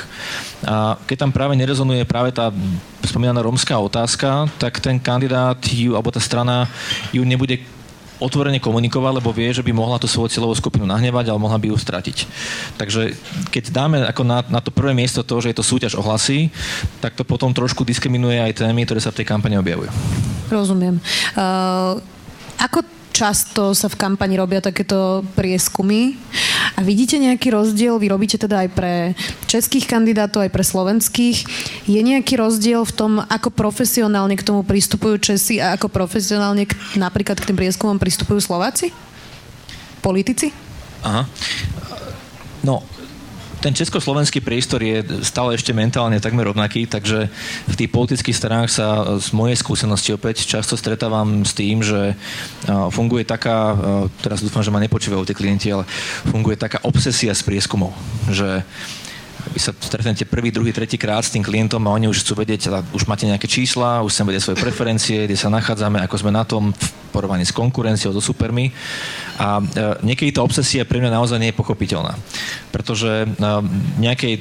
A 0.66 0.98
keď 1.06 1.26
tam 1.26 1.30
práve 1.34 1.58
nerezonuje 1.58 2.06
práve 2.06 2.30
tá 2.30 2.54
spomínaná 3.02 3.42
rómska 3.42 3.74
otázka, 3.78 4.46
tak 4.56 4.78
ten 4.78 4.98
kandidát 5.00 5.58
ju, 5.66 5.98
alebo 5.98 6.14
tá 6.14 6.22
strana 6.22 6.70
ju 7.10 7.26
nebude 7.26 7.60
otvorene 8.22 8.62
komunikovať, 8.62 9.18
lebo 9.18 9.34
vie, 9.34 9.50
že 9.50 9.66
by 9.66 9.74
mohla 9.74 9.98
tú 9.98 10.06
svoju 10.06 10.30
cieľovú 10.30 10.54
skupinu 10.54 10.86
nahnevať, 10.86 11.28
ale 11.34 11.42
mohla 11.42 11.58
by 11.58 11.74
ju 11.74 11.76
stratiť. 11.76 12.16
Takže 12.78 13.18
keď 13.50 13.64
dáme 13.74 13.96
ako 14.06 14.22
na, 14.22 14.46
na 14.46 14.62
to 14.62 14.70
prvé 14.70 14.94
miesto 14.94 15.26
to, 15.26 15.42
že 15.42 15.50
je 15.50 15.58
to 15.58 15.66
súťaž 15.66 15.98
o 15.98 16.02
hlasy, 16.06 16.54
tak 17.02 17.18
to 17.18 17.26
potom 17.26 17.50
trošku 17.50 17.82
diskriminuje 17.82 18.38
aj 18.38 18.62
témy, 18.62 18.86
ktoré 18.86 19.02
sa 19.02 19.10
v 19.10 19.22
tej 19.22 19.26
kampani 19.26 19.58
objavujú. 19.58 19.90
Rozumiem. 20.48 21.02
Uh, 21.34 21.98
ako 22.62 23.01
často 23.12 23.76
sa 23.76 23.86
v 23.92 24.00
kampani 24.00 24.34
robia 24.40 24.64
takéto 24.64 25.22
prieskumy. 25.36 26.16
A 26.74 26.80
vidíte 26.80 27.20
nejaký 27.20 27.52
rozdiel? 27.52 28.00
Vy 28.00 28.08
robíte 28.08 28.40
teda 28.40 28.64
aj 28.64 28.68
pre 28.72 28.94
českých 29.46 29.84
kandidátov, 29.86 30.48
aj 30.48 30.50
pre 30.50 30.64
slovenských. 30.64 31.38
Je 31.84 32.00
nejaký 32.00 32.40
rozdiel 32.40 32.82
v 32.88 32.96
tom, 32.96 33.12
ako 33.20 33.52
profesionálne 33.52 34.34
k 34.34 34.42
tomu 34.42 34.64
pristupujú 34.64 35.20
Česi 35.20 35.60
a 35.60 35.76
ako 35.76 35.92
profesionálne 35.92 36.64
k, 36.64 36.72
napríklad 36.96 37.36
k 37.38 37.52
tým 37.52 37.60
prieskumom 37.60 38.00
pristupujú 38.00 38.40
Slováci? 38.40 38.90
Politici? 40.00 40.50
Aha. 41.04 41.28
No, 42.64 42.82
ten 43.62 43.70
československý 43.70 44.42
priestor 44.42 44.82
je 44.82 45.06
stále 45.22 45.54
ešte 45.54 45.70
mentálne 45.70 46.18
takmer 46.18 46.50
rovnaký, 46.50 46.90
takže 46.90 47.30
v 47.70 47.74
tých 47.78 47.94
politických 47.94 48.34
stranách 48.34 48.68
sa 48.74 48.86
z 49.22 49.30
mojej 49.30 49.54
skúsenosti 49.54 50.10
opäť 50.10 50.42
často 50.42 50.74
stretávam 50.74 51.46
s 51.46 51.54
tým, 51.54 51.78
že 51.78 52.18
funguje 52.66 53.22
taká, 53.22 53.78
teraz 54.18 54.42
dúfam, 54.42 54.66
že 54.66 54.74
ma 54.74 54.82
nepočúvajú 54.82 55.22
tie 55.30 55.38
klienti, 55.38 55.70
ale 55.70 55.86
funguje 56.26 56.58
taká 56.58 56.82
obsesia 56.82 57.30
s 57.30 57.46
prieskumov, 57.46 57.94
že 58.34 58.66
vy 59.50 59.58
sa 59.58 59.74
stretnete 59.74 60.22
prvý, 60.22 60.54
druhý, 60.54 60.70
tretí 60.70 60.94
krát 60.94 61.26
s 61.26 61.34
tým 61.34 61.42
klientom 61.42 61.82
a 61.88 61.94
oni 61.94 62.06
už 62.06 62.22
chcú 62.22 62.38
vedieť, 62.38 62.70
už 62.94 63.10
máte 63.10 63.26
nejaké 63.26 63.50
čísla, 63.50 64.04
už 64.06 64.14
chcem 64.14 64.26
vedieť 64.28 64.42
svoje 64.46 64.62
preferencie, 64.62 65.26
kde 65.26 65.34
sa 65.34 65.50
nachádzame, 65.50 65.98
ako 66.06 66.16
sme 66.22 66.30
na 66.30 66.46
tom 66.46 66.70
v 66.70 66.86
porovnaní 67.10 67.44
s 67.44 67.52
konkurenciou, 67.52 68.14
so 68.14 68.22
supermi. 68.22 68.70
A 69.36 69.58
e, 69.58 69.62
niekedy 70.06 70.32
tá 70.32 70.40
obsesia 70.40 70.86
pre 70.86 71.02
mňa 71.02 71.12
naozaj 71.12 71.38
nie 71.42 71.50
je 71.50 71.60
pochopiteľná. 71.60 72.14
Pretože 72.70 73.26
e, 73.26 73.26
nejakej 73.98 74.40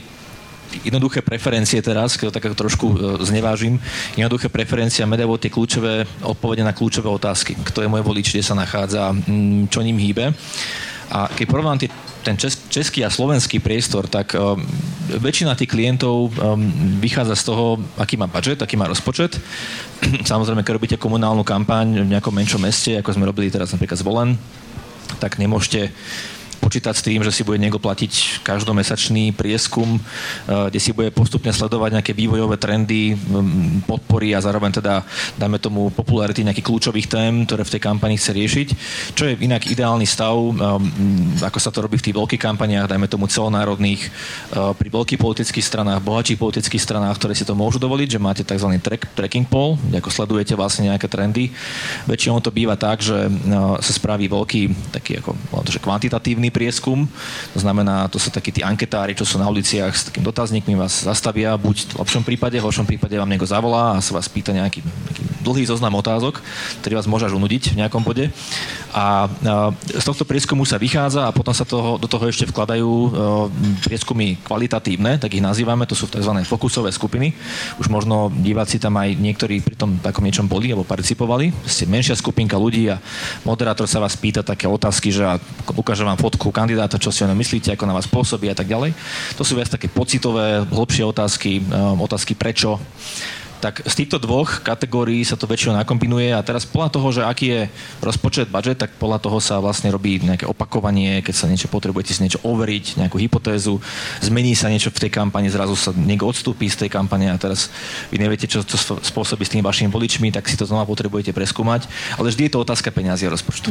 jednoduché 0.88 1.20
preferencie 1.20 1.84
teraz, 1.84 2.16
keď 2.16 2.32
to 2.32 2.36
tak 2.40 2.46
trošku 2.56 2.88
e, 2.88 2.96
znevážim, 3.28 3.76
jednoduché 4.16 4.48
preferencia 4.48 5.04
medajú 5.04 5.36
tie 5.36 5.52
kľúčové 5.52 6.08
odpovede 6.24 6.64
na 6.64 6.72
kľúčové 6.72 7.12
otázky. 7.12 7.60
Kto 7.60 7.84
je 7.84 7.92
môj 7.92 8.06
volič, 8.06 8.32
kde 8.32 8.46
sa 8.46 8.56
nachádza, 8.56 9.12
čo 9.68 9.80
ním 9.84 10.00
hýbe. 10.00 10.32
A 11.12 11.28
keď 11.28 11.46
porovnám 11.52 11.78
tie, 11.84 11.90
ten 12.24 12.40
čes, 12.40 12.56
český 12.72 13.04
a 13.04 13.12
slovenský 13.12 13.60
priestor, 13.60 14.08
tak 14.08 14.32
um, 14.34 14.64
väčšina 15.12 15.60
tých 15.60 15.68
klientov 15.68 16.32
um, 16.32 16.32
vychádza 17.04 17.36
z 17.36 17.44
toho, 17.52 17.66
aký 18.00 18.16
má 18.16 18.32
budget, 18.32 18.64
aký 18.64 18.80
má 18.80 18.88
rozpočet. 18.88 19.36
Samozrejme, 20.32 20.64
keď 20.64 20.74
robíte 20.74 20.98
komunálnu 21.02 21.44
kampaň 21.44 22.08
v 22.08 22.12
nejakom 22.16 22.32
menšom 22.32 22.64
meste, 22.64 22.96
ako 22.96 23.12
sme 23.12 23.28
robili 23.28 23.52
teraz 23.52 23.76
napríklad 23.76 24.00
Zvolen, 24.00 24.40
tak 25.20 25.36
nemôžete 25.36 25.92
počítať 26.62 26.94
s 26.94 27.02
tým, 27.02 27.26
že 27.26 27.34
si 27.34 27.42
bude 27.42 27.58
niekto 27.58 27.82
platiť 27.82 28.46
každomesačný 28.46 29.34
prieskum, 29.34 29.98
eh, 29.98 30.70
kde 30.70 30.80
si 30.80 30.94
bude 30.94 31.10
postupne 31.10 31.50
sledovať 31.50 31.98
nejaké 31.98 32.14
vývojové 32.14 32.62
trendy, 32.62 33.18
mm, 33.18 33.90
podpory 33.90 34.38
a 34.38 34.44
zároveň 34.46 34.78
teda, 34.78 35.02
dajme 35.42 35.58
tomu, 35.58 35.90
popularity 35.90 36.46
nejakých 36.46 36.68
kľúčových 36.70 37.10
tém, 37.10 37.34
ktoré 37.50 37.66
v 37.66 37.74
tej 37.74 37.82
kampani 37.82 38.16
chce 38.22 38.32
riešiť. 38.38 38.68
Čo 39.18 39.24
je 39.26 39.34
inak 39.42 39.66
ideálny 39.66 40.06
stav, 40.06 40.38
eh, 40.38 40.54
mm, 40.54 41.42
ako 41.42 41.58
sa 41.58 41.74
to 41.74 41.82
robí 41.82 41.98
v 41.98 42.06
tých 42.06 42.16
veľkých 42.16 42.42
kampaniách, 42.46 42.86
dajme 42.86 43.10
tomu 43.10 43.26
celonárodných, 43.26 44.02
eh, 44.06 44.72
pri 44.78 44.90
veľkých 44.94 45.18
politických 45.18 45.66
stranách, 45.66 46.06
bohatších 46.06 46.38
politických 46.38 46.84
stranách, 46.84 47.18
ktoré 47.18 47.34
si 47.34 47.44
to 47.44 47.58
môžu 47.58 47.82
dovoliť, 47.82 48.08
že 48.16 48.20
máte 48.22 48.44
tzv. 48.46 48.70
Track, 48.78 49.18
tracking 49.18 49.50
poll, 49.50 49.82
ako 49.90 50.14
sledujete 50.14 50.54
vlastne 50.54 50.94
nejaké 50.94 51.10
trendy. 51.10 51.50
Väčšinou 52.06 52.44
to 52.44 52.54
býva 52.54 52.78
tak, 52.78 53.02
že 53.02 53.30
sa 53.82 53.92
spraví 53.94 54.28
veľký 54.28 54.92
taký 54.92 55.22
ako, 55.24 55.32
že 55.70 55.80
kvantitatívny 55.80 56.51
prieskum. 56.52 57.08
To 57.56 57.60
znamená, 57.60 58.12
to 58.12 58.20
sú 58.20 58.30
takí 58.30 58.52
tí 58.52 58.62
anketári, 58.62 59.16
čo 59.16 59.24
sú 59.24 59.40
na 59.40 59.48
uliciach 59.48 59.92
s 59.96 60.12
takým 60.12 60.22
dotazníkmi, 60.22 60.76
vás 60.76 61.08
zastavia, 61.08 61.56
buď 61.56 61.96
v 61.96 62.00
lepšom 62.04 62.24
prípade, 62.28 62.60
v 62.60 62.66
horšom 62.68 62.86
prípade 62.86 63.16
vám 63.16 63.32
niekto 63.32 63.48
zavolá 63.48 63.98
a 63.98 64.04
sa 64.04 64.14
vás 64.14 64.28
pýta 64.28 64.52
nejaký, 64.52 64.84
nejaký 64.84 65.24
dlhý 65.42 65.66
zoznam 65.66 65.98
otázok, 65.98 66.40
ktorý 66.86 66.94
vás 67.02 67.10
môže 67.10 67.26
až 67.26 67.34
unudiť 67.36 67.74
v 67.74 67.80
nejakom 67.82 68.06
bode. 68.06 68.30
A, 68.92 69.26
a 69.26 69.72
z 69.74 70.06
tohto 70.06 70.24
prieskumu 70.28 70.64
sa 70.68 70.78
vychádza 70.78 71.28
a 71.28 71.36
potom 71.36 71.52
sa 71.56 71.66
toho, 71.66 71.98
do 71.98 72.06
toho 72.06 72.28
ešte 72.28 72.48
vkladajú 72.48 72.90
e, 72.92 73.10
prieskumy 73.88 74.38
kvalitatívne, 74.46 75.18
tak 75.18 75.34
ich 75.34 75.44
nazývame, 75.44 75.88
to 75.88 75.98
sú 75.98 76.08
tzv. 76.08 76.32
fokusové 76.46 76.94
skupiny. 76.94 77.34
Už 77.82 77.90
možno 77.90 78.30
diváci 78.32 78.78
tam 78.78 79.00
aj 79.02 79.18
niektorí 79.18 79.64
pri 79.64 79.76
tom 79.76 79.98
takom 80.00 80.26
niečom 80.26 80.46
boli 80.46 80.72
alebo 80.72 80.88
participovali. 80.88 81.54
Ste 81.66 81.90
menšia 81.90 82.16
skupinka 82.18 82.56
ľudí 82.56 82.90
a 82.92 83.02
moderátor 83.46 83.90
sa 83.90 84.02
vás 84.02 84.14
pýta 84.18 84.42
také 84.42 84.70
otázky, 84.70 85.10
že 85.14 85.24
ukáže 85.74 86.06
vám 86.06 86.20
fotku 86.20 86.41
otázku 86.42 86.58
kandidáta, 86.58 86.98
čo 86.98 87.14
si 87.14 87.22
o 87.22 87.30
ňom 87.30 87.38
myslíte, 87.38 87.78
ako 87.78 87.86
na 87.86 87.94
vás 87.94 88.10
pôsobí 88.10 88.50
a 88.50 88.58
tak 88.58 88.66
ďalej. 88.66 88.98
To 89.38 89.46
sú 89.46 89.54
viac 89.54 89.70
také 89.70 89.86
pocitové, 89.86 90.66
hlbšie 90.66 91.06
otázky, 91.06 91.62
um, 91.62 92.02
otázky 92.02 92.34
prečo, 92.34 92.82
tak 93.62 93.86
z 93.86 93.94
týchto 93.94 94.18
dvoch 94.18 94.66
kategórií 94.66 95.22
sa 95.22 95.38
to 95.38 95.46
väčšinou 95.46 95.78
nakombinuje 95.78 96.34
a 96.34 96.42
teraz 96.42 96.66
podľa 96.66 96.90
toho, 96.90 97.08
že 97.14 97.22
aký 97.22 97.46
je 97.46 97.62
rozpočet, 98.02 98.50
budget, 98.50 98.82
tak 98.82 98.98
podľa 98.98 99.22
toho 99.22 99.38
sa 99.38 99.62
vlastne 99.62 99.94
robí 99.94 100.18
nejaké 100.18 100.50
opakovanie, 100.50 101.22
keď 101.22 101.36
sa 101.38 101.46
niečo 101.46 101.70
potrebujete 101.70 102.18
si 102.18 102.26
niečo 102.26 102.42
overiť, 102.42 102.98
nejakú 102.98 103.22
hypotézu, 103.22 103.78
zmení 104.26 104.58
sa 104.58 104.74
niečo 104.74 104.90
v 104.90 105.06
tej 105.08 105.12
kampani, 105.14 105.54
zrazu 105.54 105.78
sa 105.78 105.94
niekto 105.94 106.26
odstúpi 106.26 106.66
z 106.66 106.86
tej 106.86 106.90
kampane 106.90 107.30
a 107.30 107.38
teraz 107.38 107.70
vy 108.10 108.18
neviete, 108.18 108.50
čo 108.50 108.66
to 108.66 108.76
spôsobí 109.00 109.46
s 109.46 109.54
tými 109.54 109.62
vašimi 109.62 109.94
voličmi, 109.94 110.34
tak 110.34 110.50
si 110.50 110.58
to 110.58 110.66
znova 110.66 110.90
potrebujete 110.90 111.30
preskúmať, 111.30 111.86
ale 112.18 112.34
vždy 112.34 112.50
je 112.50 112.52
to 112.58 112.64
otázka 112.66 112.90
peniazy 112.90 113.30
a 113.30 113.34
rozpočtu. 113.38 113.70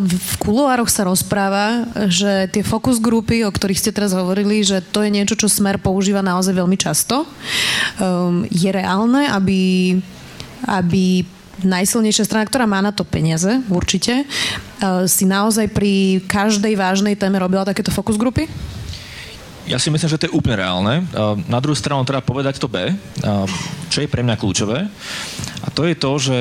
V 0.00 0.32
kuloároch 0.42 0.90
sa 0.90 1.06
rozpráva, 1.06 1.86
že 2.10 2.50
tie 2.50 2.66
focus 2.66 2.98
grupy, 2.98 3.46
o 3.46 3.52
ktorých 3.52 3.78
ste 3.78 3.94
teraz 3.94 4.10
hovorili, 4.16 4.64
že 4.66 4.82
to 4.82 5.06
je 5.06 5.12
niečo, 5.12 5.38
čo 5.38 5.46
Smer 5.46 5.76
používa 5.76 6.24
naozaj 6.24 6.56
veľmi 6.56 6.80
často. 6.80 7.28
Um, 8.00 8.48
je 8.48 8.72
reálne, 8.80 9.28
aby, 9.28 9.94
aby 10.64 11.24
najsilnejšia 11.60 12.24
strana, 12.24 12.48
ktorá 12.48 12.64
má 12.64 12.80
na 12.80 12.90
to 12.90 13.04
peniaze, 13.04 13.60
určite, 13.68 14.24
uh, 14.24 15.04
si 15.04 15.28
naozaj 15.28 15.68
pri 15.70 16.24
každej 16.24 16.74
vážnej 16.76 17.14
téme 17.14 17.36
robila 17.36 17.68
takéto 17.68 17.92
focus 17.92 18.16
grupy? 18.16 18.48
Ja 19.68 19.78
si 19.78 19.92
myslím, 19.92 20.10
že 20.10 20.18
to 20.18 20.26
je 20.26 20.34
úplne 20.34 20.58
reálne. 20.58 21.04
Uh, 21.12 21.36
na 21.46 21.60
druhú 21.62 21.76
stranu 21.76 22.02
treba 22.02 22.24
povedať 22.24 22.58
to 22.58 22.66
B, 22.66 22.90
uh, 22.90 23.46
čo 23.92 24.02
je 24.02 24.10
pre 24.10 24.24
mňa 24.24 24.40
kľúčové. 24.40 24.88
A 25.60 25.68
to 25.68 25.84
je 25.84 25.94
to, 25.94 26.10
že 26.16 26.36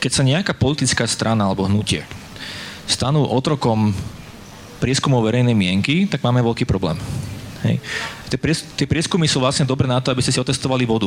keď 0.00 0.10
sa 0.10 0.24
nejaká 0.24 0.56
politická 0.56 1.04
strana 1.04 1.46
alebo 1.46 1.68
hnutie 1.68 2.02
stanú 2.88 3.22
otrokom 3.28 3.94
prieskumov 4.82 5.22
verejnej 5.22 5.54
mienky, 5.54 6.10
tak 6.10 6.26
máme 6.26 6.42
veľký 6.42 6.66
problém. 6.66 6.98
Hej. 7.62 7.78
Tie, 8.32 8.40
pries, 8.40 8.64
tie 8.80 8.88
prieskumy 8.88 9.28
sú 9.28 9.44
vlastne 9.44 9.68
dobré 9.68 9.84
na 9.84 10.00
to, 10.00 10.08
aby 10.08 10.24
ste 10.24 10.32
si 10.32 10.40
otestovali 10.40 10.88
vodu. 10.88 11.04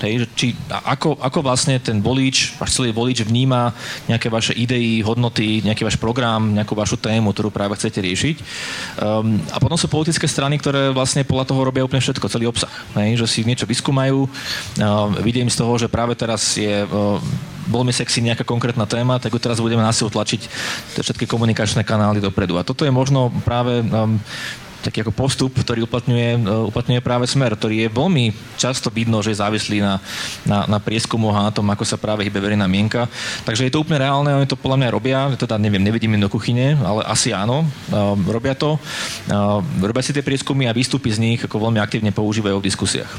Hej, 0.00 0.24
či, 0.32 0.56
ako, 0.72 1.20
ako 1.20 1.44
vlastne 1.44 1.76
ten 1.76 2.00
volič, 2.00 2.56
váš 2.56 2.80
celý 2.80 2.96
volič 2.96 3.20
vníma 3.28 3.76
nejaké 4.08 4.32
vaše 4.32 4.56
idei, 4.56 5.04
hodnoty, 5.04 5.60
nejaký 5.60 5.84
váš 5.84 6.00
program, 6.00 6.56
nejakú 6.56 6.72
vašu 6.72 6.96
tému, 6.96 7.36
ktorú 7.36 7.52
práve 7.52 7.76
chcete 7.76 8.00
riešiť. 8.00 8.36
Um, 9.04 9.36
a 9.52 9.60
potom 9.60 9.76
sú 9.76 9.84
politické 9.92 10.24
strany, 10.24 10.56
ktoré 10.56 10.88
vlastne 10.96 11.28
podľa 11.28 11.52
toho 11.52 11.60
robia 11.60 11.84
úplne 11.84 12.00
všetko, 12.00 12.32
celý 12.32 12.48
obsah. 12.48 12.72
Hej, 12.96 13.20
že 13.20 13.28
si 13.28 13.44
niečo 13.44 13.68
vyskúmajú. 13.68 14.24
Um, 14.24 14.28
vidím 15.20 15.52
z 15.52 15.60
toho, 15.60 15.76
že 15.76 15.92
práve 15.92 16.16
teraz 16.16 16.56
je 16.56 16.88
um, 16.88 17.20
veľmi 17.68 17.92
sexy 17.92 18.24
nejaká 18.24 18.48
konkrétna 18.48 18.88
téma, 18.88 19.20
tak 19.20 19.28
ju 19.28 19.36
teraz 19.36 19.60
budeme 19.60 19.84
na 19.84 19.92
tlačiť 19.92 20.40
všetky 21.04 21.28
komunikačné 21.28 21.84
kanály 21.84 22.24
dopredu. 22.24 22.56
A 22.56 22.64
toto 22.64 22.88
je 22.88 22.90
možno 22.90 23.28
práve 23.44 23.84
um, 23.84 24.16
taký 24.82 25.06
ako 25.06 25.14
postup, 25.14 25.54
ktorý 25.54 25.86
uplatňuje, 25.86 26.28
e, 26.42 26.58
uplatňuje 26.74 27.00
práve 27.00 27.30
Smer, 27.30 27.54
ktorý 27.54 27.86
je 27.86 27.94
veľmi 27.94 28.24
často 28.58 28.90
vidno, 28.90 29.22
že 29.22 29.32
je 29.32 29.40
závislý 29.40 29.78
na, 29.78 30.02
na, 30.42 30.66
na 30.66 30.78
prieskumoch 30.82 31.32
a 31.38 31.46
na 31.48 31.52
tom, 31.54 31.70
ako 31.70 31.86
sa 31.86 31.96
práve 31.96 32.26
hybe 32.26 32.42
verejná 32.42 32.66
mienka. 32.66 33.06
Takže 33.46 33.70
je 33.70 33.72
to 33.72 33.86
úplne 33.86 34.02
reálne, 34.02 34.34
oni 34.34 34.50
to 34.50 34.58
podľa 34.58 34.82
mňa 34.82 34.88
robia, 34.90 35.18
teda 35.38 35.56
neviem, 35.56 35.80
nevidím 35.80 36.18
do 36.18 36.28
kuchyne, 36.28 36.76
ale 36.82 37.06
asi 37.08 37.32
áno, 37.32 37.64
uh, 37.64 38.14
robia 38.28 38.52
to. 38.52 38.76
Uh, 39.30 39.64
robia 39.80 40.04
si 40.04 40.12
tie 40.12 40.20
prieskumy 40.20 40.68
a 40.68 40.76
výstupy 40.76 41.08
z 41.08 41.18
nich 41.18 41.40
ako 41.40 41.70
veľmi 41.70 41.80
aktívne 41.80 42.12
používajú 42.12 42.60
v 42.60 42.66
diskusiách. 42.68 43.10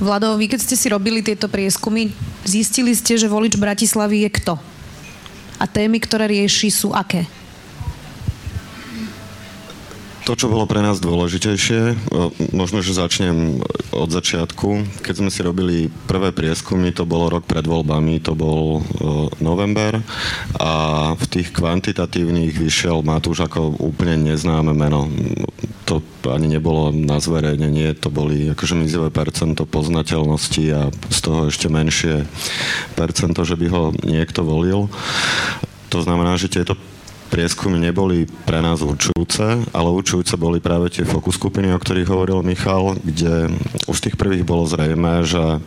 Vlado, 0.00 0.34
vy 0.40 0.48
keď 0.48 0.64
ste 0.64 0.76
si 0.80 0.88
robili 0.88 1.20
tieto 1.20 1.46
prieskumy, 1.46 2.10
zistili 2.42 2.96
ste, 2.96 3.20
že 3.20 3.28
volič 3.28 3.60
Bratislavy 3.60 4.24
je 4.24 4.30
kto? 4.32 4.54
A 5.60 5.64
témy, 5.68 6.00
ktoré 6.00 6.24
rieši, 6.24 6.72
sú 6.72 6.96
aké? 6.96 7.28
To, 10.30 10.38
čo 10.38 10.46
bolo 10.46 10.62
pre 10.62 10.78
nás 10.78 11.02
dôležitejšie, 11.02 12.06
možno, 12.54 12.86
že 12.86 12.94
začnem 12.94 13.66
od 13.90 14.14
začiatku. 14.14 15.02
Keď 15.02 15.14
sme 15.18 15.26
si 15.26 15.42
robili 15.42 15.90
prvé 16.06 16.30
prieskumy, 16.30 16.94
to 16.94 17.02
bolo 17.02 17.34
rok 17.34 17.50
pred 17.50 17.66
voľbami, 17.66 18.22
to 18.22 18.38
bol 18.38 18.78
november 19.42 19.98
a 20.54 20.70
v 21.18 21.24
tých 21.26 21.50
kvantitatívnych 21.50 22.54
vyšiel 22.54 23.02
Matúš 23.02 23.42
ako 23.42 23.74
úplne 23.82 24.30
neznáme 24.30 24.70
meno. 24.70 25.10
To 25.90 25.98
ani 26.30 26.46
nebolo 26.46 26.94
na 26.94 27.18
zverejnenie, 27.18 27.98
to 27.98 28.14
boli 28.14 28.54
akože 28.54 28.78
mizivé 28.78 29.10
percento 29.10 29.66
poznateľnosti 29.66 30.64
a 30.70 30.94
z 31.10 31.18
toho 31.26 31.50
ešte 31.50 31.66
menšie 31.66 32.22
percento, 32.94 33.42
že 33.42 33.58
by 33.58 33.66
ho 33.66 33.90
niekto 34.06 34.46
volil. 34.46 34.86
To 35.90 35.98
znamená, 36.06 36.38
že 36.38 36.46
tieto 36.46 36.78
prieskumy 37.30 37.78
neboli 37.78 38.26
pre 38.44 38.58
nás 38.58 38.82
určujúce, 38.82 39.70
ale 39.70 39.88
určujúce 39.88 40.34
boli 40.34 40.58
práve 40.58 40.90
tie 40.90 41.06
fokus 41.06 41.38
skupiny, 41.38 41.70
o 41.70 41.78
ktorých 41.78 42.10
hovoril 42.10 42.42
Michal, 42.42 42.98
kde 43.00 43.54
už 43.86 43.96
z 43.96 44.04
tých 44.10 44.16
prvých 44.18 44.42
bolo 44.42 44.66
zrejme, 44.66 45.22
že, 45.22 45.62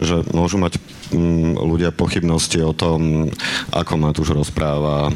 že 0.00 0.24
môžu 0.32 0.56
mať 0.56 0.80
ľudia 1.56 1.94
pochybnosti 1.94 2.58
o 2.62 2.74
tom, 2.74 3.30
ako 3.70 3.92
Matúš 3.98 4.34
rozpráva, 4.34 5.12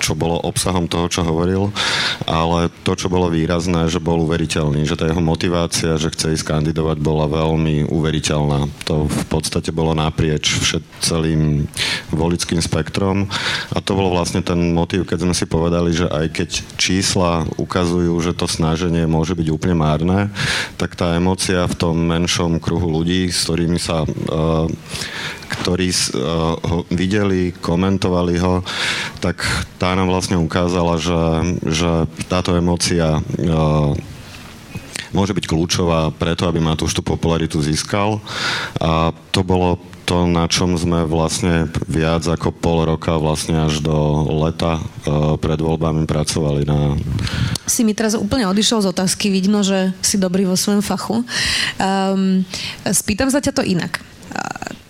čo 0.00 0.12
bolo 0.12 0.40
obsahom 0.44 0.84
toho, 0.90 1.06
čo 1.08 1.24
hovoril, 1.24 1.72
ale 2.28 2.68
to, 2.84 2.96
čo 2.96 3.08
bolo 3.08 3.32
výrazné, 3.32 3.88
že 3.88 4.02
bol 4.02 4.24
uveriteľný, 4.24 4.84
že 4.84 4.98
tá 4.98 5.08
jeho 5.08 5.22
motivácia, 5.22 6.00
že 6.00 6.12
chce 6.12 6.36
ísť 6.36 6.44
kandidovať, 6.44 7.00
bola 7.00 7.30
veľmi 7.30 7.88
uveriteľná. 7.88 8.68
To 8.90 9.08
v 9.08 9.24
podstate 9.30 9.72
bolo 9.72 9.96
naprieč 9.96 10.60
všet, 10.60 10.84
celým 11.00 11.64
volickým 12.12 12.60
spektrom 12.60 13.30
a 13.72 13.78
to 13.80 13.96
bol 13.96 14.12
vlastne 14.12 14.44
ten 14.44 14.74
motív, 14.74 15.08
keď 15.08 15.24
sme 15.24 15.34
si 15.34 15.46
povedali, 15.48 15.94
že 15.96 16.06
aj 16.10 16.26
keď 16.32 16.50
čísla 16.76 17.46
ukazujú, 17.56 18.12
že 18.20 18.36
to 18.36 18.44
snaženie 18.50 19.08
môže 19.08 19.32
byť 19.32 19.48
úplne 19.48 19.76
márne, 19.78 20.18
tak 20.76 20.96
tá 20.96 21.16
emocia 21.16 21.64
v 21.64 21.78
tom 21.78 21.96
menšom 21.96 22.60
kruhu 22.60 22.90
ľudí, 23.00 23.30
s 23.30 23.48
ktorými 23.48 23.80
sa 23.80 24.04
ktorí 25.50 25.88
uh, 25.90 26.56
ho 26.56 26.78
videli, 26.88 27.52
komentovali 27.52 28.38
ho, 28.40 28.62
tak 29.18 29.42
tá 29.76 29.92
nám 29.92 30.08
vlastne 30.08 30.38
ukázala, 30.38 30.96
že, 30.96 31.22
že 31.66 31.90
táto 32.30 32.54
emócia 32.56 33.18
uh, 33.18 33.92
môže 35.10 35.34
byť 35.34 35.44
kľúčová 35.50 36.14
preto, 36.14 36.46
aby 36.46 36.62
Matúš 36.62 36.94
tú 36.94 37.02
popularitu 37.02 37.58
získal. 37.58 38.22
A 38.78 39.10
to 39.34 39.42
bolo 39.42 39.78
to, 40.10 40.26
na 40.26 40.50
čom 40.50 40.74
sme 40.74 41.06
vlastne 41.06 41.70
viac 41.86 42.26
ako 42.26 42.50
pol 42.50 42.82
roka, 42.82 43.14
vlastne 43.14 43.70
až 43.70 43.78
do 43.78 43.94
leta 44.42 44.82
uh, 44.82 45.38
pred 45.38 45.62
voľbami 45.62 46.02
pracovali 46.02 46.66
na... 46.66 46.98
Si 47.70 47.86
mi 47.86 47.94
teraz 47.94 48.18
úplne 48.18 48.50
odišiel 48.50 48.82
z 48.82 48.90
otázky, 48.90 49.30
vidno, 49.30 49.62
že 49.62 49.94
si 50.02 50.18
dobrý 50.18 50.50
vo 50.50 50.58
svojom 50.58 50.82
fachu. 50.82 51.22
Um, 51.78 52.42
spýtam 52.90 53.30
sa 53.30 53.38
ťa 53.38 53.54
to 53.54 53.62
inak 53.62 54.02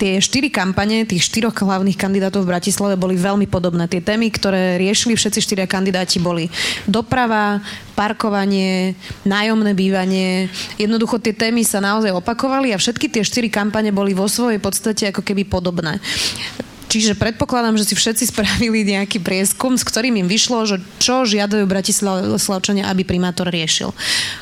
tie 0.01 0.17
štyri 0.17 0.49
kampane 0.49 1.05
tých 1.05 1.29
štyroch 1.29 1.53
hlavných 1.53 2.01
kandidátov 2.01 2.49
v 2.49 2.57
Bratislave 2.57 2.97
boli 2.97 3.21
veľmi 3.21 3.45
podobné. 3.45 3.85
Tie 3.85 4.01
témy, 4.01 4.33
ktoré 4.33 4.81
riešili 4.81 5.13
všetci 5.13 5.45
štyria 5.45 5.69
kandidáti, 5.69 6.17
boli 6.17 6.49
doprava, 6.89 7.61
parkovanie, 7.93 8.97
nájomné 9.29 9.77
bývanie. 9.77 10.49
Jednoducho 10.81 11.21
tie 11.21 11.37
témy 11.37 11.61
sa 11.69 11.85
naozaj 11.85 12.17
opakovali 12.17 12.73
a 12.73 12.81
všetky 12.81 13.13
tie 13.13 13.21
štyri 13.21 13.53
kampane 13.53 13.93
boli 13.93 14.17
vo 14.17 14.25
svojej 14.25 14.57
podstate 14.57 15.13
ako 15.13 15.21
keby 15.21 15.45
podobné. 15.45 16.01
Čiže 16.91 17.15
predpokladám, 17.15 17.79
že 17.79 17.87
si 17.87 17.95
všetci 17.95 18.35
spravili 18.35 18.83
nejaký 18.83 19.23
prieskum, 19.23 19.79
s 19.79 19.87
ktorým 19.87 20.19
im 20.19 20.27
vyšlo, 20.27 20.67
že 20.67 20.83
čo 20.99 21.23
žiadajú 21.23 21.63
Bratislavčania, 21.63 22.91
aby 22.91 23.07
primátor 23.07 23.47
riešil. 23.47 23.95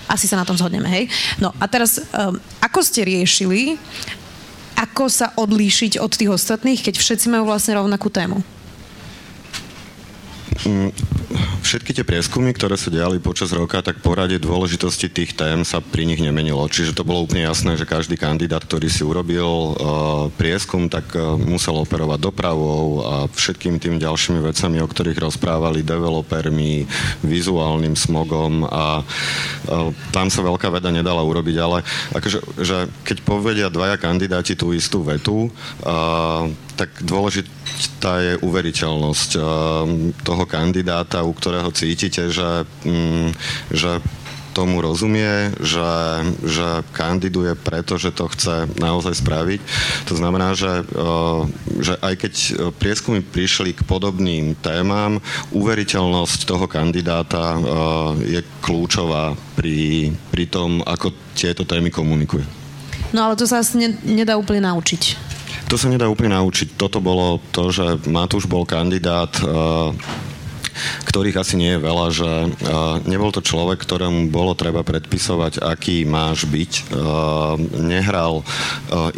Asi 0.08 0.24
sa 0.24 0.40
na 0.40 0.48
tom 0.48 0.56
zhodneme, 0.56 0.88
hej? 0.88 1.12
No 1.36 1.52
a 1.60 1.68
teraz, 1.68 2.00
um, 2.00 2.40
ako 2.64 2.80
ste 2.80 3.04
riešili 3.04 3.76
ako 4.78 5.10
sa 5.10 5.34
odlíšiť 5.34 5.98
od 5.98 6.14
tých 6.14 6.30
ostatných, 6.30 6.78
keď 6.78 6.94
všetci 7.02 7.26
majú 7.34 7.50
vlastne 7.50 7.74
rovnakú 7.74 8.06
tému? 8.14 8.38
Mm, 10.62 10.94
všetky 11.62 11.92
tie 11.92 12.04
prieskumy, 12.06 12.56
ktoré 12.56 12.80
sa 12.80 12.88
diali 12.88 13.20
počas 13.20 13.52
roka, 13.52 13.84
tak 13.84 14.00
poradie 14.00 14.40
dôležitosti 14.40 15.12
tých 15.12 15.36
tém 15.36 15.66
sa 15.68 15.84
pri 15.84 16.08
nich 16.08 16.22
nemenilo. 16.22 16.64
Čiže 16.64 16.96
to 16.96 17.04
bolo 17.04 17.28
úplne 17.28 17.44
jasné, 17.44 17.76
že 17.76 17.84
každý 17.84 18.16
kandidát, 18.16 18.64
ktorý 18.64 18.88
si 18.88 19.04
urobil 19.04 19.44
uh, 19.44 19.74
prieskum, 20.40 20.88
tak 20.88 21.12
uh, 21.12 21.36
musel 21.36 21.76
operovať 21.82 22.18
dopravou 22.24 23.04
a 23.04 23.14
všetkým 23.28 23.76
tým 23.76 24.00
ďalšími 24.00 24.40
vecami, 24.40 24.80
o 24.80 24.88
ktorých 24.88 25.20
rozprávali 25.20 25.84
developermi, 25.84 26.88
vizuálnym 27.20 27.92
smogom 27.94 28.64
a 28.64 29.04
uh, 29.04 29.92
tam 30.08 30.32
sa 30.32 30.40
veľká 30.40 30.72
veda 30.72 30.88
nedala 30.88 31.20
urobiť, 31.20 31.56
ale 31.60 31.84
akože, 32.16 32.38
že 32.64 32.88
keď 33.04 33.16
povedia 33.26 33.66
dvaja 33.68 34.00
kandidáti 34.00 34.56
tú 34.56 34.72
istú 34.72 35.04
vetu, 35.04 35.52
tak 36.78 36.94
dôležitá 37.68 38.14
je 38.22 38.32
uveriteľnosť 38.46 39.30
uh, 39.36 39.44
toho 40.22 40.44
kandidáta, 40.46 41.26
u 41.26 41.34
ktorého 41.34 41.70
cítite, 41.74 42.30
že, 42.30 42.62
mm, 42.86 43.34
že 43.74 43.98
tomu 44.54 44.82
rozumie, 44.82 45.54
že, 45.62 45.92
že 46.42 46.82
kandiduje 46.90 47.54
preto, 47.54 47.94
že 47.94 48.10
to 48.10 48.26
chce 48.26 48.66
naozaj 48.82 49.22
spraviť. 49.22 49.60
To 50.10 50.18
znamená, 50.18 50.58
že, 50.58 50.82
že 51.78 51.94
aj 52.02 52.14
keď 52.18 52.34
prieskumy 52.74 53.22
prišli 53.22 53.70
k 53.70 53.86
podobným 53.86 54.58
témam, 54.58 55.22
uveriteľnosť 55.54 56.42
toho 56.42 56.66
kandidáta 56.66 57.54
je 58.18 58.42
kľúčová 58.58 59.38
pri, 59.54 60.10
pri 60.34 60.44
tom, 60.50 60.82
ako 60.82 61.14
tieto 61.38 61.62
témy 61.62 61.94
komunikuje. 61.94 62.42
No 63.14 63.30
ale 63.30 63.38
to 63.38 63.46
sa 63.46 63.62
asi 63.62 63.78
ne, 63.78 63.94
nedá 64.02 64.34
úplne 64.34 64.66
naučiť. 64.66 65.37
To 65.68 65.76
sa 65.76 65.92
nedá 65.92 66.08
úplne 66.08 66.32
naučiť. 66.32 66.80
Toto 66.80 67.04
bolo 67.04 67.44
to, 67.52 67.68
že 67.68 68.00
Matúš 68.08 68.48
bol 68.48 68.64
kandidát 68.64 69.32
uh, 69.44 69.92
ktorých 70.78 71.40
asi 71.42 71.58
nie 71.58 71.74
je 71.74 71.84
veľa, 71.84 72.06
že 72.14 72.30
uh, 72.30 73.02
nebol 73.06 73.34
to 73.34 73.42
človek, 73.42 73.82
ktorému 73.82 74.30
bolo 74.30 74.54
treba 74.54 74.86
predpisovať, 74.86 75.58
aký 75.58 76.06
máš 76.06 76.46
byť. 76.46 76.72
Uh, 76.94 77.58
nehral 77.82 78.46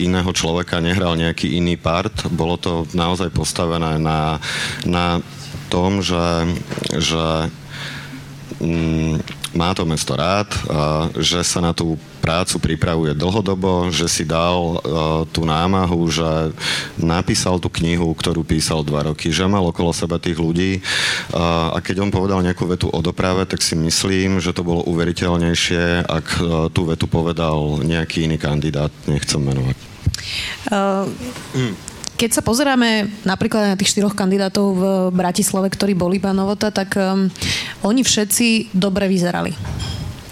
iného 0.00 0.30
človeka, 0.32 0.80
nehral 0.80 1.20
nejaký 1.20 1.60
iný 1.60 1.76
part. 1.76 2.12
Bolo 2.32 2.56
to 2.56 2.88
naozaj 2.96 3.28
postavené 3.28 4.00
na, 4.00 4.40
na 4.88 5.20
tom, 5.68 6.00
že, 6.00 6.48
že 6.96 7.52
um, 8.58 9.20
má 9.50 9.74
to 9.74 9.82
mesto 9.82 10.14
rád, 10.14 10.46
že 11.18 11.42
sa 11.42 11.58
na 11.58 11.74
tú 11.74 11.98
prácu 12.22 12.60
pripravuje 12.60 13.16
dlhodobo, 13.18 13.90
že 13.90 14.06
si 14.06 14.22
dal 14.22 14.78
tú 15.34 15.42
námahu, 15.42 16.06
že 16.06 16.54
napísal 17.00 17.58
tú 17.58 17.66
knihu, 17.80 18.14
ktorú 18.14 18.46
písal 18.46 18.86
dva 18.86 19.10
roky, 19.10 19.34
že 19.34 19.50
mal 19.50 19.66
okolo 19.66 19.90
seba 19.90 20.22
tých 20.22 20.38
ľudí 20.38 20.78
a 21.34 21.78
keď 21.82 22.06
on 22.06 22.14
povedal 22.14 22.44
nejakú 22.46 22.68
vetu 22.70 22.86
o 22.92 23.00
doprave, 23.02 23.42
tak 23.48 23.58
si 23.64 23.74
myslím, 23.74 24.38
že 24.38 24.54
to 24.54 24.62
bolo 24.62 24.86
uveriteľnejšie, 24.86 26.06
ak 26.06 26.26
tú 26.70 26.86
vetu 26.86 27.10
povedal 27.10 27.82
nejaký 27.82 28.30
iný 28.30 28.38
kandidát, 28.38 28.92
nechcem 29.10 29.42
menovať. 29.42 29.76
Uh, 30.70 31.10
keď 32.20 32.36
sa 32.36 32.44
pozeráme 32.44 33.08
napríklad 33.24 33.72
na 33.72 33.78
tých 33.80 33.96
štyroch 33.96 34.12
kandidátov 34.12 34.76
v 34.76 34.84
Bratislave, 35.08 35.72
ktorí 35.72 35.96
boli 35.96 36.20
pán 36.20 36.36
Novota, 36.36 36.68
tak 36.68 36.92
um, 37.00 37.32
oni 37.80 38.04
všetci 38.04 38.76
dobre 38.76 39.08
vyzerali. 39.08 39.56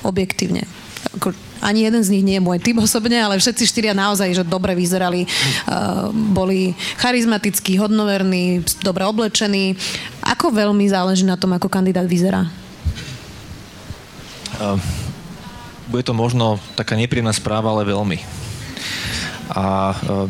Objektívne. 0.04 0.68
Ako, 1.16 1.32
ani 1.64 1.88
jeden 1.88 2.04
z 2.04 2.12
nich 2.12 2.20
nie 2.28 2.36
je 2.36 2.44
môj 2.44 2.60
typ 2.60 2.76
osobne, 2.76 3.16
ale 3.16 3.40
všetci 3.40 3.64
štyria 3.64 3.96
naozaj, 3.96 4.36
že 4.36 4.44
dobre 4.44 4.76
vyzerali. 4.76 5.24
Uh, 5.64 6.12
boli 6.12 6.76
charizmatickí, 7.00 7.80
hodnoverní, 7.80 8.60
dobre 8.84 9.08
oblečení. 9.08 9.72
Ako 10.20 10.52
veľmi 10.52 10.84
záleží 10.92 11.24
na 11.24 11.40
tom, 11.40 11.56
ako 11.56 11.72
kandidát 11.72 12.04
vyzerá? 12.04 12.52
Uh, 14.60 14.76
bude 15.88 16.04
to 16.04 16.12
možno 16.12 16.60
taká 16.76 17.00
nepríjemná 17.00 17.32
správa, 17.32 17.72
ale 17.72 17.88
veľmi. 17.88 18.20
A 19.56 19.96
uh, 19.96 20.28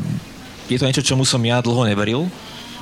je 0.69 0.79
to 0.79 0.87
niečo, 0.87 1.05
čomu 1.05 1.25
som 1.25 1.41
ja 1.41 1.65
dlho 1.65 1.89
neveril, 1.89 2.29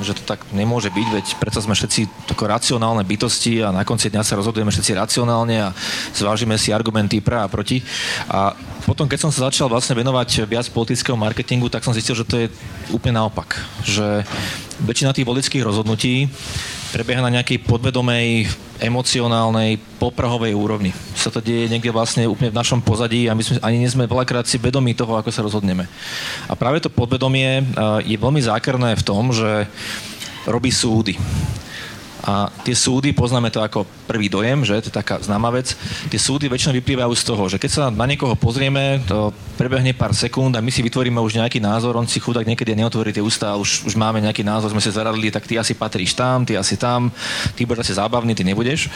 že 0.03 0.12
to 0.12 0.22
tak 0.29 0.44
nemôže 0.53 0.92
byť, 0.92 1.09
veď 1.09 1.27
predsa 1.40 1.64
sme 1.64 1.72
všetci 1.72 2.29
tako 2.29 2.53
racionálne 2.53 3.01
bytosti 3.01 3.64
a 3.64 3.72
na 3.72 3.81
konci 3.87 4.12
dňa 4.12 4.20
sa 4.20 4.37
rozhodujeme 4.37 4.68
všetci 4.68 4.92
racionálne 4.92 5.57
a 5.57 5.68
zvážime 6.12 6.61
si 6.61 6.68
argumenty 6.68 7.25
pre 7.25 7.40
a 7.40 7.49
proti. 7.49 7.81
A 8.29 8.53
potom, 8.85 9.09
keď 9.09 9.25
som 9.25 9.31
sa 9.33 9.49
začal 9.49 9.72
vlastne 9.72 9.96
venovať 9.96 10.44
viac 10.44 10.68
politického 10.68 11.16
marketingu, 11.16 11.72
tak 11.72 11.81
som 11.81 11.96
zistil, 11.96 12.18
že 12.18 12.29
to 12.29 12.37
je 12.44 12.53
úplne 12.92 13.16
naopak. 13.16 13.57
Že 13.88 14.27
väčšina 14.85 15.16
tých 15.16 15.25
politických 15.25 15.64
rozhodnutí 15.64 16.29
prebieha 16.92 17.25
na 17.25 17.33
nejakej 17.33 17.64
podvedomej, 17.64 18.53
emocionálnej, 18.85 19.81
poprahovej 19.96 20.53
úrovni. 20.53 20.92
Sa 21.27 21.35
to 21.35 21.43
deje 21.43 21.67
niekde 21.67 21.91
vlastne 21.91 22.23
úplne 22.31 22.55
v 22.55 22.59
našom 22.62 22.79
pozadí 22.87 23.27
a 23.27 23.35
my 23.35 23.43
sme, 23.43 23.59
ani 23.59 23.83
nie 23.83 23.91
sme 23.91 24.07
veľakrát 24.07 24.47
si 24.47 24.62
vedomí 24.62 24.95
toho, 24.95 25.19
ako 25.19 25.35
sa 25.35 25.43
rozhodneme. 25.43 25.91
A 26.47 26.55
práve 26.55 26.79
to 26.79 26.87
podvedomie 26.87 27.67
je 28.07 28.15
veľmi 28.15 28.39
zákerné 28.39 28.95
v 28.95 29.03
tom, 29.03 29.35
že 29.35 29.67
robí 30.47 30.71
súdy. 30.71 31.19
A 32.23 32.47
tie 32.62 32.79
súdy, 32.79 33.11
poznáme 33.11 33.51
to 33.51 33.59
ako 33.59 33.91
prvý 34.07 34.31
dojem, 34.31 34.62
že 34.62 34.87
to 34.87 34.95
je 34.95 34.99
taká 35.03 35.19
známa 35.19 35.51
vec, 35.51 35.75
tie 36.07 36.19
súdy 36.19 36.47
väčšinou 36.47 36.79
vyplývajú 36.79 37.12
z 37.19 37.27
toho, 37.27 37.43
že 37.51 37.59
keď 37.59 37.71
sa 37.75 37.83
na 37.91 38.07
niekoho 38.07 38.39
pozrieme, 38.39 39.03
to 39.11 39.35
prebehne 39.57 39.97
pár 39.97 40.12
sekúnd 40.12 40.53
a 40.55 40.61
my 40.61 40.69
si 40.69 40.85
vytvoríme 40.85 41.19
už 41.19 41.40
nejaký 41.40 41.59
názor, 41.59 41.97
on 41.97 42.05
si 42.05 42.21
chudák 42.21 42.45
niekedy 42.45 42.77
neotvorí 42.77 43.11
tie 43.11 43.25
ústa, 43.25 43.57
už, 43.57 43.88
už 43.88 43.97
máme 43.97 44.21
nejaký 44.21 44.45
názor, 44.45 44.71
sme 44.71 44.85
sa 44.85 44.92
zaradili, 44.92 45.33
tak 45.33 45.49
ty 45.49 45.57
asi 45.57 45.73
patríš 45.73 46.12
tam, 46.12 46.45
ty 46.45 46.55
asi 46.55 46.77
tam, 46.77 47.09
ty 47.57 47.64
budeš 47.64 47.88
asi 47.88 47.97
zábavný, 47.97 48.37
ty 48.37 48.45
nebudeš. 48.45 48.92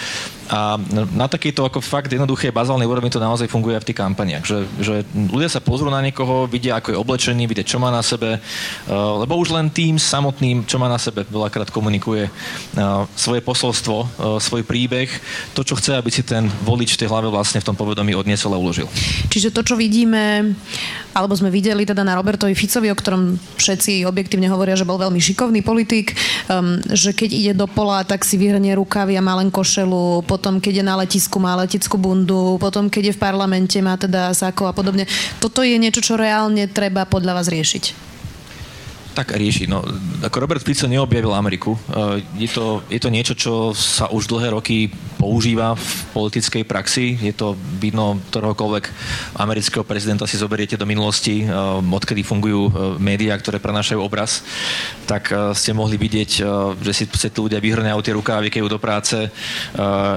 A 0.52 0.76
na 1.16 1.26
takejto 1.26 1.64
ako 1.64 1.80
fakt 1.80 2.12
jednoduché 2.12 2.52
bazálnej 2.52 2.86
úrovni 2.86 3.08
to 3.08 3.22
naozaj 3.22 3.48
funguje 3.48 3.80
aj 3.80 3.82
v 3.82 3.88
tých 3.88 4.00
kampaniach, 4.00 4.44
že, 4.44 4.68
že 4.78 4.94
ľudia 5.14 5.48
sa 5.48 5.64
pozrú 5.64 5.88
na 5.88 6.04
niekoho, 6.04 6.44
vidia, 6.46 6.76
ako 6.76 6.92
je 6.92 7.00
oblečený, 7.00 7.48
vidia, 7.48 7.64
čo 7.66 7.80
má 7.80 7.88
na 7.88 8.04
sebe, 8.04 8.36
uh, 8.36 9.22
lebo 9.24 9.40
už 9.40 9.56
len 9.56 9.72
tým 9.72 9.96
samotným, 9.96 10.68
čo 10.68 10.76
má 10.76 10.86
na 10.86 11.00
sebe, 11.00 11.24
veľakrát 11.26 11.72
komunikuje 11.72 12.28
uh, 12.28 13.06
svoje 13.14 13.40
posolstvo, 13.40 13.96
e, 14.00 14.06
svoj 14.42 14.62
príbeh, 14.66 15.08
to, 15.54 15.62
čo 15.62 15.76
chce, 15.76 15.96
aby 15.96 16.10
si 16.10 16.22
ten 16.22 16.46
volič 16.64 16.94
v 16.94 17.00
tej 17.04 17.08
hlave 17.08 17.28
vlastne 17.30 17.60
v 17.60 17.66
tom 17.66 17.76
povedomí 17.76 18.14
odniesol 18.14 18.54
a 18.54 18.58
uložil. 18.60 18.86
Čiže 19.30 19.54
to, 19.54 19.62
čo 19.62 19.74
vidíme, 19.78 20.49
alebo 21.14 21.34
sme 21.34 21.50
videli 21.50 21.86
teda 21.86 22.02
na 22.06 22.16
Robertovi 22.18 22.54
Ficovi, 22.54 22.90
o 22.90 22.96
ktorom 22.96 23.38
všetci 23.58 24.06
objektívne 24.06 24.50
hovoria, 24.50 24.78
že 24.78 24.88
bol 24.88 24.98
veľmi 24.98 25.18
šikovný 25.18 25.60
politik, 25.62 26.14
um, 26.50 26.78
že 26.90 27.14
keď 27.14 27.30
ide 27.30 27.52
do 27.54 27.66
pola, 27.70 28.02
tak 28.06 28.22
si 28.22 28.38
vyhrnie 28.38 28.74
rukavy 28.74 29.18
a 29.18 29.22
má 29.24 29.38
len 29.38 29.50
košelu, 29.52 30.26
potom 30.26 30.58
keď 30.58 30.82
je 30.82 30.84
na 30.84 30.94
letisku, 30.98 31.36
má 31.38 31.54
letickú 31.58 31.98
bundu, 31.98 32.58
potom 32.58 32.90
keď 32.90 33.12
je 33.12 33.16
v 33.16 33.22
parlamente, 33.22 33.76
má 33.82 33.94
teda 33.98 34.34
sako 34.34 34.70
a 34.70 34.72
podobne. 34.72 35.06
Toto 35.38 35.62
je 35.62 35.76
niečo, 35.78 36.02
čo 36.02 36.14
reálne 36.18 36.66
treba 36.70 37.06
podľa 37.06 37.38
vás 37.38 37.48
riešiť 37.50 38.09
tak 39.20 39.36
rieši. 39.36 39.68
No, 39.68 39.84
ako 40.24 40.48
Robert 40.48 40.64
Fico 40.64 40.88
neobjavil 40.88 41.36
Ameriku. 41.36 41.76
Eh, 41.76 42.24
je 42.40 42.48
to, 42.48 42.80
je 42.88 42.96
to 42.96 43.12
niečo, 43.12 43.36
čo 43.36 43.76
sa 43.76 44.08
už 44.08 44.32
dlhé 44.32 44.56
roky 44.56 44.88
používa 45.20 45.76
v 45.76 45.84
politickej 46.16 46.64
praxi. 46.64 47.20
Je 47.20 47.36
to 47.36 47.52
vidno 47.76 48.16
ktoréhokoľvek 48.32 48.84
amerického 49.36 49.84
prezidenta 49.84 50.24
si 50.24 50.40
zoberiete 50.40 50.80
do 50.80 50.88
minulosti, 50.88 51.44
eh, 51.44 51.52
odkedy 51.84 52.24
fungujú 52.24 52.62
eh, 52.64 52.72
médiá, 52.96 53.36
ktoré 53.36 53.60
prenášajú 53.60 54.00
obraz, 54.00 54.40
tak 55.04 55.34
ste 55.52 55.74
mohli 55.74 55.98
vidieť, 55.98 56.30
že 56.78 56.92
si, 56.94 57.02
si 57.02 57.28
ľudia 57.34 57.58
vyhrňajú 57.58 57.98
tie 57.98 58.14
rukávy, 58.14 58.46
keď 58.46 58.62
do 58.70 58.78
práce, 58.78 59.18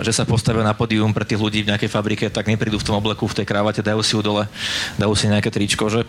že 0.06 0.12
sa 0.14 0.22
postavia 0.22 0.62
na 0.62 0.78
podium 0.78 1.10
pre 1.10 1.26
tých 1.26 1.42
ľudí 1.42 1.66
v 1.66 1.74
nejakej 1.74 1.90
fabrike, 1.90 2.26
tak 2.30 2.46
neprídu 2.46 2.78
v 2.78 2.86
tom 2.86 3.02
obleku, 3.02 3.26
v 3.26 3.42
tej 3.42 3.50
krávate, 3.50 3.82
dajú 3.82 4.06
si 4.06 4.14
ju 4.14 4.22
dole, 4.22 4.46
dajú 5.02 5.18
si 5.18 5.26
nejaké 5.26 5.50
tričko. 5.50 5.90
Že, 5.90 6.06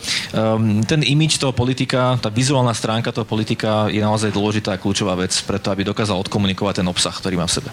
ten 0.85 1.01
imič 1.01 1.41
toho 1.41 1.57
politika, 1.57 2.21
tá 2.21 2.29
vizuálna 2.29 2.77
stránka 2.85 3.16
toho 3.16 3.25
politika 3.25 3.88
je 3.88 4.05
naozaj 4.05 4.29
dôležitá 4.29 4.77
a 4.77 4.81
kľúčová 4.81 5.16
vec 5.16 5.33
preto, 5.49 5.73
aby 5.73 5.88
dokázal 5.88 6.20
odkomunikovať 6.20 6.85
ten 6.85 6.87
obsah, 6.92 7.16
ktorý 7.16 7.40
má 7.40 7.49
v 7.49 7.57
sebe. 7.57 7.73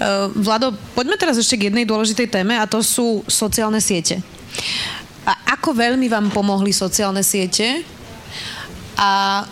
Uh, 0.00 0.32
Vlado, 0.32 0.72
poďme 0.96 1.20
teraz 1.20 1.36
ešte 1.36 1.60
k 1.60 1.68
jednej 1.68 1.84
dôležitej 1.84 2.32
téme 2.32 2.56
a 2.56 2.64
to 2.64 2.80
sú 2.80 3.20
sociálne 3.28 3.84
siete. 3.84 4.24
A 5.28 5.36
ako 5.52 5.76
veľmi 5.76 6.08
vám 6.08 6.32
pomohli 6.32 6.72
sociálne 6.72 7.20
siete 7.20 7.84
a 8.96 9.44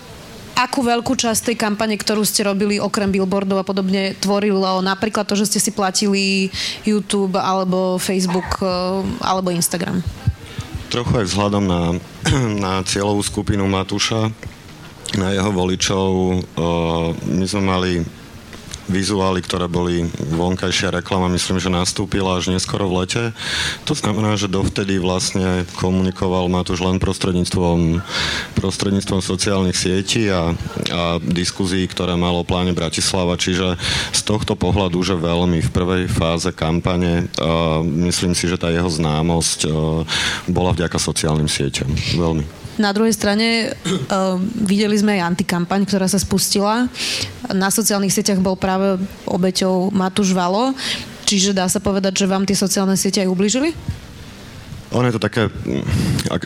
akú 0.56 0.84
veľkú 0.84 1.16
časť 1.16 1.52
tej 1.52 1.56
kampane, 1.56 1.96
ktorú 1.96 2.24
ste 2.24 2.44
robili 2.44 2.76
okrem 2.80 3.08
billboardov 3.08 3.60
a 3.60 3.66
podobne, 3.66 4.16
tvorilo 4.20 4.84
napríklad 4.84 5.24
to, 5.24 5.34
že 5.36 5.48
ste 5.48 5.60
si 5.60 5.70
platili 5.72 6.52
YouTube 6.84 7.34
alebo 7.40 7.96
Facebook 7.96 8.60
e, 8.60 8.68
alebo 9.24 9.48
Instagram? 9.48 10.04
Trochu 10.92 11.24
aj 11.24 11.26
vzhľadom 11.32 11.64
na, 11.64 11.80
na 12.64 12.72
cieľovú 12.84 13.24
skupinu 13.24 13.64
Matúša, 13.64 14.28
na 15.18 15.34
jeho 15.34 15.50
voličov. 15.52 16.08
My 17.28 17.44
sme 17.44 17.62
mali 17.62 17.92
vizuály, 18.90 19.40
ktoré 19.40 19.70
boli 19.70 20.04
vonkajšia 20.34 20.92
reklama, 20.92 21.30
myslím, 21.32 21.62
že 21.62 21.70
nastúpila 21.70 22.38
až 22.38 22.50
neskoro 22.50 22.90
v 22.90 23.04
lete. 23.04 23.24
To 23.86 23.94
znamená, 23.94 24.34
že 24.34 24.50
dovtedy 24.50 24.98
vlastne 24.98 25.64
komunikoval 25.78 26.50
Matúš 26.50 26.82
len 26.82 26.98
prostredníctvom, 26.98 28.02
prostredníctvom 28.58 29.20
sociálnych 29.22 29.78
sietí 29.78 30.28
a, 30.28 30.52
a 30.92 31.02
diskuzí, 31.22 31.86
ktoré 31.88 32.18
malo 32.18 32.42
o 32.42 32.48
pláne 32.48 32.74
Bratislava, 32.76 33.38
čiže 33.38 33.78
z 34.12 34.20
tohto 34.26 34.58
pohľadu, 34.58 34.98
že 35.00 35.16
veľmi 35.16 35.62
v 35.62 35.70
prvej 35.72 36.04
fáze 36.10 36.50
kampane, 36.52 37.30
uh, 37.38 37.80
myslím 38.10 38.34
si, 38.36 38.50
že 38.50 38.58
tá 38.60 38.68
jeho 38.68 38.90
známosť 38.90 39.58
uh, 39.66 40.02
bola 40.50 40.74
vďaka 40.74 40.98
sociálnym 40.98 41.48
sieťam. 41.48 41.88
Veľmi. 42.18 42.61
Na 42.80 42.92
druhej 42.92 43.12
strane 43.12 43.72
uh, 43.72 44.38
videli 44.70 44.96
sme 44.96 45.18
aj 45.20 45.36
antikampaň, 45.36 45.84
ktorá 45.84 46.08
sa 46.08 46.20
spustila. 46.20 46.88
Na 47.52 47.68
sociálnych 47.68 48.12
sieťach 48.12 48.40
bol 48.40 48.56
práve 48.56 49.00
obeťou 49.28 49.92
Matúš 49.92 50.32
Valo. 50.32 50.72
Čiže 51.28 51.56
dá 51.56 51.64
sa 51.68 51.80
povedať, 51.80 52.24
že 52.24 52.30
vám 52.30 52.44
tie 52.44 52.56
sociálne 52.56 52.96
siete 52.96 53.24
aj 53.24 53.32
ubližili? 53.32 53.72
Ono 54.92 55.08
je 55.08 55.16
to 55.16 55.24
také, 55.24 55.48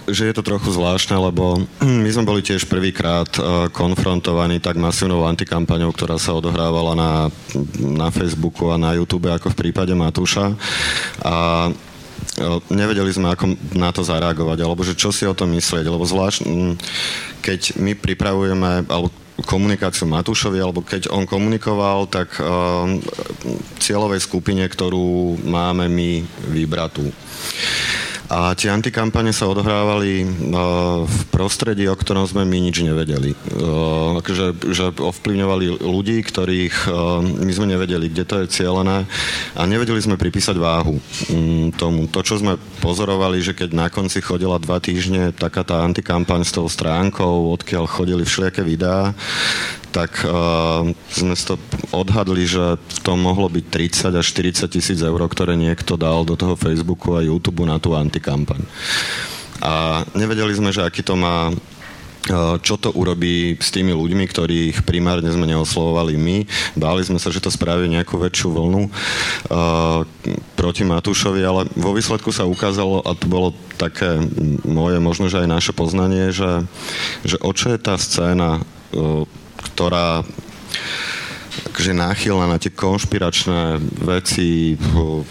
že 0.06 0.30
je 0.30 0.34
to 0.34 0.46
trochu 0.46 0.70
zvláštne, 0.70 1.18
lebo 1.18 1.66
my 1.82 2.06
sme 2.06 2.22
boli 2.22 2.46
tiež 2.46 2.70
prvýkrát 2.70 3.26
konfrontovaní 3.74 4.62
tak 4.62 4.78
masívnou 4.78 5.26
antikampaňou, 5.26 5.90
ktorá 5.90 6.14
sa 6.14 6.38
odohrávala 6.38 6.94
na, 6.94 7.10
na 7.74 8.08
Facebooku 8.14 8.70
a 8.70 8.78
na 8.78 8.94
YouTube, 8.94 9.26
ako 9.26 9.50
v 9.50 9.58
prípade 9.66 9.90
Matúša. 9.98 10.54
A 11.26 11.66
nevedeli 12.68 13.10
sme, 13.12 13.32
ako 13.32 13.56
na 13.76 13.90
to 13.92 14.04
zareagovať, 14.04 14.58
alebo 14.60 14.84
že 14.84 14.98
čo 14.98 15.08
si 15.12 15.24
o 15.24 15.36
tom 15.36 15.56
myslieť, 15.56 15.88
lebo 15.88 16.04
zvlášť, 16.04 16.44
keď 17.40 17.60
my 17.80 17.96
pripravujeme, 17.96 18.84
alebo 18.88 19.08
komunikáciu 19.44 20.08
Matúšovi, 20.08 20.56
alebo 20.60 20.80
keď 20.80 21.12
on 21.12 21.28
komunikoval, 21.28 22.08
tak 22.08 22.40
uh, 22.40 22.88
cieľovej 23.76 24.24
skupine, 24.24 24.64
ktorú 24.64 25.36
máme 25.44 25.92
my 25.92 26.24
vybratú. 26.48 27.12
A 28.26 28.58
tie 28.58 28.74
antikampane 28.74 29.30
sa 29.30 29.46
odohrávali 29.46 30.26
v 31.06 31.20
prostredí, 31.30 31.86
o 31.86 31.94
ktorom 31.94 32.26
sme 32.26 32.42
my 32.42 32.58
nič 32.58 32.82
nevedeli. 32.82 33.38
Že, 34.26 34.46
že 34.74 34.84
ovplyvňovali 34.90 35.78
ľudí, 35.86 36.18
ktorých 36.26 36.90
my 37.22 37.52
sme 37.54 37.70
nevedeli, 37.70 38.10
kde 38.10 38.24
to 38.26 38.34
je 38.42 38.50
cieľené 38.50 39.06
a 39.54 39.62
nevedeli 39.64 40.02
sme 40.02 40.18
pripísať 40.18 40.58
váhu 40.58 40.98
mm, 41.30 41.78
tomu. 41.78 42.10
To, 42.10 42.20
čo 42.26 42.42
sme 42.42 42.58
pozorovali, 42.82 43.38
že 43.38 43.54
keď 43.54 43.70
na 43.70 43.86
konci 43.86 44.18
chodila 44.18 44.58
dva 44.58 44.82
týždne 44.82 45.30
taká 45.30 45.62
tá 45.62 45.86
antikampaň 45.86 46.42
s 46.42 46.50
tou 46.50 46.66
stránkou, 46.66 47.54
odkiaľ 47.54 47.86
chodili 47.86 48.26
všelijaké 48.26 48.66
videá, 48.66 49.14
tak 49.96 50.28
uh, 50.28 50.84
sme 51.08 51.32
to 51.32 51.56
odhadli, 51.88 52.44
že 52.44 52.76
to 53.00 53.16
mohlo 53.16 53.48
byť 53.48 53.64
30 54.12 54.20
až 54.20 54.26
40 54.36 54.68
tisíc 54.68 55.00
eur, 55.00 55.16
ktoré 55.24 55.56
niekto 55.56 55.96
dal 55.96 56.28
do 56.28 56.36
toho 56.36 56.52
Facebooku 56.52 57.16
a 57.16 57.24
YouTube 57.24 57.64
na 57.64 57.80
tú 57.80 57.96
antikampaň. 57.96 58.60
A 59.64 60.04
nevedeli 60.12 60.52
sme, 60.52 60.68
že 60.68 60.84
aký 60.84 61.00
to 61.00 61.16
má 61.16 61.48
čo 62.58 62.74
to 62.74 62.90
urobí 62.90 63.54
s 63.54 63.70
tými 63.70 63.94
ľuďmi, 63.94 64.26
ktorých 64.26 64.82
primárne 64.82 65.30
sme 65.30 65.46
neoslovovali 65.46 66.18
my. 66.18 66.36
Báli 66.74 67.06
sme 67.06 67.22
sa, 67.22 67.30
že 67.30 67.38
to 67.38 67.54
spraví 67.54 67.86
nejakú 67.86 68.18
väčšiu 68.18 68.50
vlnu 68.50 68.82
uh, 68.90 70.02
proti 70.58 70.82
Matúšovi, 70.82 71.42
ale 71.46 71.70
vo 71.78 71.94
výsledku 71.94 72.34
sa 72.34 72.42
ukázalo, 72.42 73.06
a 73.06 73.14
to 73.14 73.30
bolo 73.30 73.54
také 73.78 74.18
moje, 74.66 74.98
možno, 74.98 75.30
že 75.30 75.46
aj 75.46 75.54
naše 75.54 75.70
poznanie, 75.70 76.34
že, 76.34 76.66
že 77.22 77.38
o 77.38 77.54
čo 77.54 77.70
je 77.70 77.78
tá 77.78 77.94
scéna, 77.94 78.58
uh, 78.58 79.22
ktorá 79.76 80.24
akože 81.76 81.92
náchylná 81.92 82.48
na 82.48 82.56
tie 82.56 82.72
konšpiračné 82.72 83.76
veci, 84.00 84.80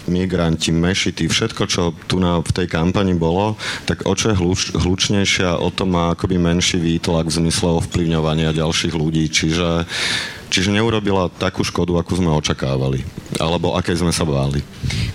migranti, 0.06 0.70
mešity, 0.70 1.26
všetko, 1.26 1.62
čo 1.66 1.90
tu 2.06 2.22
na, 2.22 2.38
v 2.38 2.50
tej 2.54 2.70
kampani 2.70 3.18
bolo, 3.18 3.58
tak 3.82 4.06
o 4.06 4.14
čo 4.14 4.30
je 4.30 4.38
hluč, 4.38 4.70
hlučnejšia, 4.78 5.58
o 5.58 5.74
to 5.74 5.90
má 5.90 6.14
akoby 6.14 6.38
menší 6.38 6.78
výtlak 6.78 7.26
v 7.26 7.42
zmysle 7.42 7.82
ovplyvňovania 7.82 8.54
ďalších 8.54 8.94
ľudí. 8.94 9.26
Čiže 9.26 9.90
Čiže 10.46 10.70
neurobila 10.70 11.26
takú 11.26 11.66
škodu, 11.66 11.98
akú 11.98 12.14
sme 12.14 12.30
očakávali. 12.30 13.02
Alebo 13.42 13.74
aké 13.74 13.90
sme 13.98 14.14
sa 14.14 14.22
báli. 14.22 14.62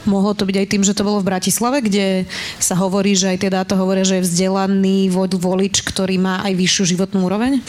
Mohlo 0.04 0.36
to 0.36 0.44
byť 0.44 0.56
aj 0.60 0.68
tým, 0.68 0.84
že 0.84 0.92
to 0.92 1.08
bolo 1.08 1.24
v 1.24 1.32
Bratislave, 1.32 1.80
kde 1.80 2.28
sa 2.60 2.76
hovorí, 2.76 3.16
že 3.16 3.32
aj 3.32 3.38
tie 3.40 3.48
dáta 3.48 3.80
hovoria, 3.80 4.04
že 4.04 4.20
je 4.20 4.28
vzdelaný 4.28 5.08
volič, 5.16 5.88
ktorý 5.88 6.20
má 6.20 6.44
aj 6.44 6.52
vyššiu 6.52 6.84
životnú 6.84 7.32
úroveň? 7.32 7.64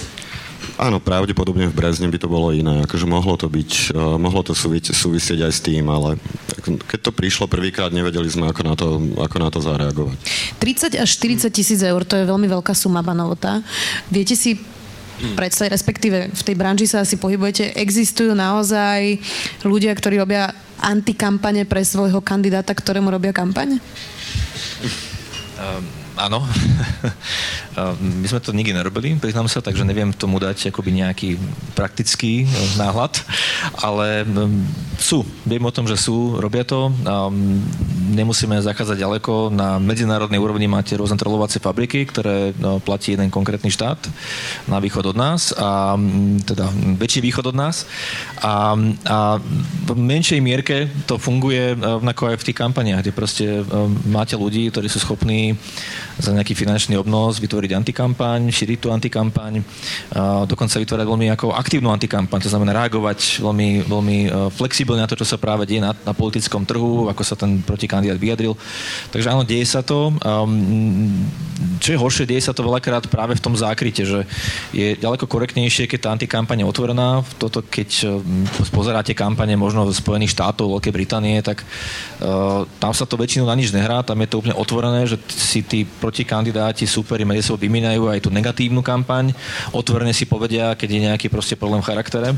Áno, 0.79 0.99
pravdepodobne 0.99 1.69
v 1.69 1.77
Brezne 1.77 2.09
by 2.09 2.19
to 2.19 2.29
bolo 2.31 2.51
iné. 2.55 2.83
Akože 2.87 3.07
mohlo 3.07 3.37
to 3.37 3.47
byť, 3.47 3.95
uh, 3.95 4.17
mohlo 4.17 4.43
to 4.43 4.57
súvi- 4.57 4.83
súvisieť 4.83 5.47
aj 5.47 5.53
s 5.53 5.61
tým, 5.61 5.85
ale 5.91 6.17
keď 6.63 6.99
to 6.99 7.13
prišlo 7.13 7.51
prvýkrát, 7.51 7.95
nevedeli 7.95 8.27
sme, 8.31 8.49
ako 8.51 8.63
na 8.63 8.75
to, 8.75 8.87
ako 9.19 9.37
na 9.39 9.49
to 9.51 9.59
zareagovať. 9.61 10.17
30 10.63 11.03
až 11.03 11.11
40 11.19 11.51
tisíc 11.53 11.81
eur, 11.83 12.03
to 12.07 12.17
je 12.17 12.29
veľmi 12.29 12.47
veľká 12.47 12.73
suma, 12.73 13.03
banovota. 13.03 13.61
Viete 14.09 14.39
si 14.39 14.59
predstaviť, 15.23 15.71
respektíve 15.71 16.19
v 16.35 16.43
tej 16.43 16.57
branži 16.59 16.87
sa 16.91 17.07
asi 17.07 17.15
pohybujete, 17.15 17.79
existujú 17.79 18.35
naozaj 18.35 19.23
ľudia, 19.63 19.95
ktorí 19.95 20.19
robia 20.19 20.51
antikampane 20.83 21.63
pre 21.63 21.87
svojho 21.87 22.19
kandidáta, 22.19 22.75
ktorému 22.75 23.07
robia 23.15 23.31
kampaň? 23.31 23.79
Um 25.63 26.03
áno. 26.17 26.45
My 28.01 28.27
sme 28.29 28.41
to 28.45 28.53
nikdy 28.53 28.77
nerobili, 28.77 29.17
priznám 29.17 29.49
sa, 29.49 29.65
takže 29.65 29.89
neviem 29.89 30.13
tomu 30.13 30.37
dať 30.37 30.69
akoby 30.69 30.93
nejaký 30.93 31.41
praktický 31.73 32.45
e, 32.45 32.47
náhľad, 32.77 33.17
ale 33.81 34.29
sú, 35.01 35.25
viem 35.49 35.63
o 35.65 35.73
tom, 35.73 35.89
že 35.89 35.97
sú, 35.97 36.37
robia 36.37 36.63
to. 36.63 36.93
Nemusíme 38.13 38.61
zachádzať 38.61 39.01
ďaleko. 39.01 39.49
Na 39.51 39.81
medzinárodnej 39.81 40.37
úrovni 40.37 40.69
máte 40.69 40.95
rôzne 40.95 41.17
trolovacie 41.17 41.59
fabriky, 41.65 42.05
ktoré 42.05 42.53
no, 42.61 42.77
platí 42.79 43.17
jeden 43.17 43.33
konkrétny 43.33 43.73
štát 43.73 43.99
na 44.69 44.79
východ 44.79 45.11
od 45.11 45.17
nás, 45.17 45.57
a 45.57 45.97
teda 46.45 46.69
väčší 47.01 47.25
východ 47.25 47.51
od 47.51 47.57
nás. 47.57 47.89
A, 48.45 48.77
a 49.09 49.19
v 49.89 49.91
menšej 49.97 50.45
mierke 50.45 50.93
to 51.09 51.17
funguje 51.17 51.75
rovnako 51.75 52.35
aj 52.35 52.37
v 52.39 52.47
tých 52.53 52.61
kampaniách, 52.61 53.01
kde 53.03 53.13
proste 53.17 53.45
máte 54.07 54.37
ľudí, 54.37 54.69
ktorí 54.69 54.87
sú 54.93 55.01
schopní 55.01 55.57
za 56.21 56.31
nejaký 56.31 56.53
finančný 56.55 56.95
obnos 57.01 57.41
vytvoriť 57.41 57.62
antikampaň, 57.71 58.51
šíriť 58.51 58.79
tú 58.83 58.91
antikampaň, 58.91 59.63
dokonca 60.51 60.83
vytvárať 60.83 61.07
veľmi 61.07 61.27
ako 61.39 61.55
aktívnu 61.55 61.95
antikampaň, 61.95 62.43
to 62.43 62.51
znamená 62.51 62.75
reagovať 62.75 63.39
veľmi, 63.39 63.87
veľmi 63.87 64.19
e, 64.27 64.29
flexibilne 64.51 65.05
na 65.05 65.09
to, 65.09 65.15
čo 65.15 65.29
sa 65.29 65.39
práve 65.39 65.63
deje 65.69 65.79
na, 65.79 65.95
na 65.95 66.11
politickom 66.11 66.67
trhu, 66.67 67.07
ako 67.07 67.23
sa 67.23 67.39
ten 67.39 67.63
protikandidát 67.63 68.19
vyjadril. 68.19 68.59
Takže 69.15 69.31
áno, 69.31 69.47
deje 69.47 69.67
sa 69.69 69.87
to. 69.87 70.15
Čo 71.79 71.89
je 71.95 71.99
horšie, 71.99 72.27
deje 72.27 72.43
sa 72.43 72.57
to 72.57 72.67
veľakrát 72.67 73.07
práve 73.07 73.39
v 73.39 73.45
tom 73.45 73.55
zákryte, 73.55 74.03
že 74.03 74.27
je 74.75 74.99
ďaleko 74.99 75.31
korektnejšie, 75.31 75.87
keď 75.87 75.99
tá 76.01 76.09
antikampaň 76.15 76.65
je 76.65 76.71
otvorená. 76.71 77.23
Toto, 77.39 77.63
keď 77.63 77.91
um, 78.09 78.47
pozeráte 78.75 79.15
kampane 79.15 79.55
možno 79.55 79.87
Spojených 79.91 80.35
štátov, 80.35 80.79
Veľkej 80.79 80.95
Británie, 80.95 81.39
tak 81.45 81.63
uh, 81.63 82.65
tam 82.81 82.93
sa 82.95 83.05
to 83.07 83.19
väčšinou 83.19 83.47
na 83.47 83.55
nič 83.59 83.71
nehrá, 83.71 84.03
tam 84.03 84.19
je 84.23 84.29
to 84.31 84.39
úplne 84.43 84.57
otvorené, 84.59 85.07
že 85.07 85.19
si 85.31 85.63
tí 85.63 85.85
protikandidáti, 85.85 86.87
superi 86.87 87.23
medzi 87.23 87.47
sebou 87.53 87.61
vyminajú 87.61 88.09
aj 88.09 88.25
tú 88.25 88.31
negatívnu 88.33 88.81
kampaň, 88.81 89.37
otvorene 89.77 90.17
si 90.17 90.25
povedia, 90.25 90.73
keď 90.73 90.89
je 90.89 91.01
nejaký 91.05 91.27
proste 91.29 91.53
problém 91.53 91.85
v 91.85 91.89
charaktere. 91.93 92.33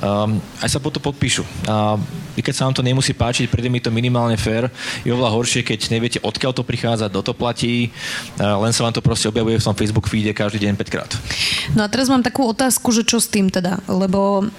Um, 0.00 0.40
aj 0.64 0.72
sa 0.72 0.78
potom 0.80 1.04
podpíšu. 1.04 1.44
A 1.68 2.00
i 2.34 2.40
keď 2.40 2.54
sa 2.56 2.64
vám 2.64 2.74
to 2.74 2.82
nemusí 2.82 3.12
páčiť, 3.12 3.52
príde 3.52 3.68
mi 3.68 3.78
to 3.78 3.92
minimálne 3.92 4.34
fér. 4.40 4.72
Je 5.04 5.12
oveľa 5.12 5.36
horšie, 5.36 5.60
keď 5.60 5.92
neviete, 5.92 6.18
odkiaľ 6.24 6.56
to 6.56 6.64
prichádza, 6.64 7.12
kto 7.12 7.20
to 7.30 7.34
platí, 7.36 7.92
len 8.40 8.72
sa 8.72 8.88
vám 8.88 8.94
to 8.96 9.04
proste 9.04 9.28
objavuje 9.28 9.60
v 9.60 9.66
tom 9.66 9.76
Facebook 9.76 10.08
feede 10.08 10.32
každý 10.34 10.66
deň 10.66 10.74
5 10.80 10.94
krát. 10.94 11.10
No 11.76 11.84
a 11.84 11.88
teraz 11.92 12.08
mám 12.08 12.24
takú 12.24 12.48
otázku, 12.48 12.90
že 12.90 13.06
čo 13.06 13.20
s 13.22 13.28
tým 13.30 13.52
teda? 13.52 13.78
Lebo 13.86 14.42
um, 14.42 14.50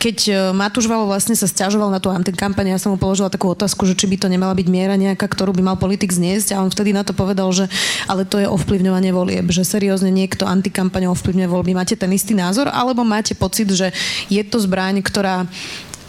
keď 0.00 0.16
e, 0.24 0.32
Matúš 0.56 0.88
Valo 0.88 1.04
vlastne 1.04 1.36
sa 1.36 1.44
stiažoval 1.44 1.92
na 1.92 2.00
tú 2.00 2.08
antikampaň, 2.08 2.72
ja 2.72 2.78
som 2.80 2.96
mu 2.96 2.98
položila 3.00 3.28
takú 3.28 3.52
otázku, 3.52 3.84
že 3.84 3.92
či 3.92 4.08
by 4.08 4.16
to 4.16 4.32
nemala 4.32 4.56
byť 4.56 4.66
miera 4.72 4.96
nejaká, 4.96 5.28
ktorú 5.28 5.52
by 5.52 5.62
mal 5.62 5.76
politik 5.76 6.12
zniesť 6.12 6.56
a 6.56 6.64
on 6.64 6.72
vtedy 6.72 6.96
na 6.96 7.04
to 7.04 7.12
povedal, 7.12 7.52
že 7.52 7.68
ale 8.08 8.24
to 8.24 8.40
je 8.40 8.48
ovplyvňovanie 8.48 8.99
volieb, 9.08 9.48
že 9.48 9.64
seriózne 9.64 10.12
niekto 10.12 10.44
antikampaň 10.44 11.08
ovplyvňuje 11.08 11.48
voľby. 11.48 11.72
Máte 11.72 11.96
ten 11.96 12.12
istý 12.12 12.36
názor, 12.36 12.68
alebo 12.68 13.00
máte 13.00 13.32
pocit, 13.32 13.72
že 13.72 13.88
je 14.28 14.42
to 14.44 14.60
zbraň, 14.60 15.00
ktorá 15.00 15.48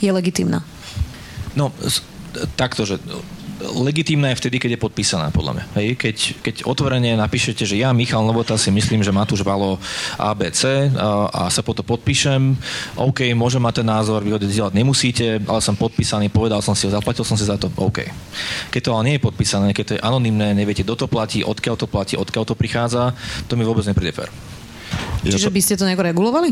je 0.04 0.12
legitimná? 0.12 0.60
No, 1.56 1.71
takto, 2.60 2.84
že 2.84 2.99
legitímna 3.62 4.34
je 4.34 4.39
vtedy, 4.41 4.58
keď 4.58 4.69
je 4.76 4.84
podpísaná, 4.84 5.30
podľa 5.30 5.52
mňa. 5.58 5.65
Hej? 5.78 5.88
Keď, 5.97 6.17
keď 6.41 6.56
otvorene 6.65 7.13
napíšete, 7.15 7.63
že 7.63 7.78
ja, 7.78 7.93
Michal 7.93 8.26
Novota, 8.26 8.58
si 8.58 8.74
myslím, 8.74 9.06
že 9.06 9.13
Matúš 9.13 9.45
Valo 9.45 9.78
ABC 10.17 10.91
a, 10.97 11.30
a 11.30 11.41
sa 11.54 11.62
potom 11.62 11.86
podpíšem, 11.86 12.58
OK, 12.97 13.32
môžem 13.38 13.62
mať 13.62 13.82
ten 13.82 13.88
názor, 13.88 14.26
vy 14.26 14.34
ho 14.34 14.39
delať 14.41 14.74
nemusíte, 14.74 15.39
ale 15.45 15.62
som 15.62 15.78
podpísaný, 15.78 16.34
povedal 16.34 16.60
som 16.65 16.74
si 16.74 16.89
ho, 16.89 16.91
zaplatil 16.91 17.24
som 17.24 17.38
si 17.38 17.45
za 17.45 17.56
to, 17.56 17.69
OK. 17.78 18.06
Keď 18.74 18.82
to 18.82 18.91
ale 18.97 19.06
nie 19.08 19.15
je 19.17 19.26
podpísané, 19.26 19.71
keď 19.71 19.86
to 19.86 19.95
je 19.97 20.02
anonimné, 20.02 20.58
neviete, 20.58 20.82
kto 20.82 21.06
to 21.06 21.08
platí, 21.08 21.45
odkiaľ 21.45 21.76
to 21.78 21.88
platí, 21.88 22.13
odkiaľ 22.17 22.43
to 22.50 22.56
prichádza, 22.58 23.13
to 23.45 23.54
mi 23.56 23.63
vôbec 23.63 23.86
nepríde 23.86 24.12
fér. 24.12 24.30
Čiže 25.24 25.54
by 25.54 25.62
ste 25.62 25.78
to 25.78 25.88
nejako 25.88 26.04
regulovali? 26.04 26.50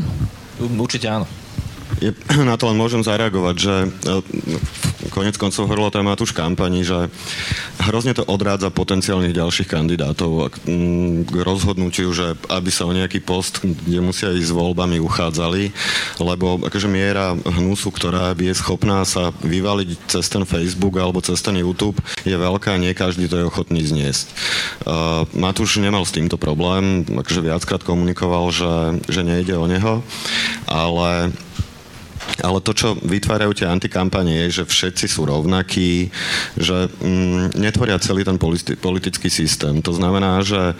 Určite 0.59 1.09
áno. 1.09 1.25
Je, 1.97 2.13
na 2.49 2.53
to 2.55 2.69
len 2.69 2.77
môžem 2.77 3.01
zareagovať, 3.01 3.55
že 3.57 3.75
e, 3.81 3.87
konec 5.09 5.35
koncov 5.41 5.65
hovorilo 5.65 5.89
to 5.89 6.05
Matúš 6.05 6.31
kampani, 6.31 6.85
že 6.85 7.09
hrozne 7.89 8.13
to 8.13 8.23
odrádza 8.23 8.69
potenciálnych 8.69 9.33
ďalších 9.33 9.67
kandidátov 9.67 10.53
k 11.25 11.33
rozhodnutiu, 11.41 12.13
že 12.13 12.37
aby 12.47 12.69
sa 12.69 12.85
o 12.85 12.95
nejaký 12.95 13.19
post, 13.19 13.65
kde 13.65 13.99
musia 13.99 14.31
ísť 14.31 14.53
s 14.53 14.55
voľbami, 14.55 15.01
uchádzali, 15.01 15.73
lebo 16.21 16.61
akože 16.63 16.87
miera 16.87 17.33
hnusu, 17.35 17.89
ktorá 17.89 18.37
je 18.37 18.53
schopná 18.55 19.03
sa 19.03 19.33
vyvaliť 19.41 19.89
cez 20.07 20.25
ten 20.29 20.45
Facebook 20.45 20.95
alebo 20.95 21.19
cez 21.19 21.41
ten 21.41 21.57
YouTube, 21.57 21.99
je 22.23 22.35
veľká, 22.35 22.77
nie 22.77 22.93
každý 22.93 23.27
to 23.27 23.41
je 23.41 23.49
ochotný 23.49 23.81
zniesť. 23.83 24.25
Uh, 24.85 25.25
Matúš 25.35 25.81
nemal 25.81 26.05
s 26.05 26.15
týmto 26.15 26.37
problém, 26.39 27.03
akože 27.07 27.41
viackrát 27.43 27.81
komunikoval, 27.83 28.51
že, 28.53 28.73
že 29.09 29.21
nejde 29.25 29.55
o 29.57 29.65
neho, 29.67 30.05
ale 30.69 31.33
ale 32.43 32.63
to, 32.63 32.71
čo 32.71 32.87
vytvárajú 32.99 33.51
tie 33.55 33.67
antikampanie, 33.67 34.47
je, 34.47 34.61
že 34.61 34.63
všetci 34.69 35.05
sú 35.09 35.27
rovnakí, 35.27 36.11
že 36.55 36.89
mm, 37.01 37.59
netvoria 37.59 37.99
celý 37.99 38.23
ten 38.23 38.39
politi- 38.39 38.77
politický 38.79 39.27
systém. 39.27 39.81
To 39.83 39.93
znamená, 39.95 40.41
že 40.43 40.75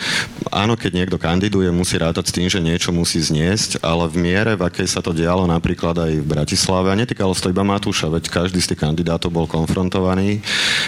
áno, 0.50 0.80
keď 0.80 0.92
niekto 1.04 1.18
kandiduje, 1.22 1.70
musí 1.72 2.00
rátať 2.00 2.26
s 2.32 2.36
tým, 2.36 2.48
že 2.48 2.64
niečo 2.64 2.92
musí 2.96 3.20
zniesť, 3.20 3.84
ale 3.84 4.08
v 4.08 4.16
miere, 4.20 4.54
v 4.56 4.66
akej 4.68 4.88
sa 4.88 5.02
to 5.04 5.16
dialo 5.16 5.46
napríklad 5.46 5.96
aj 5.96 6.12
v 6.20 6.30
Bratislave, 6.30 6.92
a 6.92 7.00
netýkalo 7.00 7.32
sa 7.36 7.48
to 7.48 7.54
iba 7.54 7.64
Matúša, 7.66 8.12
veď 8.12 8.32
každý 8.32 8.60
z 8.60 8.74
tých 8.74 8.82
kandidátov 8.82 9.32
bol 9.32 9.48
konfrontovaný, 9.48 10.42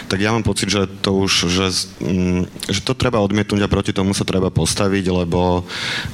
tak 0.08 0.20
ja 0.24 0.34
mám 0.34 0.44
pocit, 0.44 0.72
že 0.72 0.88
to 1.02 1.26
už, 1.26 1.52
že, 1.52 1.68
mm, 2.02 2.72
že 2.72 2.82
to 2.84 2.94
treba 2.98 3.22
odmietnúť 3.22 3.62
a 3.64 3.72
proti 3.72 3.92
tomu 3.92 4.16
sa 4.16 4.28
treba 4.28 4.50
postaviť, 4.50 5.06
lebo, 5.12 5.64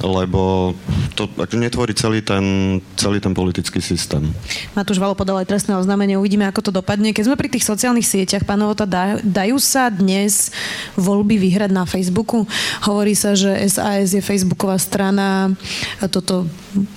lebo 0.02 0.74
to 1.14 1.26
netvorí 1.54 1.94
celý 1.94 2.20
ten, 2.22 2.78
celý 2.94 3.18
ten 3.18 3.34
politický 3.34 3.82
systém. 3.82 4.30
Matúš 4.72 5.00
Valo 5.00 5.18
podal 5.18 5.42
aj 5.42 5.48
trestné 5.50 5.76
oznámenie, 5.76 6.20
uvidíme, 6.20 6.46
ako 6.46 6.68
to 6.68 6.72
dopadne. 6.72 7.12
Keď 7.12 7.24
sme 7.28 7.40
pri 7.40 7.48
tých 7.52 7.66
sociálnych 7.66 8.06
sieťach, 8.06 8.44
pán 8.44 8.60
Novota, 8.60 8.88
dajú 9.20 9.56
sa 9.60 9.88
dnes 9.92 10.54
voľby 10.98 11.38
vyhrať 11.38 11.70
na 11.72 11.88
Facebooku? 11.88 12.48
Hovorí 12.84 13.12
sa, 13.12 13.34
že 13.34 13.54
SAS 13.68 14.16
je 14.16 14.22
facebooková 14.24 14.76
strana, 14.78 15.52
toto 16.12 16.48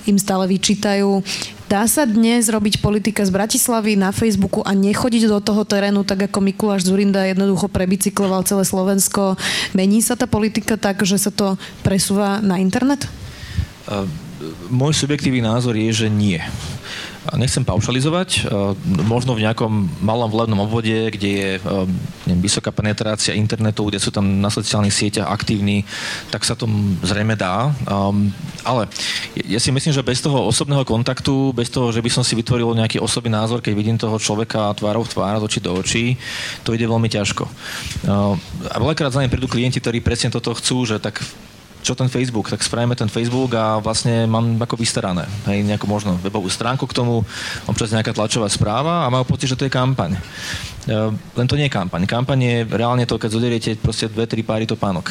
im 0.06 0.18
stále 0.20 0.47
vyčítajú. 0.49 1.24
Dá 1.72 1.88
sa 1.88 2.04
dnes 2.04 2.52
robiť 2.52 2.84
politika 2.84 3.24
z 3.24 3.32
Bratislavy 3.32 3.95
na 3.95 4.12
Facebooku 4.12 4.60
a 4.60 4.76
nechodiť 4.76 5.32
do 5.32 5.39
toho 5.39 5.64
terénu, 5.64 6.04
tak 6.04 6.28
ako 6.28 6.43
Mikuláš 6.43 6.84
Zurinda 6.84 7.24
jednoducho 7.24 7.72
prebicykloval 7.72 8.43
celé 8.43 8.68
Slovensko. 8.68 9.39
Mení 9.72 10.04
sa 10.04 10.20
tá 10.20 10.28
politika 10.28 10.76
tak, 10.76 10.99
že 11.08 11.16
sa 11.16 11.32
to 11.32 11.56
presúva 11.80 12.43
na 12.43 12.60
internet? 12.60 13.08
Uh, 13.88 14.04
môj 14.68 14.99
subjektívny 14.99 15.39
názor 15.39 15.80
je, 15.80 16.06
že 16.06 16.08
nie. 16.12 16.43
Nechcem 17.32 17.64
paušalizovať, 17.64 18.52
možno 19.08 19.40
v 19.40 19.48
nejakom 19.48 19.72
malom 20.04 20.28
volebnom 20.28 20.68
obvode, 20.68 21.16
kde 21.16 21.30
je 21.32 21.50
neviem, 22.28 22.44
vysoká 22.44 22.76
penetrácia 22.76 23.32
internetu, 23.32 23.88
kde 23.88 24.04
sú 24.04 24.12
tam 24.12 24.44
na 24.44 24.52
sociálnych 24.52 24.92
sieťach 24.92 25.32
aktívni, 25.32 25.88
tak 26.28 26.44
sa 26.44 26.60
to 26.60 26.68
zrejme 27.08 27.40
dá. 27.40 27.72
Ale 28.68 28.92
ja 29.48 29.64
si 29.64 29.72
myslím, 29.72 29.96
že 29.96 30.04
bez 30.04 30.20
toho 30.20 30.44
osobného 30.44 30.84
kontaktu, 30.84 31.56
bez 31.56 31.72
toho, 31.72 31.96
že 31.96 32.04
by 32.04 32.12
som 32.12 32.24
si 32.28 32.36
vytvoril 32.36 32.76
nejaký 32.76 33.00
osobný 33.00 33.32
názor, 33.32 33.64
keď 33.64 33.74
vidím 33.80 33.96
toho 33.96 34.20
človeka 34.20 34.76
tvárov 34.76 35.08
v 35.08 35.12
tvár, 35.16 35.40
z 35.40 35.46
očí 35.48 35.60
do 35.64 35.72
očí, 35.72 36.06
to 36.68 36.76
ide 36.76 36.84
veľmi 36.84 37.08
ťažko. 37.08 37.48
A 38.70 38.76
veľakrát 38.76 39.16
za 39.16 39.24
ne 39.24 39.32
prídu 39.32 39.48
klienti, 39.48 39.80
ktorí 39.80 40.04
presne 40.04 40.36
toto 40.36 40.52
chcú, 40.52 40.84
že 40.84 41.00
tak 41.00 41.24
čo 41.82 41.98
ten 41.98 42.08
Facebook, 42.08 42.48
tak 42.48 42.62
spravíme 42.62 42.94
ten 42.94 43.10
Facebook 43.10 43.52
a 43.58 43.82
vlastne 43.82 44.30
mám 44.30 44.58
ako 44.62 44.78
vystarané. 44.78 45.26
Hej, 45.50 45.66
nejakú 45.66 45.90
možno 45.90 46.16
webovú 46.22 46.48
stránku 46.48 46.86
k 46.86 46.94
tomu, 46.94 47.26
občas 47.66 47.90
nejaká 47.90 48.14
tlačová 48.14 48.48
správa 48.48 49.06
a 49.06 49.12
mám 49.12 49.26
pocit, 49.26 49.50
že 49.50 49.58
to 49.58 49.66
je 49.66 49.74
kampaň. 49.74 50.14
E, 50.14 50.22
len 51.12 51.48
to 51.50 51.58
nie 51.58 51.68
je 51.68 51.74
kampaň. 51.74 52.06
Kampaň 52.06 52.40
je 52.40 52.58
reálne 52.70 53.06
to, 53.10 53.18
keď 53.18 53.30
zoderiete 53.34 53.70
proste 53.82 54.06
dve, 54.08 54.30
tri 54.30 54.46
páry 54.46 54.70
topánok. 54.70 55.10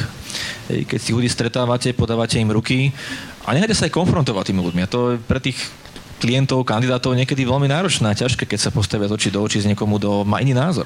Keď 0.71 1.01
si 1.03 1.11
ľudí 1.11 1.27
stretávate, 1.27 1.91
podávate 1.93 2.39
im 2.39 2.55
ruky 2.55 2.95
a 3.45 3.51
nechajte 3.51 3.75
sa 3.75 3.85
aj 3.91 3.97
konfrontovať 3.99 4.55
tými 4.55 4.63
ľuďmi. 4.63 4.81
A 4.87 4.89
to 4.89 5.19
pre 5.27 5.43
tých 5.43 5.59
klientov, 6.21 6.69
kandidátov 6.69 7.17
niekedy 7.17 7.49
veľmi 7.49 7.67
náročné 7.73 8.13
a 8.13 8.15
ťažké, 8.15 8.45
keď 8.45 8.69
sa 8.69 8.71
postavia 8.71 9.09
z 9.09 9.17
očí 9.17 9.29
do 9.33 9.41
očí 9.41 9.65
s 9.65 9.67
niekomu, 9.67 9.97
kto 9.97 10.29
má 10.29 10.45
iný 10.45 10.53
názor. 10.53 10.85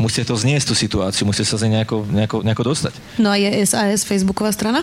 Musíte 0.00 0.32
to 0.32 0.36
zniesť, 0.36 0.72
tú 0.72 0.74
situáciu, 0.76 1.28
musíte 1.28 1.48
sa 1.48 1.60
z 1.60 1.68
nej 1.68 1.80
nejako, 1.80 2.08
nejako, 2.08 2.36
nejako 2.40 2.64
dostať. 2.72 2.92
No 3.20 3.32
a 3.32 3.36
je 3.36 3.48
SAS 3.68 4.08
Facebooková 4.08 4.52
strana? 4.52 4.80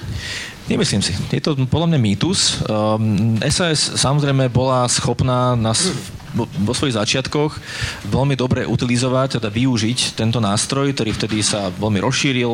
Nemyslím 0.63 1.03
si. 1.03 1.11
Je 1.31 1.43
to 1.43 1.59
podľa 1.67 1.91
mňa 1.91 1.99
mýtus. 1.99 2.63
Um, 2.63 3.35
ehm, 3.35 3.51
SAS 3.51 3.99
samozrejme 3.99 4.47
bola 4.47 4.87
schopná 4.87 5.59
nás 5.59 5.91
vo 6.33 6.73
svojich 6.73 6.97
začiatkoch 6.97 7.61
veľmi 8.09 8.33
dobre 8.33 8.65
utilizovať, 8.65 9.37
teda 9.39 9.49
využiť 9.53 10.17
tento 10.17 10.41
nástroj, 10.41 10.93
ktorý 10.97 11.13
vtedy 11.13 11.45
sa 11.45 11.69
veľmi 11.69 12.01
rozšíril. 12.01 12.51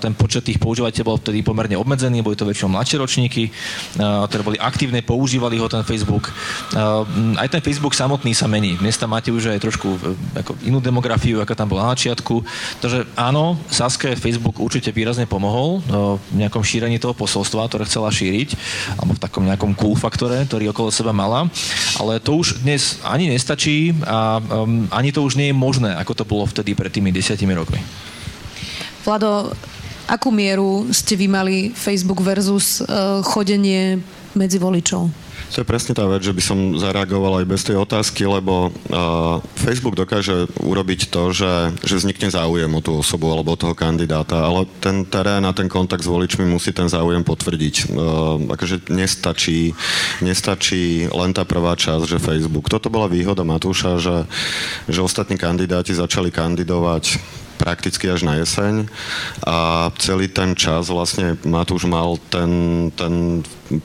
Ten 0.00 0.12
počet 0.16 0.48
tých 0.48 0.56
používateľov 0.60 1.04
bol 1.06 1.20
vtedy 1.20 1.44
pomerne 1.44 1.76
obmedzený, 1.76 2.24
boli 2.24 2.34
to 2.34 2.48
väčšinou 2.48 2.72
mladšie 2.72 2.96
ročníky, 2.98 3.52
ktoré 4.00 4.42
boli 4.42 4.58
aktívne, 4.58 5.04
používali 5.04 5.60
ho 5.60 5.68
ten 5.68 5.84
Facebook. 5.84 6.32
Aj 7.36 7.48
ten 7.52 7.60
Facebook 7.60 7.92
samotný 7.92 8.32
sa 8.32 8.48
mení. 8.48 8.80
Dnes 8.80 8.96
tam 8.96 9.12
máte 9.12 9.28
už 9.28 9.52
aj 9.52 9.60
trošku 9.62 9.88
e, 9.92 9.98
ako 10.40 10.52
inú 10.64 10.80
demografiu, 10.80 11.38
aká 11.38 11.54
tam 11.54 11.70
bola 11.70 11.86
na 11.86 11.92
začiatku. 11.94 12.42
Takže 12.80 13.06
áno, 13.14 13.60
Saske 13.68 14.16
Facebook 14.16 14.58
určite 14.58 14.90
výrazne 14.90 15.28
pomohol 15.28 15.84
v 16.32 16.42
nejakom 16.42 16.64
šírení 16.64 16.96
toho 16.96 17.12
posolstva, 17.16 17.66
ktoré 17.66 17.88
chcela 17.88 18.12
šíriť, 18.12 18.54
alebo 19.00 19.16
v 19.16 19.22
takom 19.24 19.48
nejakom 19.48 19.72
cool 19.74 19.96
faktore, 19.96 20.44
ktorý 20.44 20.70
okolo 20.70 20.92
seba 20.92 21.16
mala. 21.16 21.48
Ale 21.96 22.20
to 22.20 22.36
už 22.36 22.60
dnes 22.60 23.00
ani 23.02 23.32
nestačí 23.32 23.96
a 24.04 24.38
um, 24.38 24.84
ani 24.92 25.10
to 25.10 25.24
už 25.24 25.40
nie 25.40 25.50
je 25.50 25.56
možné, 25.56 25.96
ako 25.96 26.12
to 26.12 26.24
bolo 26.28 26.44
vtedy 26.44 26.76
pred 26.76 26.92
tými 26.92 27.08
desiatimi 27.10 27.56
rokmi. 27.56 27.80
Vlado, 29.02 29.50
akú 30.06 30.28
mieru 30.30 30.86
ste 30.92 31.16
vy 31.16 31.26
mali 31.26 31.56
Facebook 31.72 32.22
versus 32.22 32.84
uh, 32.84 33.24
chodenie 33.24 33.98
medzi 34.36 34.60
voličov? 34.60 35.25
To 35.54 35.62
je 35.62 35.66
presne 35.66 35.94
tá 35.94 36.04
vec, 36.10 36.26
že 36.26 36.34
by 36.34 36.42
som 36.42 36.58
zareagoval 36.74 37.40
aj 37.40 37.46
bez 37.46 37.62
tej 37.62 37.78
otázky, 37.78 38.26
lebo 38.26 38.68
uh, 38.68 39.38
Facebook 39.54 39.94
dokáže 39.94 40.50
urobiť 40.58 41.08
to, 41.08 41.30
že, 41.30 41.72
že 41.86 42.02
vznikne 42.02 42.28
záujem 42.28 42.68
o 42.68 42.80
tú 42.82 42.98
osobu 42.98 43.30
alebo 43.30 43.54
o 43.54 43.60
toho 43.60 43.72
kandidáta, 43.72 44.42
ale 44.42 44.66
ten 44.82 45.06
terén 45.06 45.46
a 45.46 45.54
ten 45.54 45.70
kontakt 45.70 46.02
s 46.02 46.10
voličmi 46.10 46.44
musí 46.44 46.74
ten 46.74 46.90
záujem 46.90 47.22
potvrdiť. 47.22 47.74
Uh, 47.94 48.42
akože 48.52 48.90
nestačí, 48.90 49.70
nestačí 50.20 51.06
len 51.08 51.30
tá 51.30 51.46
prvá 51.46 51.78
časť, 51.78 52.04
že 52.04 52.18
Facebook. 52.18 52.66
Toto 52.66 52.90
bola 52.90 53.06
výhoda 53.06 53.46
Matúša, 53.46 54.02
že, 54.02 54.26
že 54.90 55.00
ostatní 55.00 55.38
kandidáti 55.38 55.94
začali 55.94 56.34
kandidovať 56.34 57.22
prakticky 57.56 58.06
až 58.12 58.22
na 58.22 58.38
jeseň 58.38 58.86
a 59.42 59.88
celý 59.98 60.28
ten 60.28 60.52
čas 60.54 60.92
vlastne 60.92 61.40
Matúš 61.42 61.88
mal 61.88 62.20
ten, 62.28 62.50
ten 62.94 63.40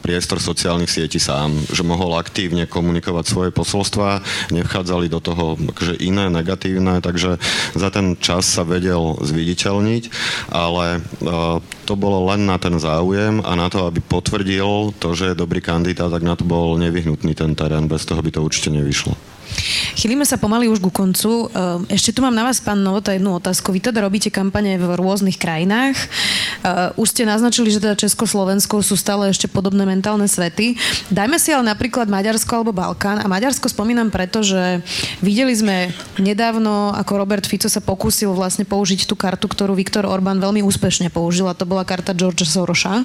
priestor 0.05 0.37
sociálnych 0.37 0.91
sietí 0.91 1.17
sám, 1.17 1.49
že 1.73 1.81
mohol 1.81 2.13
aktívne 2.19 2.69
komunikovať 2.69 3.25
svoje 3.25 3.49
posolstva, 3.49 4.21
nevchádzali 4.53 5.09
do 5.09 5.17
toho 5.17 5.57
akože 5.57 5.97
iné, 6.03 6.29
negatívne, 6.29 7.01
takže 7.01 7.41
za 7.73 7.89
ten 7.89 8.13
čas 8.21 8.45
sa 8.45 8.61
vedel 8.61 9.17
zviditeľniť, 9.17 10.03
ale 10.53 11.01
uh, 11.01 11.57
to 11.89 11.93
bolo 11.97 12.29
len 12.29 12.45
na 12.45 12.61
ten 12.61 12.77
záujem 12.77 13.41
a 13.41 13.57
na 13.57 13.67
to, 13.73 13.89
aby 13.89 13.99
potvrdil 14.03 14.93
to, 15.01 15.17
že 15.17 15.33
je 15.33 15.41
dobrý 15.41 15.63
kandidát, 15.63 16.13
tak 16.13 16.21
na 16.21 16.37
to 16.37 16.45
bol 16.45 16.77
nevyhnutný 16.77 17.33
ten 17.33 17.57
terén, 17.57 17.89
bez 17.89 18.05
toho 18.05 18.21
by 18.21 18.29
to 18.29 18.45
určite 18.45 18.69
nevyšlo. 18.69 19.17
Chýlime 19.95 20.25
sa 20.25 20.39
pomaly 20.39 20.71
už 20.71 20.79
ku 20.81 20.89
koncu. 20.89 21.51
Ehm, 21.51 21.85
ešte 21.91 22.15
tu 22.15 22.25
mám 22.25 22.33
na 22.33 22.47
vás, 22.47 22.63
pán 22.63 22.79
Novota, 22.79 23.13
jednu 23.13 23.37
otázku. 23.37 23.69
Vy 23.69 23.91
teda 23.91 24.01
robíte 24.01 24.33
kampane 24.33 24.79
v 24.79 24.97
rôznych 24.97 25.37
krajinách. 25.37 25.93
Ehm, 25.93 26.95
už 26.97 27.07
ste 27.11 27.27
naznačili, 27.27 27.69
že 27.69 27.83
teda 27.83 27.99
Česko-Slovensko 27.99 28.81
sú 28.81 28.95
stále 28.97 29.29
ešte 29.29 29.51
podobné 29.51 29.83
mentálne 29.83 30.25
svety. 30.25 30.79
Dajme 31.11 31.37
si 31.37 31.53
ale 31.53 31.69
napríklad 31.69 32.09
Maďarsko 32.09 32.49
alebo 32.49 32.73
Balkán. 32.73 33.21
A 33.21 33.27
Maďarsko 33.27 33.67
spomínam 33.67 34.09
preto, 34.09 34.41
že 34.41 34.81
videli 35.19 35.53
sme 35.53 35.91
nedávno, 36.17 36.95
ako 36.97 37.21
Robert 37.21 37.45
Fico 37.45 37.69
sa 37.69 37.83
pokúsil 37.83 38.33
vlastne 38.33 38.63
použiť 38.63 39.05
tú 39.05 39.13
kartu, 39.13 39.45
ktorú 39.45 39.75
Viktor 39.77 40.07
Orbán 40.07 40.39
veľmi 40.39 40.65
úspešne 40.65 41.11
použil. 41.13 41.45
A 41.45 41.57
to 41.57 41.67
bola 41.67 41.85
karta 41.85 42.15
George 42.15 42.47
Sorosa. 42.47 43.03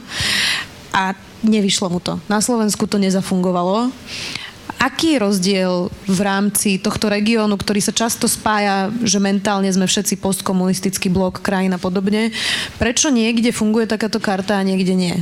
A 0.97 1.13
nevyšlo 1.45 1.93
mu 1.93 2.01
to. 2.01 2.17
Na 2.25 2.41
Slovensku 2.41 2.89
to 2.89 2.97
nezafungovalo. 2.97 3.93
Aký 4.77 5.17
je 5.17 5.23
rozdiel 5.25 5.73
v 6.05 6.21
rámci 6.21 6.77
tohto 6.77 7.09
regiónu, 7.09 7.57
ktorý 7.57 7.81
sa 7.81 7.97
často 7.97 8.29
spája, 8.29 8.93
že 9.03 9.17
mentálne 9.17 9.73
sme 9.73 9.89
všetci 9.89 10.21
postkomunistický 10.21 11.09
blok, 11.09 11.41
krajín 11.41 11.73
a 11.73 11.81
podobne? 11.81 12.31
Prečo 12.77 13.09
niekde 13.09 13.57
funguje 13.57 13.89
takáto 13.89 14.21
karta 14.21 14.61
a 14.61 14.67
niekde 14.67 14.93
nie? 14.93 15.15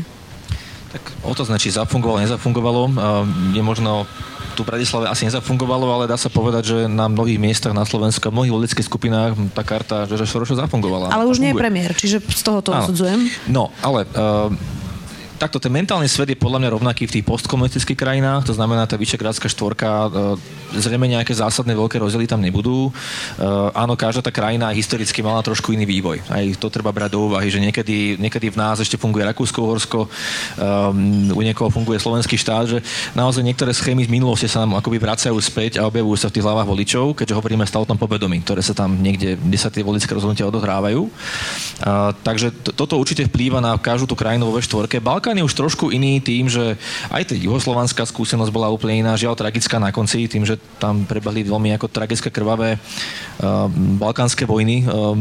Tak 0.94 1.02
otázne, 1.26 1.58
či 1.58 1.74
zafungovalo, 1.74 2.22
nezafungovalo. 2.22 2.82
Je 3.54 3.62
možno 3.62 4.06
tu 4.54 4.62
v 4.62 4.70
Bratislave 4.70 5.10
asi 5.10 5.26
nezafungovalo, 5.26 5.90
ale 5.90 6.06
dá 6.06 6.14
sa 6.14 6.30
povedať, 6.30 6.62
že 6.62 6.78
na 6.86 7.10
mnohých 7.10 7.42
miestach 7.42 7.74
na 7.74 7.82
Slovensku, 7.82 8.30
v 8.30 8.38
mnohých 8.38 8.54
volických 8.54 8.86
skupinách 8.86 9.34
tá 9.50 9.66
karta 9.66 10.06
že 10.06 10.22
Šoroša 10.22 10.62
zafungovala. 10.66 11.10
Ale 11.10 11.26
už 11.26 11.42
nie 11.42 11.50
je 11.50 11.58
premiér, 11.58 11.90
čiže 11.98 12.22
z 12.22 12.42
toho 12.46 12.62
to 12.62 12.70
osudzujem. 12.70 13.26
No, 13.50 13.74
ale 13.82 14.06
uh, 14.14 14.54
takto 15.38 15.58
ten 15.58 15.72
mentálny 15.72 16.06
svet 16.06 16.30
je 16.30 16.38
podľa 16.38 16.62
mňa 16.62 16.74
rovnaký 16.78 17.10
v 17.10 17.14
tých 17.20 17.24
postkomunistických 17.26 17.98
krajinách, 17.98 18.46
to 18.46 18.54
znamená 18.54 18.86
tá 18.86 18.94
vyšegrádska 18.94 19.50
štvorka, 19.50 19.88
e, 19.88 20.08
zrejme 20.78 21.06
nejaké 21.10 21.34
zásadné 21.34 21.74
veľké 21.74 21.98
rozdiely 21.98 22.26
tam 22.26 22.42
nebudú. 22.42 22.90
E, 22.90 22.92
áno, 23.74 23.94
každá 23.96 24.20
tá 24.22 24.32
krajina 24.34 24.70
historicky 24.70 25.22
mala 25.22 25.42
trošku 25.42 25.74
iný 25.74 25.86
vývoj. 25.86 26.22
Aj 26.30 26.44
to 26.58 26.68
treba 26.70 26.94
brať 26.94 27.14
do 27.14 27.30
úvahy, 27.30 27.48
že 27.50 27.62
niekedy, 27.62 28.18
niekedy 28.18 28.50
v 28.50 28.60
nás 28.60 28.82
ešte 28.82 28.98
funguje 28.98 29.24
Rakúsko-Horsko, 29.26 30.06
um, 30.06 30.10
u 31.34 31.40
niekoho 31.40 31.70
funguje 31.70 31.98
slovenský 31.98 32.36
štát, 32.36 32.66
že 32.70 32.78
naozaj 33.16 33.42
niektoré 33.42 33.74
schémy 33.74 34.04
z 34.06 34.10
minulosti 34.12 34.46
sa 34.46 34.62
nám 34.62 34.78
akoby 34.78 35.00
vracajú 35.00 35.34
späť 35.40 35.80
a 35.80 35.88
objavujú 35.88 36.16
sa 36.20 36.28
v 36.30 36.34
tých 36.38 36.46
hlavách 36.46 36.68
voličov, 36.68 37.04
keďže 37.16 37.36
hovoríme 37.38 37.64
stále 37.64 37.86
o 37.86 37.90
tom 37.90 37.98
povedomí, 37.98 38.44
ktoré 38.44 38.60
sa 38.60 38.76
tam 38.76 39.00
niekde, 39.00 39.40
kde 39.40 39.58
sa 39.58 39.72
tie 39.72 39.80
volické 39.80 40.10
rozhodnutia 40.12 40.46
odohrávajú. 40.46 41.08
Takže 42.22 42.52
to, 42.60 42.70
toto 42.76 43.00
určite 43.00 43.26
vplýva 43.26 43.64
na 43.64 43.74
každú 43.80 44.12
tú 44.12 44.16
krajinu 44.18 44.52
vo 44.52 44.60
štvorke. 44.60 45.00
Balkán 45.00 45.23
Balkán 45.24 45.40
je 45.40 45.48
už 45.48 45.56
trošku 45.56 45.88
iný 45.88 46.20
tým, 46.20 46.52
že 46.52 46.76
aj 47.08 47.32
tá 47.32 47.32
juhoslovanská 47.32 48.04
skúsenosť 48.04 48.52
bola 48.52 48.68
úplne 48.68 49.00
iná, 49.00 49.16
žiaľ 49.16 49.32
tragická 49.32 49.80
na 49.80 49.88
konci, 49.88 50.28
tým, 50.28 50.44
že 50.44 50.60
tam 50.76 51.08
prebehli 51.08 51.48
veľmi 51.48 51.72
ako 51.80 51.88
tragické 51.88 52.28
krvavé 52.28 52.76
uh, 52.76 53.64
balkánske 53.96 54.44
vojny 54.44 54.84
uh, 54.84 55.16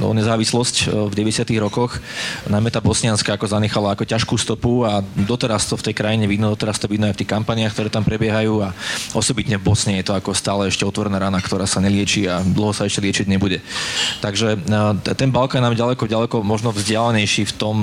o 0.00 0.16
nezávislosť 0.16 0.88
uh, 0.88 1.12
v 1.12 1.28
90. 1.28 1.44
rokoch. 1.60 2.00
Najmä 2.48 2.72
tá 2.72 2.80
bosnianská 2.80 3.36
ako 3.36 3.52
zanechala 3.52 3.92
ako 3.92 4.08
ťažkú 4.08 4.32
stopu 4.40 4.88
a 4.88 5.04
doteraz 5.04 5.68
to 5.68 5.76
v 5.76 5.92
tej 5.92 5.94
krajine 6.00 6.24
vidno, 6.24 6.48
doteraz 6.56 6.80
to 6.80 6.88
vidno 6.88 7.12
aj 7.12 7.12
v 7.12 7.20
tých 7.20 7.32
kampaniách, 7.36 7.76
ktoré 7.76 7.92
tam 7.92 8.00
prebiehajú 8.00 8.64
a 8.64 8.72
osobitne 9.12 9.60
v 9.60 9.66
Bosne 9.68 10.00
je 10.00 10.08
to 10.08 10.16
ako 10.16 10.32
stále 10.32 10.72
ešte 10.72 10.88
otvorená 10.88 11.20
rana, 11.20 11.36
ktorá 11.36 11.68
sa 11.68 11.84
nelieči 11.84 12.24
a 12.32 12.40
dlho 12.40 12.72
sa 12.72 12.88
ešte 12.88 13.04
liečiť 13.04 13.28
nebude. 13.28 13.60
Takže 14.24 14.56
ten 15.20 15.28
Balkán 15.28 15.60
nám 15.60 15.76
ďaleko, 15.76 16.08
ďaleko 16.08 16.40
možno 16.40 16.72
vzdialenejší 16.72 17.44
v, 17.44 17.54
tom, 17.60 17.76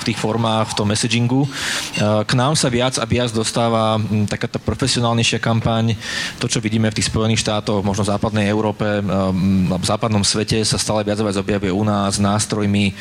v 0.00 0.02
tých 0.08 0.16
formách, 0.16 0.72
v 0.72 0.76
tom 0.80 0.88
messagingu. 1.02 1.50
K 1.98 2.32
nám 2.38 2.54
sa 2.54 2.70
viac 2.70 2.94
a 3.02 3.02
viac 3.02 3.34
dostáva 3.34 3.98
taká 4.30 4.46
tá 4.46 4.62
profesionálnejšia 4.62 5.42
kampaň, 5.42 5.98
to, 6.38 6.46
čo 6.46 6.62
vidíme 6.62 6.86
v 6.86 6.94
tých 6.94 7.10
Spojených 7.10 7.42
štátoch, 7.42 7.82
možno 7.82 8.06
v 8.06 8.12
západnej 8.14 8.46
Európe, 8.46 8.86
v 9.02 9.82
západnom 9.82 10.22
svete 10.22 10.62
sa 10.62 10.78
stále 10.78 11.02
viac 11.02 11.18
a 11.18 11.26
viac 11.26 11.42
objavuje 11.42 11.74
u 11.74 11.82
nás 11.82 12.22
nástrojmi, 12.22 12.94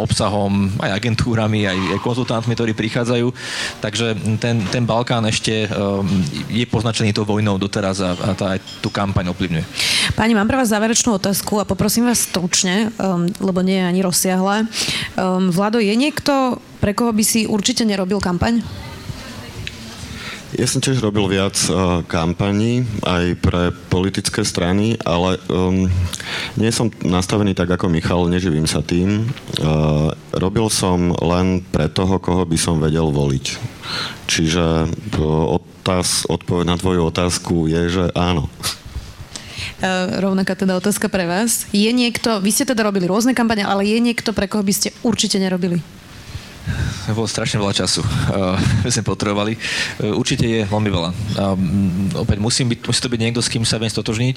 obsahom, 0.00 0.72
aj 0.80 0.96
agentúrami, 0.96 1.68
aj 1.68 2.00
konzultantmi, 2.00 2.56
ktorí 2.56 2.72
prichádzajú. 2.72 3.28
Takže 3.84 4.16
ten, 4.40 4.64
ten 4.72 4.88
Balkán 4.88 5.28
ešte 5.28 5.68
je 6.48 6.64
poznačený 6.64 7.12
tou 7.12 7.28
vojnou 7.28 7.60
doteraz 7.60 8.00
a, 8.00 8.16
a 8.16 8.32
tá 8.32 8.56
aj 8.56 8.64
tú 8.80 8.88
kampaň 8.88 9.28
ovplyvňuje. 9.36 9.64
Pani, 10.16 10.32
mám 10.32 10.48
pre 10.48 10.56
vás 10.56 10.72
záverečnú 10.72 11.20
otázku 11.20 11.60
a 11.60 11.68
poprosím 11.68 12.08
vás 12.08 12.24
stručne, 12.24 12.88
um, 12.96 13.28
lebo 13.44 13.60
nie 13.60 13.76
je 13.76 13.84
ani 13.84 14.00
rozsiahle. 14.00 14.56
Um, 15.18 15.52
Vlado, 15.52 15.82
je 15.82 15.92
niekto, 15.92 16.62
pre 16.80 16.96
koho 16.96 17.12
by 17.12 17.22
si 17.22 17.44
určite 17.44 17.84
nerobil 17.84 18.18
kampaň? 18.18 18.64
Ja 20.50 20.66
som 20.66 20.82
tiež 20.82 20.98
robil 20.98 21.30
viac 21.30 21.54
uh, 21.70 22.02
kampaní 22.10 22.82
aj 23.06 23.38
pre 23.38 23.70
politické 23.86 24.42
strany, 24.42 24.98
ale 25.06 25.38
um, 25.46 25.86
nie 26.58 26.74
som 26.74 26.90
nastavený 27.06 27.54
tak 27.54 27.70
ako 27.70 27.86
Michal, 27.86 28.26
neživím 28.26 28.66
sa 28.66 28.82
tým. 28.82 29.30
Uh, 29.62 30.10
robil 30.34 30.66
som 30.66 31.14
len 31.22 31.62
pre 31.70 31.86
toho, 31.86 32.18
koho 32.18 32.42
by 32.42 32.58
som 32.58 32.82
vedel 32.82 33.14
voliť. 33.14 33.46
Čiže 34.26 34.90
uh, 34.90 35.54
otáz, 35.54 36.26
odpoveď 36.26 36.66
na 36.66 36.74
tvoju 36.74 37.06
otázku 37.06 37.70
je, 37.70 37.82
že 37.86 38.04
áno. 38.18 38.50
Uh, 39.78 40.18
rovnaká 40.18 40.58
teda 40.58 40.74
otázka 40.74 41.06
pre 41.06 41.30
vás. 41.30 41.70
Je 41.70 41.94
niekto, 41.94 42.42
vy 42.42 42.50
ste 42.50 42.66
teda 42.66 42.82
robili 42.82 43.06
rôzne 43.06 43.38
kampane, 43.38 43.62
ale 43.62 43.86
je 43.86 44.02
niekto, 44.02 44.34
pre 44.34 44.50
koho 44.50 44.66
by 44.66 44.74
ste 44.74 44.90
určite 45.06 45.38
nerobili? 45.38 45.78
Bolo 47.14 47.26
strašne 47.26 47.58
veľa 47.60 47.74
času. 47.74 48.02
Uh, 48.30 48.54
sme 48.86 49.02
potrebovali. 49.02 49.58
Uh, 49.98 50.14
určite 50.14 50.46
je 50.46 50.62
veľmi 50.62 50.86
veľa. 50.86 51.10
Uh, 51.10 52.22
opäť 52.22 52.38
musím 52.38 52.70
byť, 52.70 52.78
musí 52.86 53.00
to 53.02 53.10
byť 53.10 53.20
niekto, 53.20 53.42
s 53.42 53.50
kým 53.50 53.66
sa 53.66 53.76
viem 53.82 53.90
stotožniť. 53.90 54.36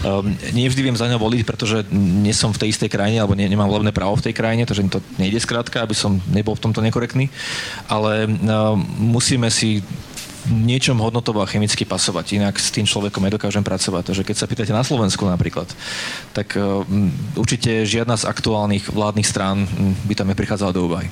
Uh, 0.00 0.24
nie 0.56 0.64
vždy 0.64 0.80
viem 0.80 0.96
za 0.96 1.04
ňo 1.12 1.20
voliť, 1.20 1.44
pretože 1.44 1.84
nie 1.92 2.32
som 2.32 2.48
v 2.56 2.64
tej 2.64 2.72
istej 2.72 2.88
krajine, 2.88 3.20
alebo 3.20 3.36
ne, 3.36 3.44
nemám 3.44 3.68
volebné 3.68 3.92
právo 3.92 4.16
v 4.16 4.24
tej 4.24 4.34
krajine, 4.34 4.64
takže 4.64 4.80
mi 4.80 4.88
to 4.88 5.04
nejde 5.20 5.36
skrátka, 5.44 5.84
aby 5.84 5.92
som 5.92 6.24
nebol 6.32 6.56
v 6.56 6.64
tomto 6.64 6.80
nekorektný. 6.80 7.28
Ale 7.92 8.24
musíme 8.96 9.52
si 9.52 9.84
niečom 10.48 10.96
hodnotovo 11.00 11.44
a 11.44 11.48
chemicky 11.48 11.84
pasovať, 11.84 12.40
inak 12.40 12.56
s 12.56 12.72
tým 12.72 12.88
človekom 12.88 13.24
nedokážem 13.28 13.64
pracovať. 13.64 14.12
Takže 14.12 14.24
keď 14.24 14.36
sa 14.36 14.48
pýtate 14.48 14.72
na 14.72 14.84
Slovensku 14.84 15.24
napríklad, 15.28 15.68
tak 16.32 16.56
určite 17.36 17.84
žiadna 17.84 18.16
z 18.16 18.28
aktuálnych 18.28 18.88
vládnych 18.92 19.28
strán 19.28 19.68
by 20.08 20.14
tam 20.16 20.28
neprichádzala 20.32 20.72
do 20.72 20.88
úvahy. 20.88 21.08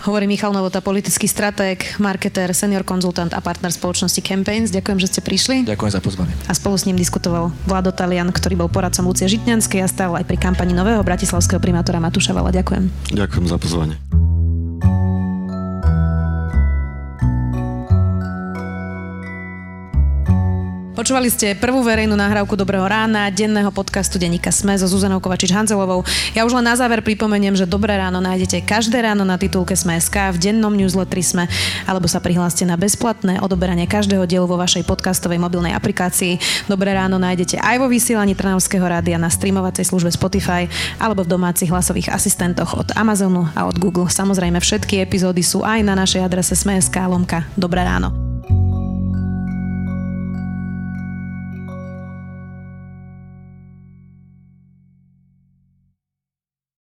Hovorí 0.00 0.24
Michal 0.24 0.56
Novota, 0.56 0.80
politický 0.80 1.28
stratég, 1.28 1.84
marketér, 2.00 2.56
senior 2.56 2.88
konzultant 2.88 3.36
a 3.36 3.40
partner 3.44 3.68
spoločnosti 3.68 4.20
Campaigns. 4.24 4.72
Ďakujem, 4.72 4.98
že 4.98 5.08
ste 5.12 5.20
prišli. 5.20 5.56
Ďakujem 5.68 5.92
za 5.92 6.00
pozvanie. 6.00 6.32
A 6.48 6.56
spolu 6.56 6.80
s 6.80 6.88
ním 6.88 6.96
diskutoval 6.96 7.52
Vlado 7.68 7.92
Talian, 7.92 8.32
ktorý 8.32 8.64
bol 8.64 8.72
poradcom 8.72 9.04
Lucie 9.12 9.28
Žitňanskej 9.28 9.84
a 9.84 9.88
stál 9.92 10.16
aj 10.16 10.24
pri 10.24 10.40
kampani 10.40 10.72
nového 10.72 11.04
bratislavského 11.04 11.60
primátora 11.60 12.00
Matúša 12.00 12.32
Vala. 12.32 12.48
Ďakujem. 12.48 13.12
Ďakujem 13.12 13.44
za 13.44 13.56
pozvanie. 13.60 14.09
Počúvali 21.00 21.32
ste 21.32 21.56
prvú 21.56 21.80
verejnú 21.80 22.12
nahrávku 22.12 22.60
Dobrého 22.60 22.84
rána, 22.84 23.32
denného 23.32 23.72
podcastu 23.72 24.20
Denika 24.20 24.52
Sme 24.52 24.76
so 24.76 24.84
Zuzanou 24.84 25.16
Kovačič-Hanzelovou. 25.16 26.04
Ja 26.36 26.44
už 26.44 26.52
len 26.52 26.68
na 26.68 26.76
záver 26.76 27.00
pripomeniem, 27.00 27.56
že 27.56 27.64
Dobré 27.64 27.96
ráno 27.96 28.20
nájdete 28.20 28.60
každé 28.68 29.00
ráno 29.00 29.24
na 29.24 29.40
titulke 29.40 29.72
Sme.sk, 29.72 30.12
v 30.12 30.36
dennom 30.36 30.68
newsletteri 30.68 31.24
Sme, 31.24 31.48
alebo 31.88 32.04
sa 32.04 32.20
prihláste 32.20 32.68
na 32.68 32.76
bezplatné 32.76 33.40
odoberanie 33.40 33.88
každého 33.88 34.28
dielu 34.28 34.44
vo 34.44 34.60
vašej 34.60 34.84
podcastovej 34.84 35.40
mobilnej 35.40 35.72
aplikácii. 35.72 36.36
Dobré 36.68 36.92
ráno 36.92 37.16
nájdete 37.16 37.56
aj 37.56 37.80
vo 37.80 37.88
vysielaní 37.88 38.36
Trnavského 38.36 38.84
rádia 38.84 39.16
na 39.16 39.32
streamovacej 39.32 39.88
službe 39.88 40.12
Spotify 40.12 40.68
alebo 41.00 41.24
v 41.24 41.32
domácich 41.32 41.72
hlasových 41.72 42.12
asistentoch 42.12 42.76
od 42.76 42.92
Amazonu 42.92 43.48
a 43.56 43.64
od 43.64 43.80
Google. 43.80 44.12
Samozrejme 44.12 44.60
všetky 44.60 45.00
epizódy 45.00 45.40
sú 45.40 45.64
aj 45.64 45.80
na 45.80 45.96
našej 45.96 46.20
adrese 46.20 46.52
Sme.sk 46.52 46.92
lomka 47.08 47.48
Dobré 47.56 47.88
ráno. 47.88 48.12